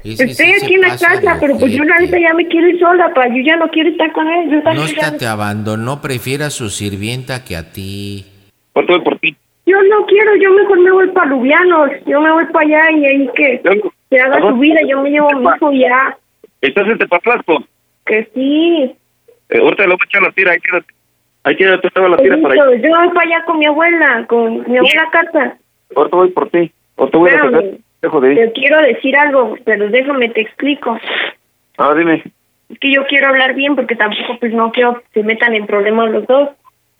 [0.04, 3.12] Estoy aquí en la casa, pero pues yo la neta ya me quiero ir sola,
[3.14, 3.28] pa.
[3.28, 4.50] Yo ya no quiero estar con él.
[4.50, 8.26] Yo No está te abandonó, prefiere a su sirvienta que a ti.
[8.72, 9.36] ¿Cuánto voy por ti?
[9.64, 13.06] Yo no quiero, yo mejor me voy para Lubianos, yo me voy para allá y
[13.06, 13.62] ahí que
[14.10, 16.18] se haga su vida, yo me llevo a mi hijo ya,
[16.60, 17.64] ¿Estás en Tepatlasco?
[18.06, 18.96] que sí.
[19.50, 20.94] Eh, ahorita le voy a echar la tira, ahí quédate.
[21.44, 22.76] Ahí quédate, estaba la tira para allá.
[22.76, 25.56] yo me voy para allá con mi abuela, con mi abuela Carta.
[25.94, 26.72] Ahorita voy por ti.
[26.96, 27.64] Ahorita voy a sacar.
[28.02, 28.38] Dejo de ir.
[28.38, 30.98] Te quiero decir algo, pero déjame te explico.
[31.78, 32.22] Ah, dime.
[32.68, 35.66] Es que yo quiero hablar bien porque tampoco pues no quiero que se metan en
[35.66, 36.50] problemas los dos.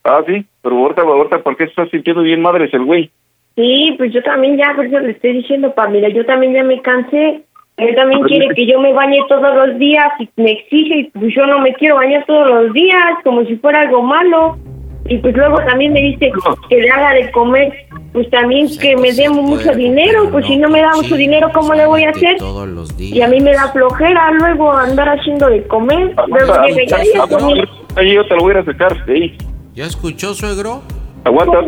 [0.04, 0.44] Ah, sí.
[0.62, 3.10] Pero ahorita, ahorita, ¿por qué estás sintiendo bien madres el güey?
[3.56, 6.64] Sí, pues yo también ya, por eso le estoy diciendo, pa, mira, yo también ya
[6.64, 7.42] me cansé.
[7.76, 11.34] Él también quiere que yo me bañe todos los días y me exige, y pues
[11.34, 14.58] yo no me quiero bañar todos los días, como si fuera algo malo.
[15.06, 16.30] Y pues luego también me dice
[16.68, 17.72] que le haga de comer,
[18.12, 21.74] pues también que me dé mucho dinero, pues si no me da mucho dinero, ¿cómo
[21.74, 22.36] le voy a hacer?
[22.38, 23.16] Todos los días.
[23.16, 26.14] Y a mí me da flojera luego andar haciendo de comer.
[26.28, 26.54] Luego
[27.96, 29.04] yo te lo voy a sacar.
[29.06, 29.38] de ahí.
[29.74, 30.82] ¿Ya escuchó, suegro?
[31.24, 31.58] Aguanta.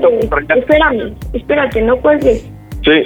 [0.57, 2.49] Espérame, espérate, no cuelgues.
[2.85, 3.03] Sí.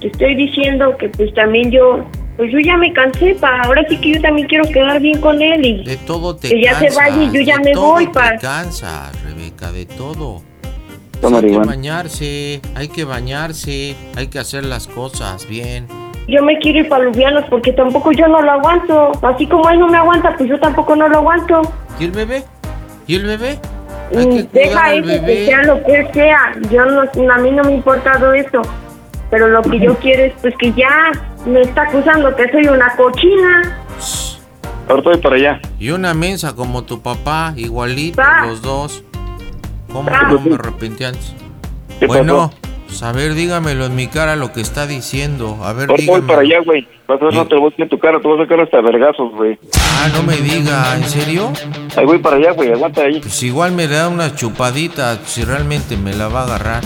[0.00, 2.04] Te estoy diciendo que pues también yo,
[2.36, 3.62] pues yo ya me cansé, pa.
[3.62, 6.60] Ahora sí que yo también quiero quedar bien con él y De todo te que
[6.62, 8.36] ya se vaya y yo ya de me todo voy, te pa.
[8.38, 10.42] cansas, Rebeca, de todo.
[11.22, 15.86] Hay que bañarse, hay que bañarse, hay que hacer las cosas bien.
[16.28, 19.12] Yo me quiero ir para Lubianos porque tampoco yo no lo aguanto.
[19.22, 21.62] Así como él no me aguanta, pues yo tampoco no lo aguanto.
[21.98, 22.42] ¿Y el bebé?
[23.06, 23.58] ¿Y el bebé?
[24.12, 25.46] Mm, Hay que cuidar Deja al eso, que bebé.
[25.46, 26.38] sea lo que sea.
[26.70, 27.00] Yo no,
[27.32, 28.60] a mí no me ha importado eso.
[29.30, 31.12] Pero lo que yo quiero es pues que ya
[31.46, 33.78] me está acusando que soy una cochina.
[34.88, 35.60] Ahorita voy para allá.
[35.78, 38.46] Y una mensa como tu papá, igualito, Pa.
[38.46, 39.02] los dos.
[39.92, 40.22] ¿Cómo Pa.
[40.28, 41.34] no me arrepentí antes?
[41.98, 42.52] ¿Qué Bueno,
[42.86, 45.58] pues a ver, dígamelo en mi cara lo que está diciendo.
[45.64, 46.26] A ver, Ahorita voy dígame.
[46.26, 46.88] para allá, güey.
[47.08, 48.80] Vas a ver, no te voy a en tu cara, te voy a sacar hasta
[48.80, 49.58] vergazos, güey.
[49.98, 51.52] Ah, no me diga, ¿en serio?
[51.96, 53.20] Ahí voy para allá, güey, aguanta ahí.
[53.20, 56.82] Pues igual me da una chupadita si realmente me la va a agarrar.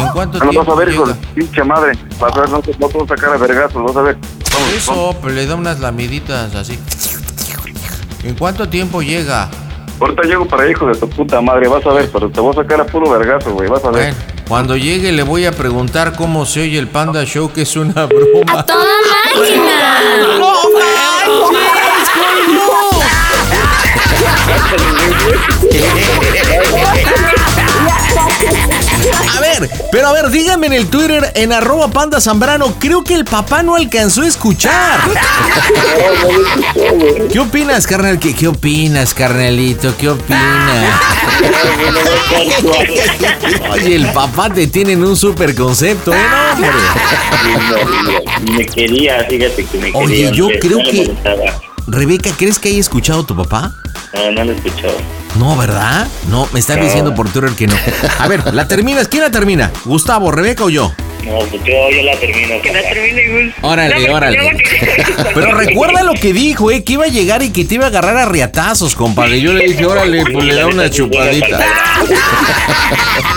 [0.00, 1.28] ¿En cuánto no, tiempo vas a ver, hijo de llega?
[1.34, 1.92] pinche madre.
[2.18, 4.16] Vas a ver, no te, no a sacar a vergazos, vas a ver.
[4.52, 6.78] Vamos, Eso, pues le da unas lamiditas así.
[8.22, 9.50] ¿En cuánto tiempo llega?
[10.00, 12.62] Ahorita llego para hijo de tu puta madre, vas a ver, pero te voy a
[12.62, 14.14] sacar a puro vergazo, güey, vas a ver.
[14.14, 17.76] Bueno, cuando llegue le voy a preguntar cómo se oye el Panda Show, que es
[17.76, 18.64] una broma.
[18.66, 18.84] ¡Toda
[19.34, 20.38] máquina!
[20.38, 20.52] ¡No
[29.34, 33.14] A ver, pero a ver, díganme en el Twitter, en arroba panda zambrano, creo que
[33.14, 35.00] el papá no alcanzó a escuchar.
[37.32, 38.18] ¿Qué opinas, carnal?
[38.18, 39.96] ¿Qué, qué opinas, carnalito?
[39.96, 41.00] ¿Qué opinas?
[43.72, 46.16] Oye, el papá te tiene en un super concepto, ¿eh?
[47.70, 48.52] No.
[48.52, 49.98] Me quería, fíjate que me quería.
[49.98, 51.10] Oye, yo creo que-.
[51.86, 53.72] Rebeca, ¿crees que haya escuchado tu papá?
[54.14, 54.94] No, no lo he escuchado.
[55.38, 56.06] No, ¿verdad?
[56.28, 56.84] No, me están No.
[56.84, 57.74] diciendo por Twitter que no.
[58.18, 59.08] A ver, ¿la terminas?
[59.08, 59.70] ¿Quién la termina?
[59.84, 60.92] ¿Gustavo, Rebeca o yo?
[61.24, 62.60] No, pues yo, yo la termino.
[62.60, 64.38] Que la termine, Órale, órale.
[65.34, 66.82] Pero recuerda lo que dijo, ¿eh?
[66.82, 69.40] Que iba a llegar y que te iba a agarrar a riatazos, compadre.
[69.40, 71.60] Yo le dije, órale, pues le da una chupadita.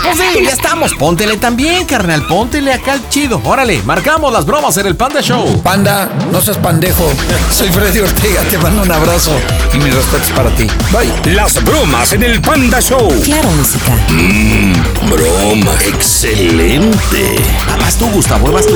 [0.04, 0.94] Pues sí, ya estamos.
[0.94, 2.26] Póntele también, carnal.
[2.28, 3.42] Póntele acá al chido.
[3.44, 5.62] Órale, marcamos las bromas en el Panda Show.
[5.64, 7.12] Panda, no seas pandejo.
[7.52, 9.36] Soy Freddy Ortega, te mando un abrazo
[9.74, 10.68] y mis respetos para ti.
[10.92, 11.34] Bye.
[11.34, 13.08] Las bromas en el Panda Show.
[13.24, 13.92] Claro, música.
[14.10, 14.74] Mmm,
[15.12, 15.72] broma.
[15.88, 17.36] Excelente.
[17.70, 18.74] Ah, vas tú, Gustavo, vas tú.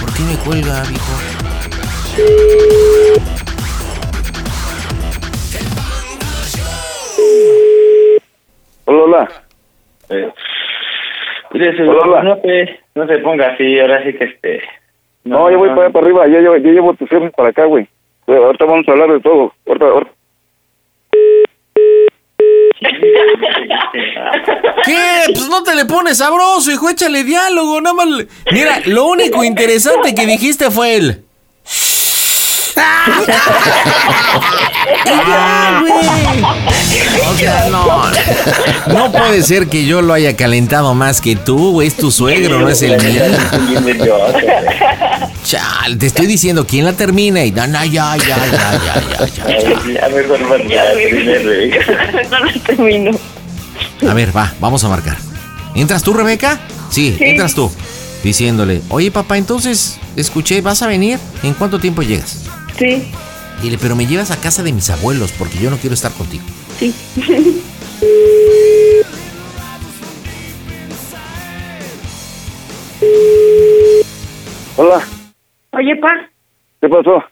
[0.00, 1.12] ¿Por qué me cuelga, viejo?
[8.84, 9.28] Hola, hola.
[10.10, 10.32] Eh,
[11.52, 12.22] mire, Hola, hola.
[12.22, 14.62] no, te, no se ponga así, ahora sí que este.
[15.24, 17.64] No, yo voy para allá para arriba, ya llevo, ya llevo tus jefes para acá,
[17.64, 17.88] güey.
[18.28, 19.52] Ahorita vamos a hablar de todo.
[19.66, 20.12] Ahorita, ahorita.
[24.84, 25.24] ¿Qué?
[25.34, 28.06] Pues no te le pones sabroso, hijo, échale diálogo, nada más.
[28.50, 31.24] Mira, lo único interesante que dijiste fue el.
[32.76, 33.06] Ah,
[37.30, 38.02] O sea, no.
[38.94, 41.82] No puede ser que yo lo haya calentado más que tú.
[41.82, 43.22] Es tu suegro, no es el mío.
[45.44, 49.26] Chal, te estoy diciendo quién la termina y no, no, ya, ya, ya, ya, ya,
[49.26, 50.04] ya.
[50.04, 50.84] A ver, bueno, ya,
[52.30, 53.10] No lo termino.
[54.08, 55.16] A ver, va, vamos a marcar.
[55.74, 56.60] ¿Entras tú, Rebeca?
[56.90, 57.24] Sí, Sí.
[57.24, 57.70] entras tú.
[58.22, 61.18] Diciéndole, oye papá, entonces, escuché, ¿vas a venir?
[61.42, 62.44] ¿En cuánto tiempo llegas?
[62.78, 63.10] Sí,
[63.62, 66.44] Dile, pero me llevas a casa de mis abuelos porque yo no quiero estar contigo.
[66.78, 66.94] sí.
[74.76, 75.04] Hola,
[75.82, 76.28] Oye, pa,
[76.80, 77.24] ¿qué pasó?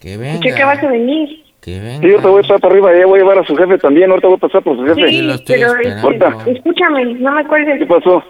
[0.00, 1.44] Que escuché que vas a venir.
[1.60, 3.56] Que Sí, yo te voy a estar para arriba, ya voy a llevar a su
[3.56, 5.08] jefe también, ahorita voy a pasar por su jefe.
[5.10, 7.80] Sí, pero este, Ahorita, escúchame, no me acuerdes.
[7.80, 8.22] ¿qué pasó?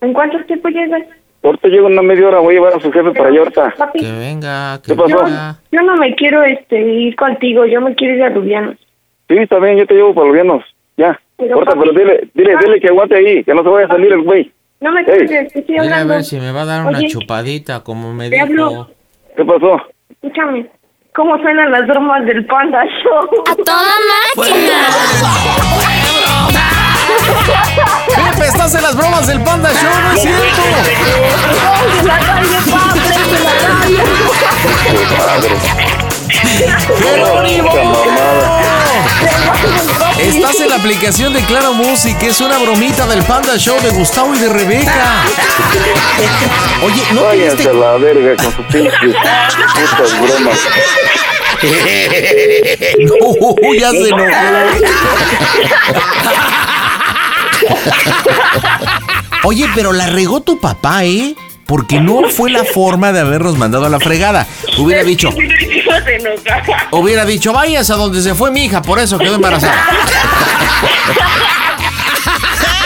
[0.00, 1.02] ¿En cuánto tiempo llegas?
[1.42, 3.74] Ahorita llego en una media hora, voy a llevar a su jefe para allá ahorita.
[3.76, 5.08] Papi, Que venga, ¿Qué pasó?
[5.08, 5.26] yo,
[5.72, 8.76] yo no me quiero este ir contigo, yo me quiero ir a Rubianos.
[9.28, 10.64] Sí, está bien, yo te llevo para los vianos.
[10.96, 11.20] Ya.
[11.36, 13.90] Pero, ahorita, papi, pero dile, dile, dile que aguante ahí, que no se vaya a
[13.90, 14.50] salir el güey.
[14.80, 15.04] No me Ey.
[15.06, 16.14] cuelgues, te estoy Mira a hablando.
[16.14, 18.44] ver si me va a dar una Oye, chupadita, como me dijo.
[18.44, 18.90] hablo.
[19.40, 19.80] ¿Qué pasó?
[20.10, 20.70] Escúchame,
[21.14, 23.42] ¿cómo suenan las bromas del Panda Show?
[23.50, 23.96] ¡A toda
[28.34, 30.62] Pepe, estás en las bromas del Panda Show, ¿no es cierto?
[36.98, 38.79] ¡Jerónimo!
[40.18, 44.34] Estás en la aplicación de Claro Music, es una bromita del Panda Show de Gustavo
[44.34, 45.22] y de Rebeca.
[46.82, 50.58] Oye, ¿no te Váyanse diste a la verga con sus pinches putas bromas.
[52.98, 54.30] No, ya se enojó.
[59.44, 61.34] Oye, pero la regó tu papá, ¿eh?
[61.70, 64.44] Porque no fue la forma de habernos mandado a la fregada.
[64.76, 65.30] Hubiera dicho,
[66.90, 69.72] hubiera dicho, vayas a donde se fue mi hija, por eso quedó embarazada.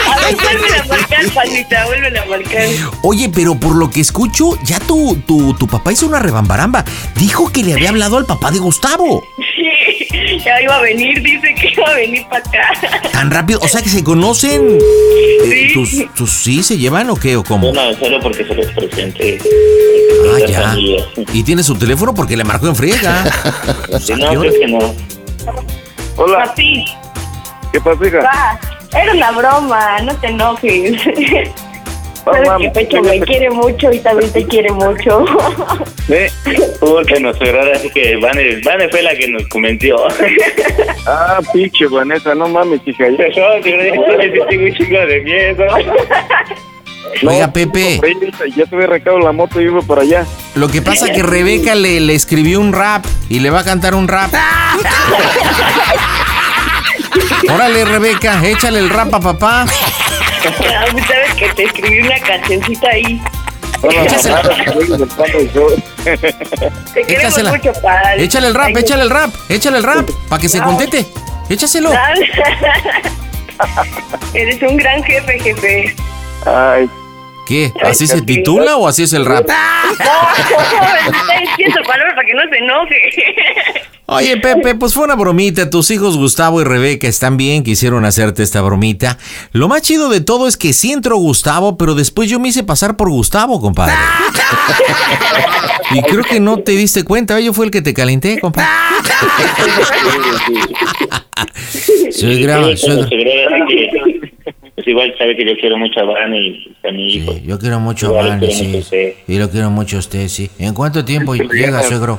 [0.06, 2.69] A ver, vuelve a marcar, vuelve a marcar.
[3.02, 6.85] Oye, pero por lo que escucho, ya tu, tu, tu papá hizo una rebambaramba.
[7.16, 9.23] Dijo que le había hablado al papá de Gustavo.
[10.10, 13.10] Sí, ya iba a venir, dice que iba a venir para acá.
[13.12, 14.78] Tan rápido, o sea que se conocen.
[15.44, 17.72] Eh, ¿Tus, tus sí se llevan o qué o cómo?
[17.72, 19.39] No, solo porque se les presente.
[20.35, 20.76] Ah, ya.
[21.32, 23.24] Y tiene su teléfono porque le marcó en friega.
[24.01, 24.94] Si no, creo que no.
[26.16, 26.44] Hola.
[26.44, 26.85] Papi,
[27.72, 28.18] ¿Qué pasa, hija?
[28.18, 28.60] va,
[28.97, 31.02] era una broma, no te enojes.
[32.26, 35.24] Ah, Sabes que Pecho me quiere mucho y también te quiere mucho.
[36.09, 36.30] ¿Eh?
[36.80, 40.06] Porque nos así que Vane, Vane fue la que nos comentó.
[41.06, 43.05] Ah, pinche Vanessa, no mames, hija.
[43.10, 43.28] Ya.
[43.28, 44.05] No, te agradezco,
[44.48, 45.64] tengo un chingo de miedo.
[47.26, 48.01] Oiga, Pepe.
[48.56, 50.24] Ya te había recado la moto y iba para allá.
[50.55, 53.94] Lo que pasa que Rebeca le, le escribió un rap y le va a cantar
[53.94, 54.30] un rap.
[57.52, 59.66] Órale, Rebeca, échale el rap a papá.
[60.47, 63.21] Ah, Sabes que te escribí una cancioncita ahí.
[63.83, 64.43] Échasela.
[66.95, 67.51] Te queremos Échasela.
[67.53, 68.23] mucho, padre.
[68.25, 71.07] Échale el rap, échale el rap, échale el rap, para que se contente.
[71.51, 71.93] Échaselo.
[74.35, 75.95] Eres un gran jefe, jefe.
[76.47, 76.89] Ay.
[77.47, 77.73] ¿Qué?
[77.83, 79.47] ¿Así se titula o así es el rap?
[79.47, 83.12] No, está diciendo palabras para que no se enoje.
[84.06, 85.70] Oye, Pepe, pues fue una bromita.
[85.70, 89.18] Tus hijos Gustavo y Rebeca están bien, quisieron hacerte esta bromita.
[89.52, 92.64] Lo más chido de todo es que sí entró Gustavo, pero después yo me hice
[92.64, 93.94] pasar por Gustavo, compadre.
[95.90, 98.68] Y creo que no te diste cuenta, yo fui el que te calenté, compadre.
[101.56, 104.32] Sí, suegra, así que,
[104.74, 107.35] Pues igual sabe que yo quiero mucho a Vane y a mi hijo.
[107.44, 108.76] Yo quiero mucho a Igual a sí.
[108.78, 109.14] usted.
[109.28, 110.51] Y lo quiero mucho a usted, sí.
[110.59, 112.18] ¿En cuánto tiempo llega, suegro?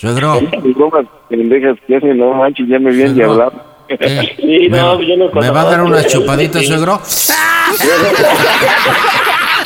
[0.00, 0.40] Suegro.
[1.28, 3.52] Pendejas que hacen, no manches, ya me vienen de hablar.
[3.86, 6.98] Sí, ¿Me, no, yo lo ¿Me va a dar unas chupaditas, suegro?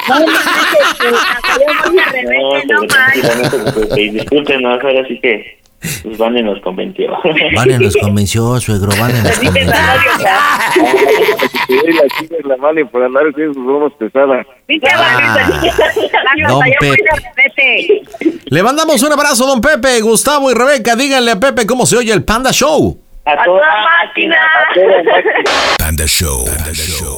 [0.09, 0.19] No,
[2.81, 5.63] no, discúlpenos, ahora sí que
[6.03, 7.13] pues Vane nos convenció.
[7.55, 9.75] Vane nos convenció, suegro, Vane nos convenció.
[11.65, 14.47] La chica es la mala por andar sus bromas pesadas.
[16.49, 18.03] Don Pepe.
[18.47, 20.97] Le mandamos un abrazo, don Pepe, Gustavo y Rebeca.
[20.97, 22.99] Díganle a Pepe cómo se oye el Panda Show.
[23.27, 23.67] A toda
[24.05, 24.37] máquina.
[25.79, 26.45] Panda Show.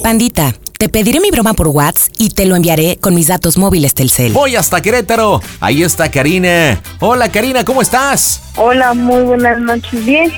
[0.03, 3.95] Pandita, Te pediré mi broma por WhatsApp y te lo enviaré con mis datos móviles
[3.95, 4.33] Telcel.
[4.33, 5.41] Voy hasta Querétaro.
[5.59, 6.83] Ahí está Karina.
[7.01, 8.43] Hola Karina, ¿cómo estás?
[8.57, 10.05] Hola, muy buenas noches.
[10.05, 10.31] Bien.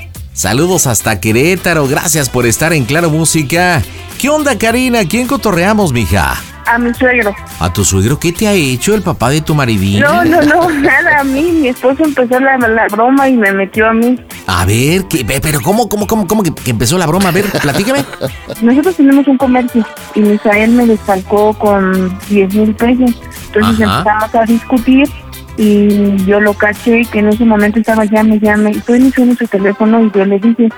[0.42, 1.88] Saludos hasta Querétaro.
[1.88, 3.82] Gracias por estar en Claro Música.
[4.20, 5.00] ¿Qué onda Karina?
[5.04, 6.34] ¿Quién cotorreamos, mija?
[6.64, 7.34] A mi suegro.
[7.58, 9.98] ¿A tu suegro qué te ha hecho el papá de tu maridín?
[9.98, 11.42] No, no, no, nada a mí.
[11.50, 14.16] Mi esposo empezó la, la broma y me metió a mí.
[14.46, 17.30] A ver, ¿qué, pe- pero ¿cómo, cómo, cómo, cómo que, que empezó la broma?
[17.30, 18.04] A ver, platícame.
[18.62, 19.84] Nosotros tenemos un comercio
[20.14, 23.10] y Misael me desfalcó con 10 mil pesos.
[23.52, 23.98] Entonces Ajá.
[23.98, 25.10] empezamos a discutir
[25.58, 28.70] y yo lo caché que en ese momento estaba llame, llame.
[28.72, 30.68] Y estoy iniciando su teléfono y yo le dije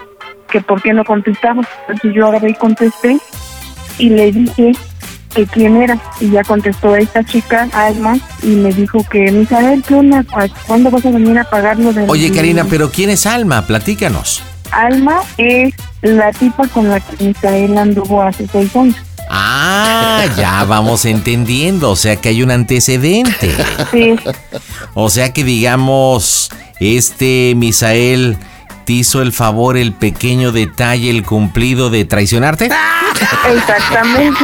[0.50, 1.62] que por qué no contestaba.
[1.82, 3.18] Entonces yo agarré y contesté
[3.98, 4.72] y le dije
[5.34, 5.98] que quién era.
[6.18, 10.24] Y ya contestó esta chica, Alma, y me dijo que Misael, ¿qué onda?
[10.34, 13.66] ¿A- ¿Cuándo vas a venir a pagarlo de Oye Karina, pero ¿quién es Alma?
[13.66, 14.42] Platícanos.
[14.72, 18.96] Alma es la tipa con la que Misael anduvo hace seis años.
[19.32, 21.90] Ah, ya vamos entendiendo.
[21.90, 23.54] O sea que hay un antecedente.
[23.92, 24.16] Sí.
[24.94, 26.50] O sea que digamos,
[26.80, 28.36] este Misael
[28.84, 32.70] te hizo el favor, el pequeño detalle, el cumplido de traicionarte.
[33.54, 34.40] Exactamente.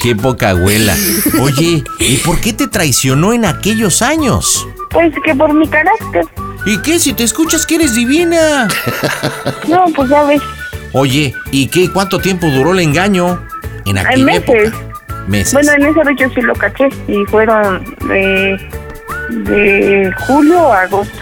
[0.00, 0.96] Qué poca abuela.
[1.40, 4.66] Oye, ¿y por qué te traicionó en aquellos años?
[4.90, 6.24] Pues que por mi carácter.
[6.64, 6.98] ¿Y qué?
[6.98, 8.68] Si te escuchas que eres divina.
[9.68, 10.40] No, pues ya ves.
[10.92, 11.90] Oye, ¿y qué?
[11.90, 13.42] ¿Cuánto tiempo duró el engaño?
[13.84, 14.48] En aquella meses.
[14.48, 14.84] época.
[15.28, 15.52] Meses.
[15.54, 18.58] Bueno, en esa vez yo sí lo caché y fueron de,
[19.30, 21.18] de julio a agosto.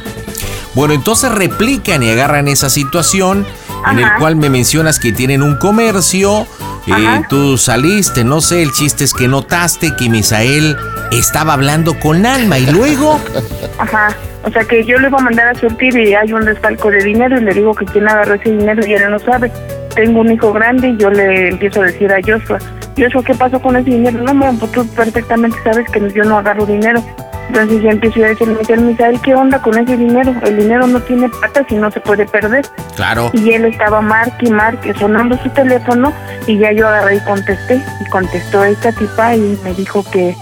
[0.74, 3.46] Bueno, entonces replican y agarran esa situación
[3.90, 6.46] en el cual me mencionas que tienen un comercio,
[6.86, 10.76] eh, tú saliste, no sé, el chiste es que notaste que Misael
[11.10, 13.20] estaba hablando con Alma y luego...
[13.78, 14.16] Ajá.
[14.44, 17.04] O sea que yo le iba a mandar a surtir y hay un desfalco de
[17.04, 19.52] dinero y le digo que quien agarró ese dinero y él no sabe.
[19.94, 22.58] Tengo un hijo grande y yo le empiezo a decir a Joshua,
[22.96, 24.18] Joshua, ¿qué pasó con ese dinero?
[24.18, 27.02] No, mamá, pues tú perfectamente sabes que yo no agarro dinero.
[27.52, 30.34] Entonces yo empiezo a decirle, Misael, Misael, ¿qué onda con ese dinero?
[30.42, 32.64] El dinero no tiene patas y no se puede perder.
[32.96, 33.30] Claro.
[33.34, 36.14] Y él estaba marque y marque, sonando su teléfono
[36.46, 37.82] y ya yo agarré y contesté.
[38.00, 40.34] Y contestó esta tipa y me dijo que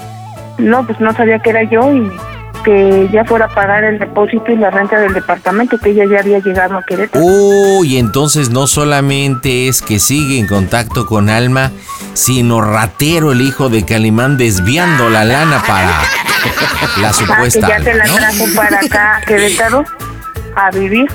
[0.59, 2.09] no, pues no sabía que era yo y
[2.65, 6.21] que ya fuera a pagar el depósito y la renta del departamento, que ella ya
[6.21, 7.25] había llegado a Querétaro.
[7.25, 11.71] Uy, entonces no solamente es que sigue en contacto con Alma,
[12.15, 15.87] sino ratero el hijo de Calimán desviando la lana para
[17.01, 18.17] la Ah, que supuesta ya se Alma, la ¿no?
[18.17, 19.85] trajo para acá a Querétaro
[20.57, 21.09] a vivir.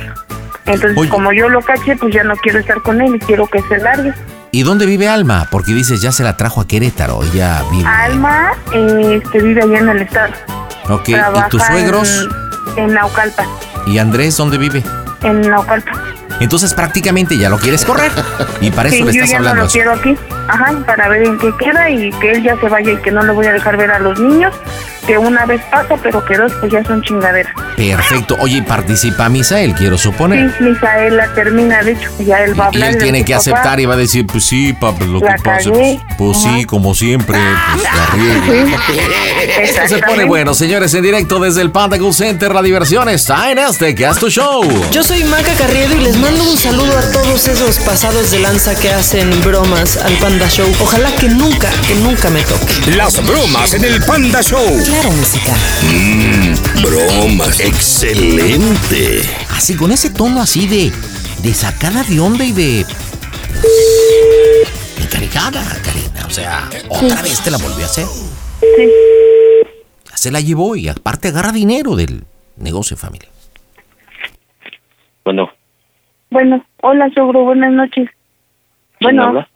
[0.66, 1.10] Entonces, Oye.
[1.10, 3.78] como yo lo caché, pues ya no quiero estar con él y quiero que se
[3.78, 4.14] largue.
[4.52, 5.48] ¿Y dónde vive Alma?
[5.52, 7.88] Porque dices, ya se la trajo a Querétaro, ella vive.
[7.88, 10.34] Alma este, vive allá en el estado.
[10.90, 11.16] Ok, ¿y
[11.50, 12.28] tus suegros?
[12.78, 13.48] En, en Naucalpan.
[13.88, 14.84] ¿Y Andrés dónde vive?
[15.24, 15.96] En Naucalpan.
[16.40, 18.12] Entonces prácticamente ya lo quieres correr.
[18.62, 19.62] Y para eso Sí, le yo estás ya hablando.
[19.62, 20.18] no lo quiero aquí.
[20.48, 23.24] Ajá, para ver en qué queda y que él ya se vaya y que no
[23.24, 24.54] le voy a dejar ver a los niños.
[25.08, 27.54] Que una vez pasa, pero que dos pues ya son chingaderas.
[27.78, 28.38] Perfecto.
[28.40, 30.52] Oye, y participa Misael, quiero suponer.
[30.58, 32.90] Sí, Misael la termina, de hecho, ya él va a Y hablar.
[32.90, 35.20] él y le tiene que "Papá, aceptar y va a decir, pues sí, papá, lo
[35.22, 35.44] que pasa.
[35.44, 36.00] cagué.
[36.18, 39.62] Pues, pues sí, como siempre, pues la.
[39.62, 42.54] Esto se pone bueno, señores, en directo desde el Panda Center.
[42.54, 44.64] La diversión está en este que tu show.
[44.92, 48.76] Yo soy Maca Carriedo y les mando un saludo a todos esos pasados de lanza
[48.76, 50.72] que hacen bromas al Panda Show.
[50.82, 52.92] Ojalá que nunca, que nunca me toque.
[52.96, 54.66] Las bromas en el Panda Show.
[54.96, 55.52] Claro, música.
[55.84, 57.60] Mmm, bromas.
[57.60, 59.20] Excelente.
[59.52, 60.90] Así, con ese tono así de,
[61.44, 62.86] de sacada de onda y de...
[65.04, 66.26] Encarigada, Karina.
[66.26, 68.06] O sea, otra vez te la volvió a hacer.
[68.62, 68.90] Sí.
[70.10, 72.24] Ya se la llevó y aparte agarra dinero del
[72.56, 73.30] negocio de familia.
[75.26, 75.50] Bueno,
[76.30, 78.10] Bueno, hola, Sogro, buenas noches.
[79.00, 79.50] ¿quién Bueno, habla?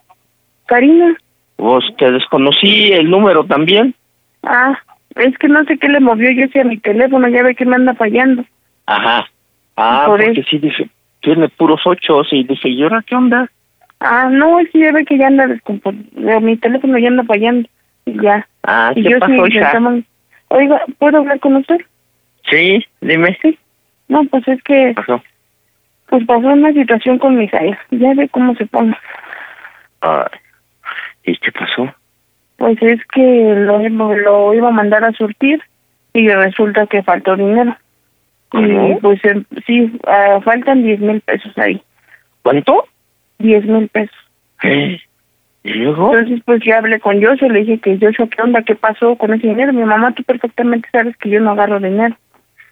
[0.66, 1.16] Karina.
[1.58, 3.96] Vos te desconocí el número también.
[4.44, 4.78] Ah,
[5.16, 7.76] es que no sé qué le movió yo hacia mi teléfono, ya ve que me
[7.76, 8.46] anda fallando.
[8.86, 9.28] Ajá.
[9.76, 10.90] Ah, Por porque sí dije,
[11.22, 13.50] tiene puros ochos y dije, ¿y ahora qué onda?
[14.00, 16.02] Ah, no, es que ya ve que ya anda descompuesto.
[16.42, 17.68] Mi teléfono ya anda fallando.
[18.06, 18.48] Y ya.
[18.64, 19.82] Ah, y ¿qué yo pasó, sí hija?
[20.50, 21.78] Oiga, ¿puedo hablar con usted?
[22.50, 23.38] Sí, dime.
[24.08, 25.22] No, pues es que Pasó.
[26.08, 27.78] pues pasó una situación con Misael.
[27.92, 28.98] Ya ve cómo se pone.
[30.02, 30.26] Ay,
[31.24, 31.94] ¿Y qué pasó?
[32.60, 35.62] Pues es que lo, lo iba a mandar a surtir
[36.14, 37.76] y resulta que faltó dinero.
[38.52, 41.82] Y pues em, sí, ah, faltan 10 mil pesos ahí.
[42.42, 42.86] ¿Cuánto?
[43.40, 44.18] 10 mil pesos.
[45.64, 46.14] ¿Y luego?
[46.14, 48.62] Entonces pues ya hablé con Joshua, le dije que Joshua, ¿qué onda?
[48.64, 49.72] ¿Qué pasó con ese dinero?
[49.72, 52.16] Mi mamá, tú perfectamente sabes que yo no agarro dinero.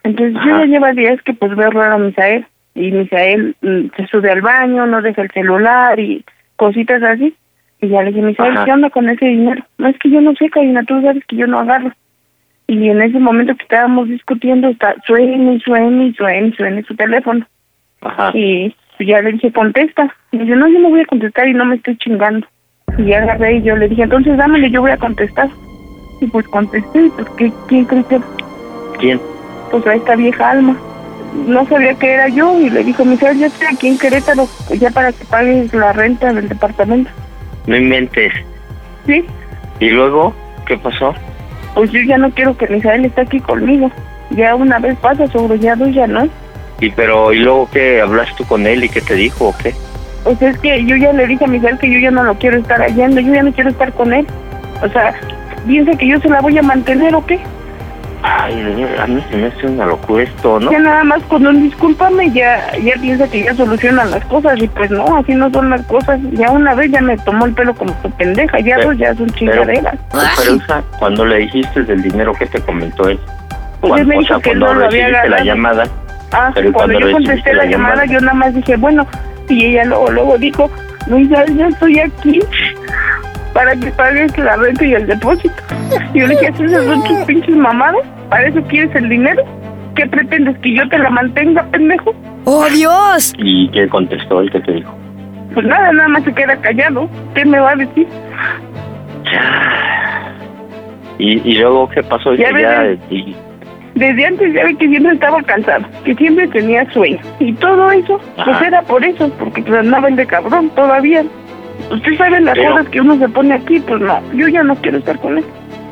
[0.04, 2.46] Entonces yo ya lleva días que pues veo raro a Misael.
[2.74, 6.24] Y Misael mm, se sube al baño, no deja el celular y
[6.56, 7.34] cositas así.
[7.80, 8.64] Y ya le dije, Misael, Ajá.
[8.64, 9.64] ¿qué onda con ese dinero?
[9.78, 11.92] No, es que yo no sé, Karina, tú sabes que yo no agarro.
[12.66, 16.82] Y en ese momento que estábamos discutiendo, está, suene y suene y suene y suene
[16.82, 17.46] su teléfono.
[18.02, 18.30] Ajá.
[18.34, 20.14] Y ya le dije, contesta.
[20.32, 22.46] Y dice, no, yo no voy a contestar y no me estoy chingando.
[22.98, 25.48] Y ya agarré y yo le dije, entonces dámele, yo voy a contestar.
[26.20, 28.20] Y pues contesté, y pues, ¿qué, ¿quién crees que?
[28.98, 29.20] ¿Quién?
[29.70, 30.76] Pues a esta vieja alma.
[31.46, 34.46] No sabía que era yo y le dijo, Misael, yo estoy aquí en Querétaro,
[34.78, 37.10] ya para que pagues la renta del departamento.
[37.68, 38.32] No inventes.
[39.06, 39.24] Sí,
[39.78, 40.34] ¿Y luego
[40.66, 41.14] qué pasó?
[41.74, 43.90] pues yo ya no quiero que Misael esté aquí conmigo.
[44.30, 46.28] Ya una vez pasa, sobre ya dos ya no.
[46.80, 49.74] ¿Y pero y luego qué hablaste tú con él y qué te dijo o qué?
[50.24, 52.56] Pues es que yo ya le dije a Misael que yo ya no lo quiero
[52.56, 54.26] estar hallando, yo ya no quiero estar con él.
[54.82, 55.14] O sea,
[55.66, 57.38] piensa que yo se la voy a mantener o qué.
[58.22, 60.70] Ay, a mí se me hace una locura esto, ¿no?
[60.72, 64.66] Ya nada más con un discúlpame ya, ya piensa que ya solucionan las cosas y
[64.68, 66.18] pues no, así no son las cosas.
[66.32, 69.14] Ya una vez ya me tomó el pelo como tu pendeja, ya Pero- dos ya
[69.14, 69.94] son Pero, chingaderas.
[70.36, 73.18] pero Elsa, cuando le dijiste del dinero que te comentó él,
[73.80, 75.84] Pues cuando, me o dijo sea, que cuando no lo había recibiste la llamada,
[76.32, 79.06] Ah, pero cuando yo recibiste contesté la llamada, yo nada más dije, bueno,
[79.48, 80.70] y ella luego, luego dijo,
[81.06, 82.40] no, ya, ya estoy aquí
[83.52, 85.54] para que pagues la renta y el depósito.
[86.14, 88.04] Y yo le dije, ¿esas son tus pinches mamadas?
[88.28, 89.42] ¿Para eso quieres el dinero?
[89.94, 92.14] ¿Qué pretendes, que yo te la mantenga, pendejo?
[92.44, 93.32] ¡Oh, Dios!
[93.38, 94.50] ¿y qué contestó él?
[94.50, 94.94] ¿Qué te dijo?
[95.54, 97.08] Pues nada, nada más se queda callado.
[97.34, 98.06] ¿Qué me va a decir?
[101.18, 102.34] ¿Y, y luego qué pasó?
[102.34, 102.98] Ya ya, ves.
[103.10, 103.34] y-
[103.94, 107.18] Desde antes ya ve que siempre estaba cansado, que siempre tenía sueño.
[107.40, 111.24] Y todo eso, pues era por eso, porque pues andaba el de cabrón todavía.
[111.90, 114.74] Usted sabe las Pero- cosas que uno se pone aquí, pues no, yo ya no
[114.76, 115.44] quiero estar con él.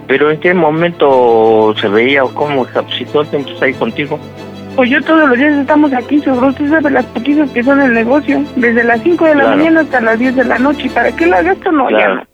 [0.09, 2.67] pero ¿en qué momento se veía o cómo?
[2.97, 4.19] Si todo el tiempo está ahí contigo.
[4.77, 7.93] Pues yo todos los días estamos aquí, sobre usted sabe las poquitas que son el
[7.95, 9.57] negocio, desde las 5 de la Claro.
[9.57, 10.83] mañana hasta las 10 de la noche.
[10.85, 11.73] ¿Y para qué la gasto?
[11.73, 12.15] No, ya Claro.
[12.17, 12.27] no.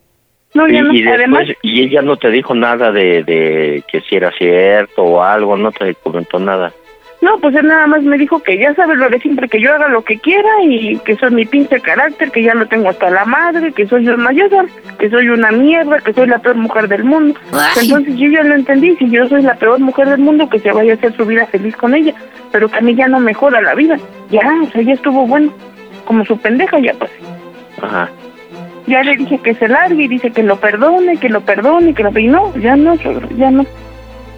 [0.54, 0.92] No, ya y, no.
[0.92, 5.02] y después, Además, y ella no te dijo nada de, de que si era cierto
[5.04, 6.72] o algo, no te comentó nada.
[7.22, 9.72] No, pues él nada más me dijo que ya sabe lo de siempre, que yo
[9.72, 13.10] haga lo que quiera y que soy mi pinche carácter, que ya lo tengo hasta
[13.10, 14.16] la madre, que soy ya
[14.50, 17.38] sabes, que soy una mierda, que soy la peor mujer del mundo.
[17.80, 20.72] Entonces yo ya lo entendí, si yo soy la peor mujer del mundo, que se
[20.72, 22.12] vaya a hacer su vida feliz con ella,
[22.50, 23.96] pero que a mí ya no mejora la vida.
[24.28, 25.54] Ya, o sea, ya estuvo bueno.
[26.04, 27.12] Como su pendeja ya pues.
[27.80, 28.10] Ajá.
[28.88, 32.02] Ya le dije que se largue y dice que lo perdone, que lo perdone, que
[32.02, 32.18] lo...
[32.18, 33.64] Y no, ya no, ya no.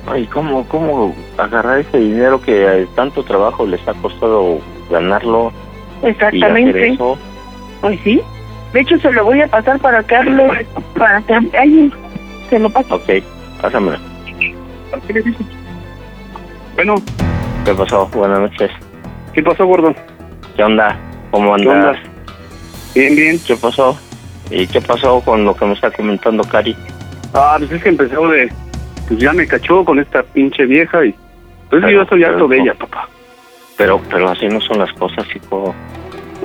[0.06, 4.58] Ay, ¿cómo, ¿cómo agarrar ese dinero que eh, tanto trabajo les ha costado
[4.90, 5.52] ganarlo
[6.02, 6.88] y Exactamente.
[6.88, 7.18] eso?
[7.80, 8.20] Pues sí.
[8.72, 10.66] De hecho, se lo voy a pasar para hable,
[10.96, 11.92] para que alguien
[12.50, 12.92] se lo pase.
[12.92, 13.24] Ok,
[13.62, 13.98] pásamelo.
[16.74, 16.94] Bueno,
[17.64, 18.06] ¿Qué pasó?
[18.08, 18.70] Buenas noches.
[19.32, 19.94] ¿qué pasó, gordo?
[20.54, 20.96] ¿Qué onda?
[21.30, 21.96] ¿Cómo ¿Qué andas?
[21.96, 22.10] onda?
[22.94, 23.40] Bien, bien.
[23.46, 23.98] ¿Qué pasó?
[24.50, 26.76] ¿Y qué pasó con lo que me está comentando Cari?
[27.32, 28.52] Ah, pues es que empezó de...
[29.08, 31.12] Pues ya me cachó con esta pinche vieja y...
[31.70, 33.08] Pues Pero- yo estoy pero harto de ella, papá.
[33.76, 35.74] Pero, pero así no son las cosas, hijo.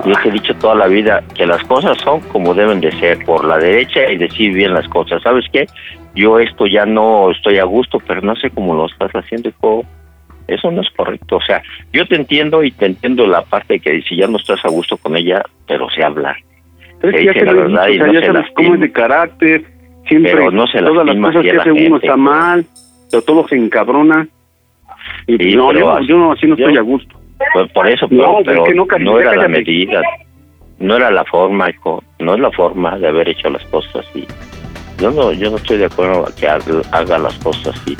[0.04, 3.24] Yo te he dicho toda la vida que las cosas son como deben de ser,
[3.24, 5.22] por la derecha y decir bien las cosas.
[5.22, 5.66] ¿Sabes qué?
[6.14, 9.84] Yo esto ya no estoy a gusto, pero no sé cómo lo estás haciendo, hijo.
[10.48, 11.36] Eso no es correcto.
[11.36, 11.62] O sea,
[11.92, 14.68] yo te entiendo y te entiendo la parte de que si ya no estás a
[14.68, 16.36] gusto con ella, pero sé hablar.
[17.00, 18.12] Pero es que ya dice te la lo he dicho, verdad o y sea, no
[18.14, 19.64] ya se sabes cómo es de carácter,
[20.10, 22.66] siempre Pero no se todas las cosas que hace uno está mal,
[23.10, 24.28] pero todo se encabrona.
[25.26, 27.16] Y Sí, no, pero yo, así- yo no, así no yo- estoy a gusto.
[27.54, 30.02] Pues por eso, No, pero, pues pero que no, Cari, no era la medida,
[30.78, 34.26] no era la forma, hijo, no es la forma de haber hecho las cosas así.
[34.98, 37.96] Yo no, yo no estoy de acuerdo a que haga, haga las cosas así.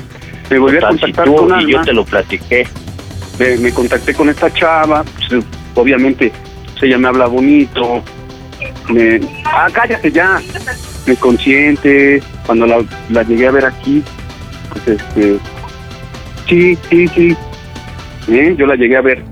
[0.51, 2.66] Me volví a Total, si contactar tú con y yo te lo platiqué.
[3.39, 5.43] me, me contacté con esta chava, pues,
[5.74, 6.31] obviamente
[6.73, 8.03] pues, ella me habla bonito,
[8.91, 10.39] me, ah, cállate ya,
[11.16, 14.03] consciente, cuando la, la llegué a ver aquí,
[14.73, 15.39] pues este,
[16.49, 17.37] sí, sí, sí,
[18.28, 18.55] ¿Eh?
[18.57, 19.23] yo la llegué a ver.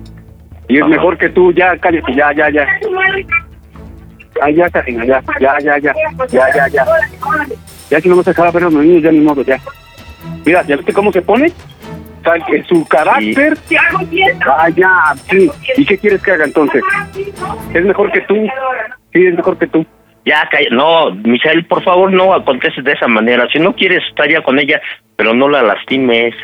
[0.69, 0.91] Y es Ajá.
[0.91, 2.67] mejor que tú, ya, cállate, ya, ya, ya.
[4.43, 5.95] Ay, ya, Karina, ya, ya, ya, ya,
[6.31, 6.85] ya, ya, ya.
[7.91, 9.59] Ya si no me dejaba ver a los niños, ya ni modo, ya.
[10.45, 11.53] Mira, ¿ya viste cómo se pone?
[12.21, 13.57] O sea, que su carácter...
[13.67, 13.77] Sí.
[14.47, 15.51] Ah, ya, sí.
[15.77, 16.83] ¿Y qué quieres que haga entonces?
[17.73, 18.35] Es mejor que tú.
[19.13, 19.87] Sí, es mejor que tú.
[20.29, 23.49] Ya, calla- no, Michelle, por favor, no contestes de esa manera.
[23.51, 24.79] Si no quieres estar ya con ella,
[25.17, 26.35] pero no la lastimes,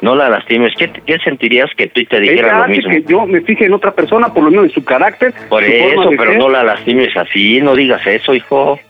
[0.00, 0.72] no la lastimes.
[0.76, 2.90] ¿Qué, qué sentirías que tú te dijeras Ella lo hace mismo?
[2.90, 5.32] que yo me fije en otra persona, por lo menos en su carácter.
[5.48, 6.38] Por su eso, pero ser.
[6.38, 8.80] no la lastimes así, no digas eso, hijo.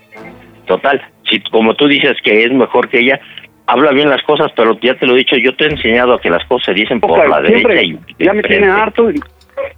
[0.66, 3.20] Total, si como tú dices que es mejor que ella,
[3.66, 6.20] habla bien las cosas, pero ya te lo he dicho, yo te he enseñado a
[6.20, 9.10] que las cosas se dicen por la derecha y ya me tiene harto.
[9.10, 9.20] y-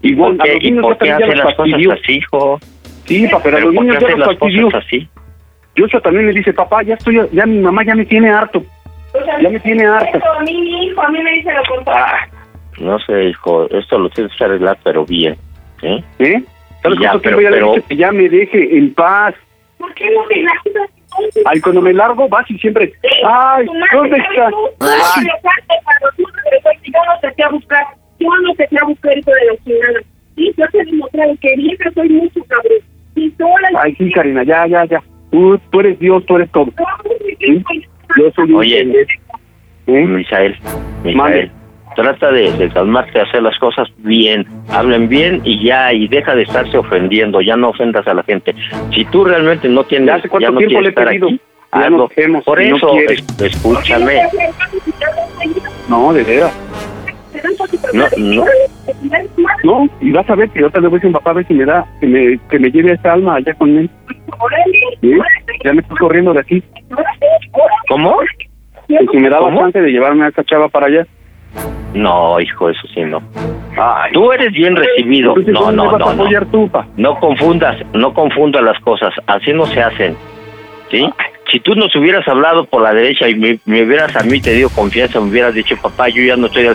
[0.03, 2.61] ¿Y Igual, por qué, y por qué los las cosas así, hijo?
[3.07, 4.69] Sí, pa, pero a los ¿por qué niños ya los fastidió.
[4.77, 5.09] así?
[5.77, 8.63] Joshua también me dice, papá, ya estoy, ya mi mamá ya me tiene harto.
[9.43, 10.19] Ya me tiene harta.
[10.19, 12.05] Eso, a mí mi hijo, a mí me dice lo contrario.
[12.07, 12.29] Ah,
[12.79, 15.37] No sé, hijo, esto lo tienes que arreglar, pero bien.
[15.83, 16.03] ¿eh?
[16.19, 16.43] ¿Eh?
[16.83, 19.35] ¿Sabes Ya, cuánto pero- tiempo ya le pero- dicho que ya me deje en paz?
[19.79, 20.91] ¿Por qué no me largas?
[21.45, 22.93] Ay, cuando me largo vas y siempre,
[23.27, 24.49] ay, ¿dónde está?
[24.51, 25.31] tú, tú Ay,
[26.17, 26.23] tú
[26.85, 27.87] yo no te fui a buscar,
[28.19, 30.01] yo no te fui a buscar eso de la chingada.
[30.37, 32.79] Sí, yo te demostré que vieja soy mucho cabrón.
[33.79, 35.03] Ay, sí, Karina, ya, ya, ya.
[35.31, 36.67] Tú, tú eres Dios, tú eres todo.
[37.41, 37.63] ¿Sí?
[38.19, 38.79] Yo soy Oye,
[39.87, 40.09] pendejo.
[40.09, 40.57] Misael,
[41.03, 41.51] Misael,
[41.97, 46.43] trata de, de calmarte, hacer las cosas bien, hablen bien y ya, y deja de
[46.43, 48.55] estarse ofendiendo, ya no ofendas a la gente.
[48.95, 51.27] Si tú realmente no tienes, ¿Ya hace cuánto no tiempo quieres le he estar pedido?
[51.29, 51.41] aquí,
[51.73, 51.97] Ya hazlo.
[51.99, 53.15] nos vemos Por no eso, quiere.
[53.15, 54.21] es- escúchame,
[55.89, 56.53] No, de veras.
[57.93, 58.45] No, no,
[59.65, 61.87] No, y vas a ver que otra vez mi papá a ver si me da,
[62.01, 63.91] que me, que me lleve a esta alma allá con él.
[65.01, 65.13] ¿Sí?
[65.65, 66.63] Ya me estoy corriendo de aquí.
[67.89, 68.17] ¿cómo?
[68.89, 69.61] Que si me daba ¿Cómo?
[69.61, 71.07] chance de llevarme a esta chava para allá.
[71.95, 73.23] No, hijo, eso sí, no.
[74.13, 75.31] Tú eres bien recibido.
[75.37, 76.47] Entonces, No, ¿dónde no, a no, no.
[76.47, 76.71] tú?
[76.97, 79.13] No confundas, no confundas las cosas.
[79.27, 80.17] Así no se hacen.
[80.91, 81.09] ¿Sí?
[81.53, 84.55] Si tú nos hubieras hablado por la derecha y me, me hubieras a mí te
[84.55, 86.67] dio confianza, me hubieras dicho, papá, yo ya no estoy.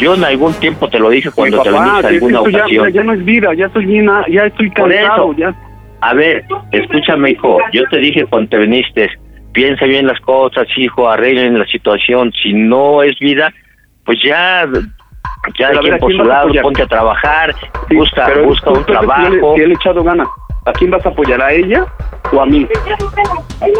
[0.00, 2.92] Yo en algún tiempo te lo dije cuando te a que alguna ya, ocasión.
[2.92, 5.34] ya no es vida, ya estoy bien, ah, ya estoy cansado, eso.
[5.38, 5.54] ya.
[6.00, 7.58] A ver, escúchame, hijo.
[7.72, 9.08] Yo te dije cuando te viniste,
[9.52, 12.32] piensa bien las cosas, hijo, arreglen la situación.
[12.42, 13.52] Si no es vida,
[14.04, 14.66] pues ya,
[15.56, 17.54] ya Pero a quien ver, ¿a por su lado, ponte a trabajar,
[17.88, 19.56] busca, busca un trabajo.
[19.56, 20.26] le he echado ganas.
[20.66, 21.42] ¿A quién vas a apoyar?
[21.42, 21.86] ¿A ella
[22.32, 22.66] o a mí?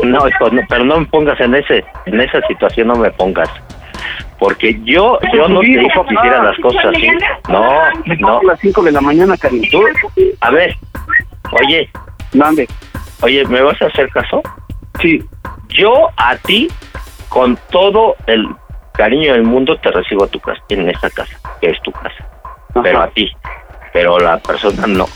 [0.05, 3.49] No, hijo, no, pero no me pongas en ese, en esa situación, no me pongas.
[4.39, 7.09] Porque yo, yo no te dije que hicieras las cosas así.
[7.49, 7.65] No,
[8.19, 8.39] no.
[8.41, 9.81] A las 5 de la mañana, cariño.
[10.41, 10.77] A ver,
[11.53, 11.89] oye.
[12.35, 12.69] Mande.
[13.23, 14.43] Oye, ¿me vas a hacer caso?
[15.01, 15.23] Sí.
[15.69, 16.69] Yo a ti,
[17.29, 18.47] con todo el
[18.93, 22.29] cariño del mundo, te recibo a tu casa, en esta casa, que es tu casa.
[22.83, 23.31] Pero a ti.
[23.93, 25.07] Pero la persona no.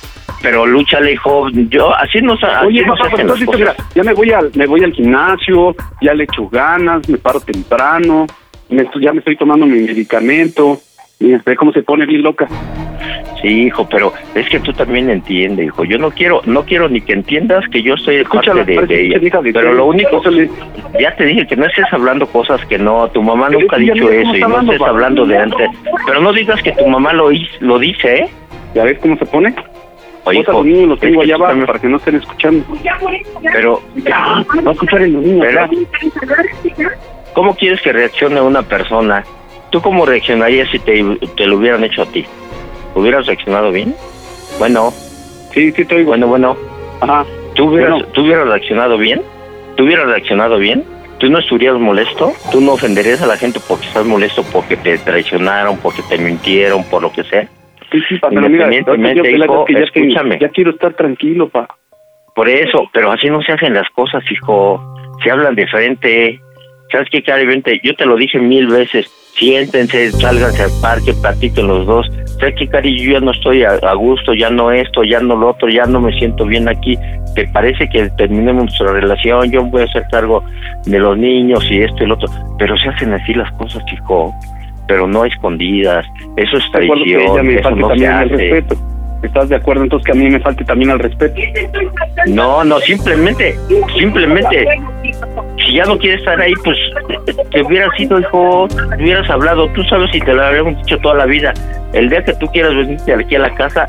[0.42, 1.48] Pero lúchale, hijo.
[1.50, 2.34] Yo, así no,
[2.64, 6.14] Oye, no papá, pues entonces, mira, ya me voy al, me voy al gimnasio, ya
[6.14, 8.26] le echo ganas, me paro temprano,
[8.68, 10.78] me ya me estoy tomando mi medicamento,
[11.18, 12.46] mira, ve cómo se pone bien loca.
[13.42, 15.84] Sí, hijo, pero es que tú también entiendes, hijo.
[15.84, 19.06] Yo no quiero, no quiero ni que entiendas que yo soy Escúchala, parte de, de
[19.06, 19.18] ella.
[19.42, 20.50] de Pero lo único, Pásale.
[20.98, 23.08] ya te dije que no estés hablando cosas que no.
[23.08, 25.70] Tu mamá Pero nunca ha dicho eso y no estés hablando de antes.
[26.04, 28.30] Pero no digas que tu mamá lo, lo dice, ¿eh?
[28.74, 29.54] ¿Ya ves cómo se pone?
[30.28, 32.64] Oye, hijo, los niños los tengo allá abajo también- para que no estén escuchando.
[33.52, 34.36] Pero, Ya,
[34.66, 35.40] a escuchar el niño.
[35.42, 35.68] Pero-
[36.76, 36.90] ya.
[37.34, 39.24] ¿cómo quieres que reaccione una persona?
[39.70, 41.04] ¿Tú cómo reaccionarías si te,
[41.36, 42.24] te lo hubieran hecho a ti?
[42.94, 43.94] ¿Hubieras reaccionado bien?
[44.58, 44.92] Bueno.
[45.52, 46.04] Sí, sí, estoy.
[46.04, 46.56] Bueno, bueno.
[47.00, 47.24] Ajá.
[47.54, 48.06] ¿Tú hubieras, Bueno.
[48.12, 49.22] ¿Tú hubieras reaccionado bien?
[49.76, 50.84] ¿Tú hubieras reaccionado bien?
[51.18, 52.32] ¿Tú no estuvieras molesto?
[52.52, 56.84] ¿Tú no ofenderías a la gente porque estás molesto, porque te traicionaron, porque te mintieron,
[56.84, 57.48] por lo que sea?
[57.90, 60.38] Sí, sí, pa, pero mira, Independientemente, yo- yo- hijo, que ya, que- escúchame.
[60.40, 61.66] ya quiero estar tranquilo, pa.
[62.34, 64.80] Por eso, pero así no se hacen las cosas, hijo.
[65.24, 66.40] Se hablan de frente.
[66.92, 67.44] ¿Sabes qué, Cari?
[67.46, 69.06] Vente, yo te lo dije mil veces.
[69.34, 72.06] Siéntense, sálganse al parque, platiquen los dos.
[72.38, 72.98] ¿Sabes qué, Cari?
[72.98, 75.84] Yo ya no estoy a, a gusto, ya no esto, ya no lo otro, ya
[75.86, 76.96] no me siento bien aquí.
[77.34, 79.50] ¿Te parece que terminemos nuestra relación?
[79.50, 80.42] Yo voy a hacer cargo
[80.86, 82.28] de los niños y esto y lo otro.
[82.58, 84.32] Pero se hacen así las cosas, hijo.
[84.88, 86.04] Pero no escondidas.
[86.36, 87.46] Eso es acuerdo que ella traición.
[87.46, 88.36] me Eso no se también al hace.
[88.36, 88.76] respeto.
[89.22, 91.34] ¿Estás de acuerdo entonces que a mí me falte también al respeto?
[92.28, 93.56] No, no, simplemente,
[93.98, 94.64] simplemente,
[95.66, 96.76] si ya no quieres estar ahí, pues
[97.50, 99.68] te hubieras ido, hijo, te hubieras hablado.
[99.70, 101.52] Tú sabes si te lo habíamos dicho toda la vida.
[101.92, 103.86] El día que tú quieras venirte aquí a la casa,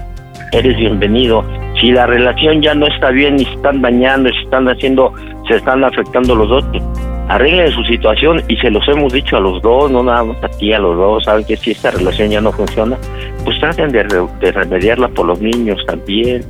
[0.52, 1.44] eres bienvenido.
[1.80, 5.14] Si la relación ya no está bien y se están dañando, se están haciendo,
[5.48, 6.84] se están afectando los dos, pues,
[7.30, 10.50] arreglen su situación y se los hemos dicho a los dos, no nada más a
[10.50, 11.24] ti, a los dos.
[11.24, 12.98] Saben que si esta relación ya no funciona,
[13.46, 16.44] pues traten de, de remediarla por los niños también.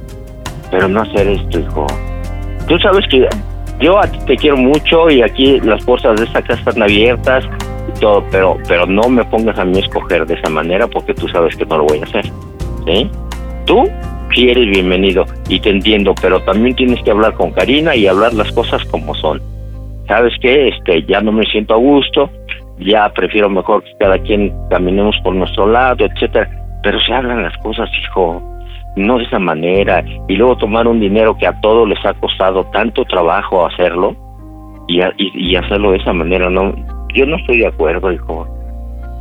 [0.72, 1.88] Pero no hacer esto, hijo.
[2.68, 3.28] Tú sabes que
[3.80, 7.44] yo a ti te quiero mucho y aquí las puertas de esta casa están abiertas
[7.96, 11.14] y todo, pero, pero no me pongas a mí a escoger de esa manera porque
[11.14, 12.26] tú sabes que no lo voy a hacer.
[12.86, 13.10] ¿Sí?
[13.70, 13.88] Tú
[14.34, 18.34] sí eres bienvenido y te entiendo, pero también tienes que hablar con Karina y hablar
[18.34, 19.40] las cosas como son.
[20.08, 20.70] ¿Sabes qué?
[20.70, 22.32] Este, ya no me siento a gusto,
[22.80, 26.50] ya prefiero mejor que cada quien caminemos por nuestro lado, etcétera.
[26.82, 28.42] Pero se hablan las cosas, hijo
[28.96, 32.66] no de esa manera y luego tomar un dinero que a todos les ha costado
[32.74, 34.16] tanto trabajo hacerlo
[34.88, 36.74] y, a- y, y hacerlo de esa manera no
[37.14, 38.48] yo no estoy de acuerdo hijo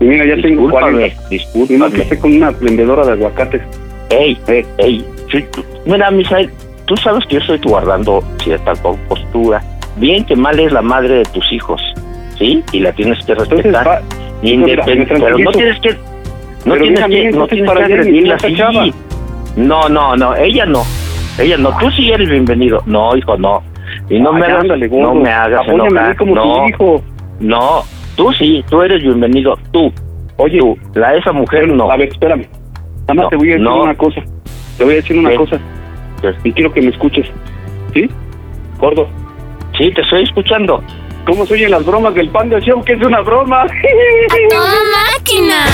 [0.00, 1.28] Y mira, ya tengo discúlpame 40.
[1.28, 3.62] discúlpame Y más que con una vendedora de aguacates.
[4.10, 6.50] Ey ey ey sí, tú- mira Misael
[6.86, 9.62] tú sabes que yo estoy guardando cierta compostura
[9.96, 11.82] bien que mal es la madre de tus hijos,
[12.38, 12.62] ¿sí?
[12.72, 13.86] Y la tienes que respetar.
[13.86, 14.00] va-
[14.42, 18.34] Independ- mira, me pero no tienes que no Pero tienes que no tienes que agredirla
[18.36, 18.94] así.
[19.56, 20.82] No, no, no, ella no.
[21.38, 22.80] Ella no, tú sí eres bienvenido.
[22.86, 23.62] No, hijo, no.
[24.08, 26.16] Y no Ay, me hagas, ándale, no me hagas enojar.
[26.16, 27.02] como tu no, hijo.
[27.40, 27.82] no,
[28.16, 29.92] tú sí, tú eres bienvenido, tú.
[30.36, 31.90] Oye, tú, la esa mujer no.
[31.90, 32.46] A ver, espérame.
[33.08, 33.82] Nada más No, te voy a decir no.
[33.82, 34.20] una cosa.
[34.76, 35.36] Te voy a decir una ¿Qué?
[35.36, 35.58] cosa.
[36.44, 37.26] Y quiero que me escuches.
[37.94, 38.08] ¿Sí?
[38.78, 39.08] Gordo.
[39.78, 40.82] Sí, te estoy escuchando.
[41.26, 42.82] ¿Cómo se oyen las bromas del Panda Show?
[42.84, 43.64] Que es una broma.
[44.50, 44.74] ¡Toda
[45.14, 45.64] máquina!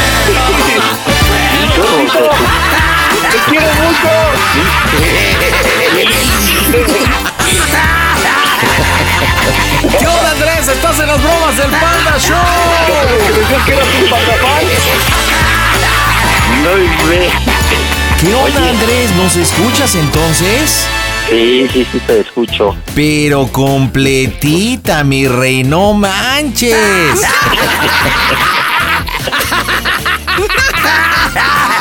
[3.31, 3.67] ¡Te quiero
[9.99, 10.69] ¿Qué onda, Andrés?
[10.69, 12.37] Estás en las bromas del Panda Show.
[16.63, 17.31] No, ve.
[18.21, 19.11] ¿Qué onda, Andrés?
[19.17, 20.87] ¿Nos escuchas entonces?
[21.29, 22.77] Sí, sí, sí, te escucho.
[22.95, 26.77] Pero completita, mi rey, no manches.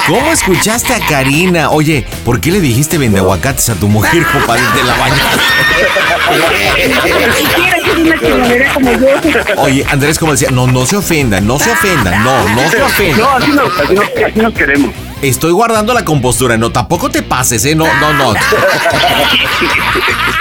[0.07, 1.69] ¿Cómo escuchaste a Karina?
[1.69, 5.29] Oye, ¿por qué le dijiste vende aguacates a tu mujer, compadre, de la bañera?
[9.57, 13.19] Oye, Andrés, como decía, no, no se ofendan, no se ofendan, no, no se ofendan.
[13.19, 14.91] No, así nos, así nos, así nos queremos.
[15.21, 17.73] Estoy guardando la compostura, no, tampoco te pases, ¿eh?
[17.73, 18.33] No, no, no.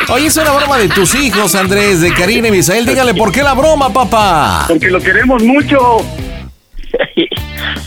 [0.08, 2.84] Oye, es una broma de tus hijos, Andrés, de Karina y Misael.
[2.84, 4.64] Dígale, ¿por qué la broma, papá?
[4.66, 5.78] Porque lo queremos mucho.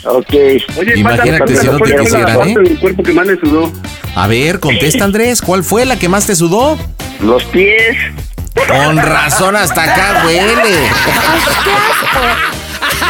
[0.06, 0.34] Ok.
[0.77, 2.53] Oye, Imagínate si no te ¿cuál fue la quisieran, ¿eh?
[2.56, 3.72] del cuerpo que más le sudó?
[4.15, 6.77] A ver, contesta, Andrés, ¿cuál fue la que más te sudó?
[7.19, 7.97] Los pies.
[8.68, 10.89] Con razón, hasta acá huele.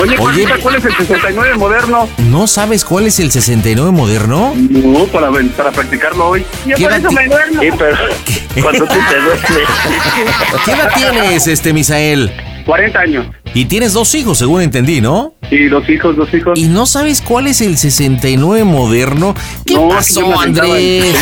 [0.02, 0.46] Oye, Oye.
[0.62, 2.10] ¿cuál es el 69 moderno?
[2.18, 4.54] ¿No sabes cuál es el 69 moderno?
[4.56, 6.46] No, para, para practicarlo hoy.
[6.66, 7.62] Yo por eso me duermo.
[7.62, 7.98] Sí, pero
[8.62, 9.70] cuando tú te duermes.
[10.66, 12.32] ¿Qué edad tienes, este, Misael?
[12.66, 13.28] 40 años.
[13.54, 15.34] Y tienes dos hijos, según entendí, ¿no?
[15.50, 16.58] Sí, dos hijos, dos hijos.
[16.60, 19.34] ¿Y no sabes cuál es el 69 moderno?
[19.66, 21.16] ¿Qué No, pasó, Andrés?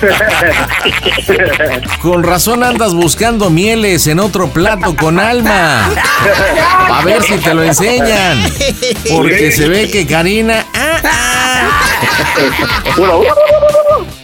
[0.00, 1.98] 60.
[2.02, 5.90] Con razón andas buscando mieles en otro plato con alma.
[6.88, 8.38] A ver si te lo enseñan.
[9.10, 10.64] Porque se ve que Karina.
[10.74, 11.70] ah, ah.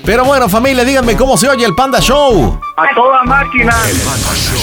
[0.05, 2.61] Pero bueno, familia, díganme cómo se oye el Panda Show.
[2.77, 3.75] A toda máquina.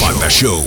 [0.01, 0.65] Panda Show.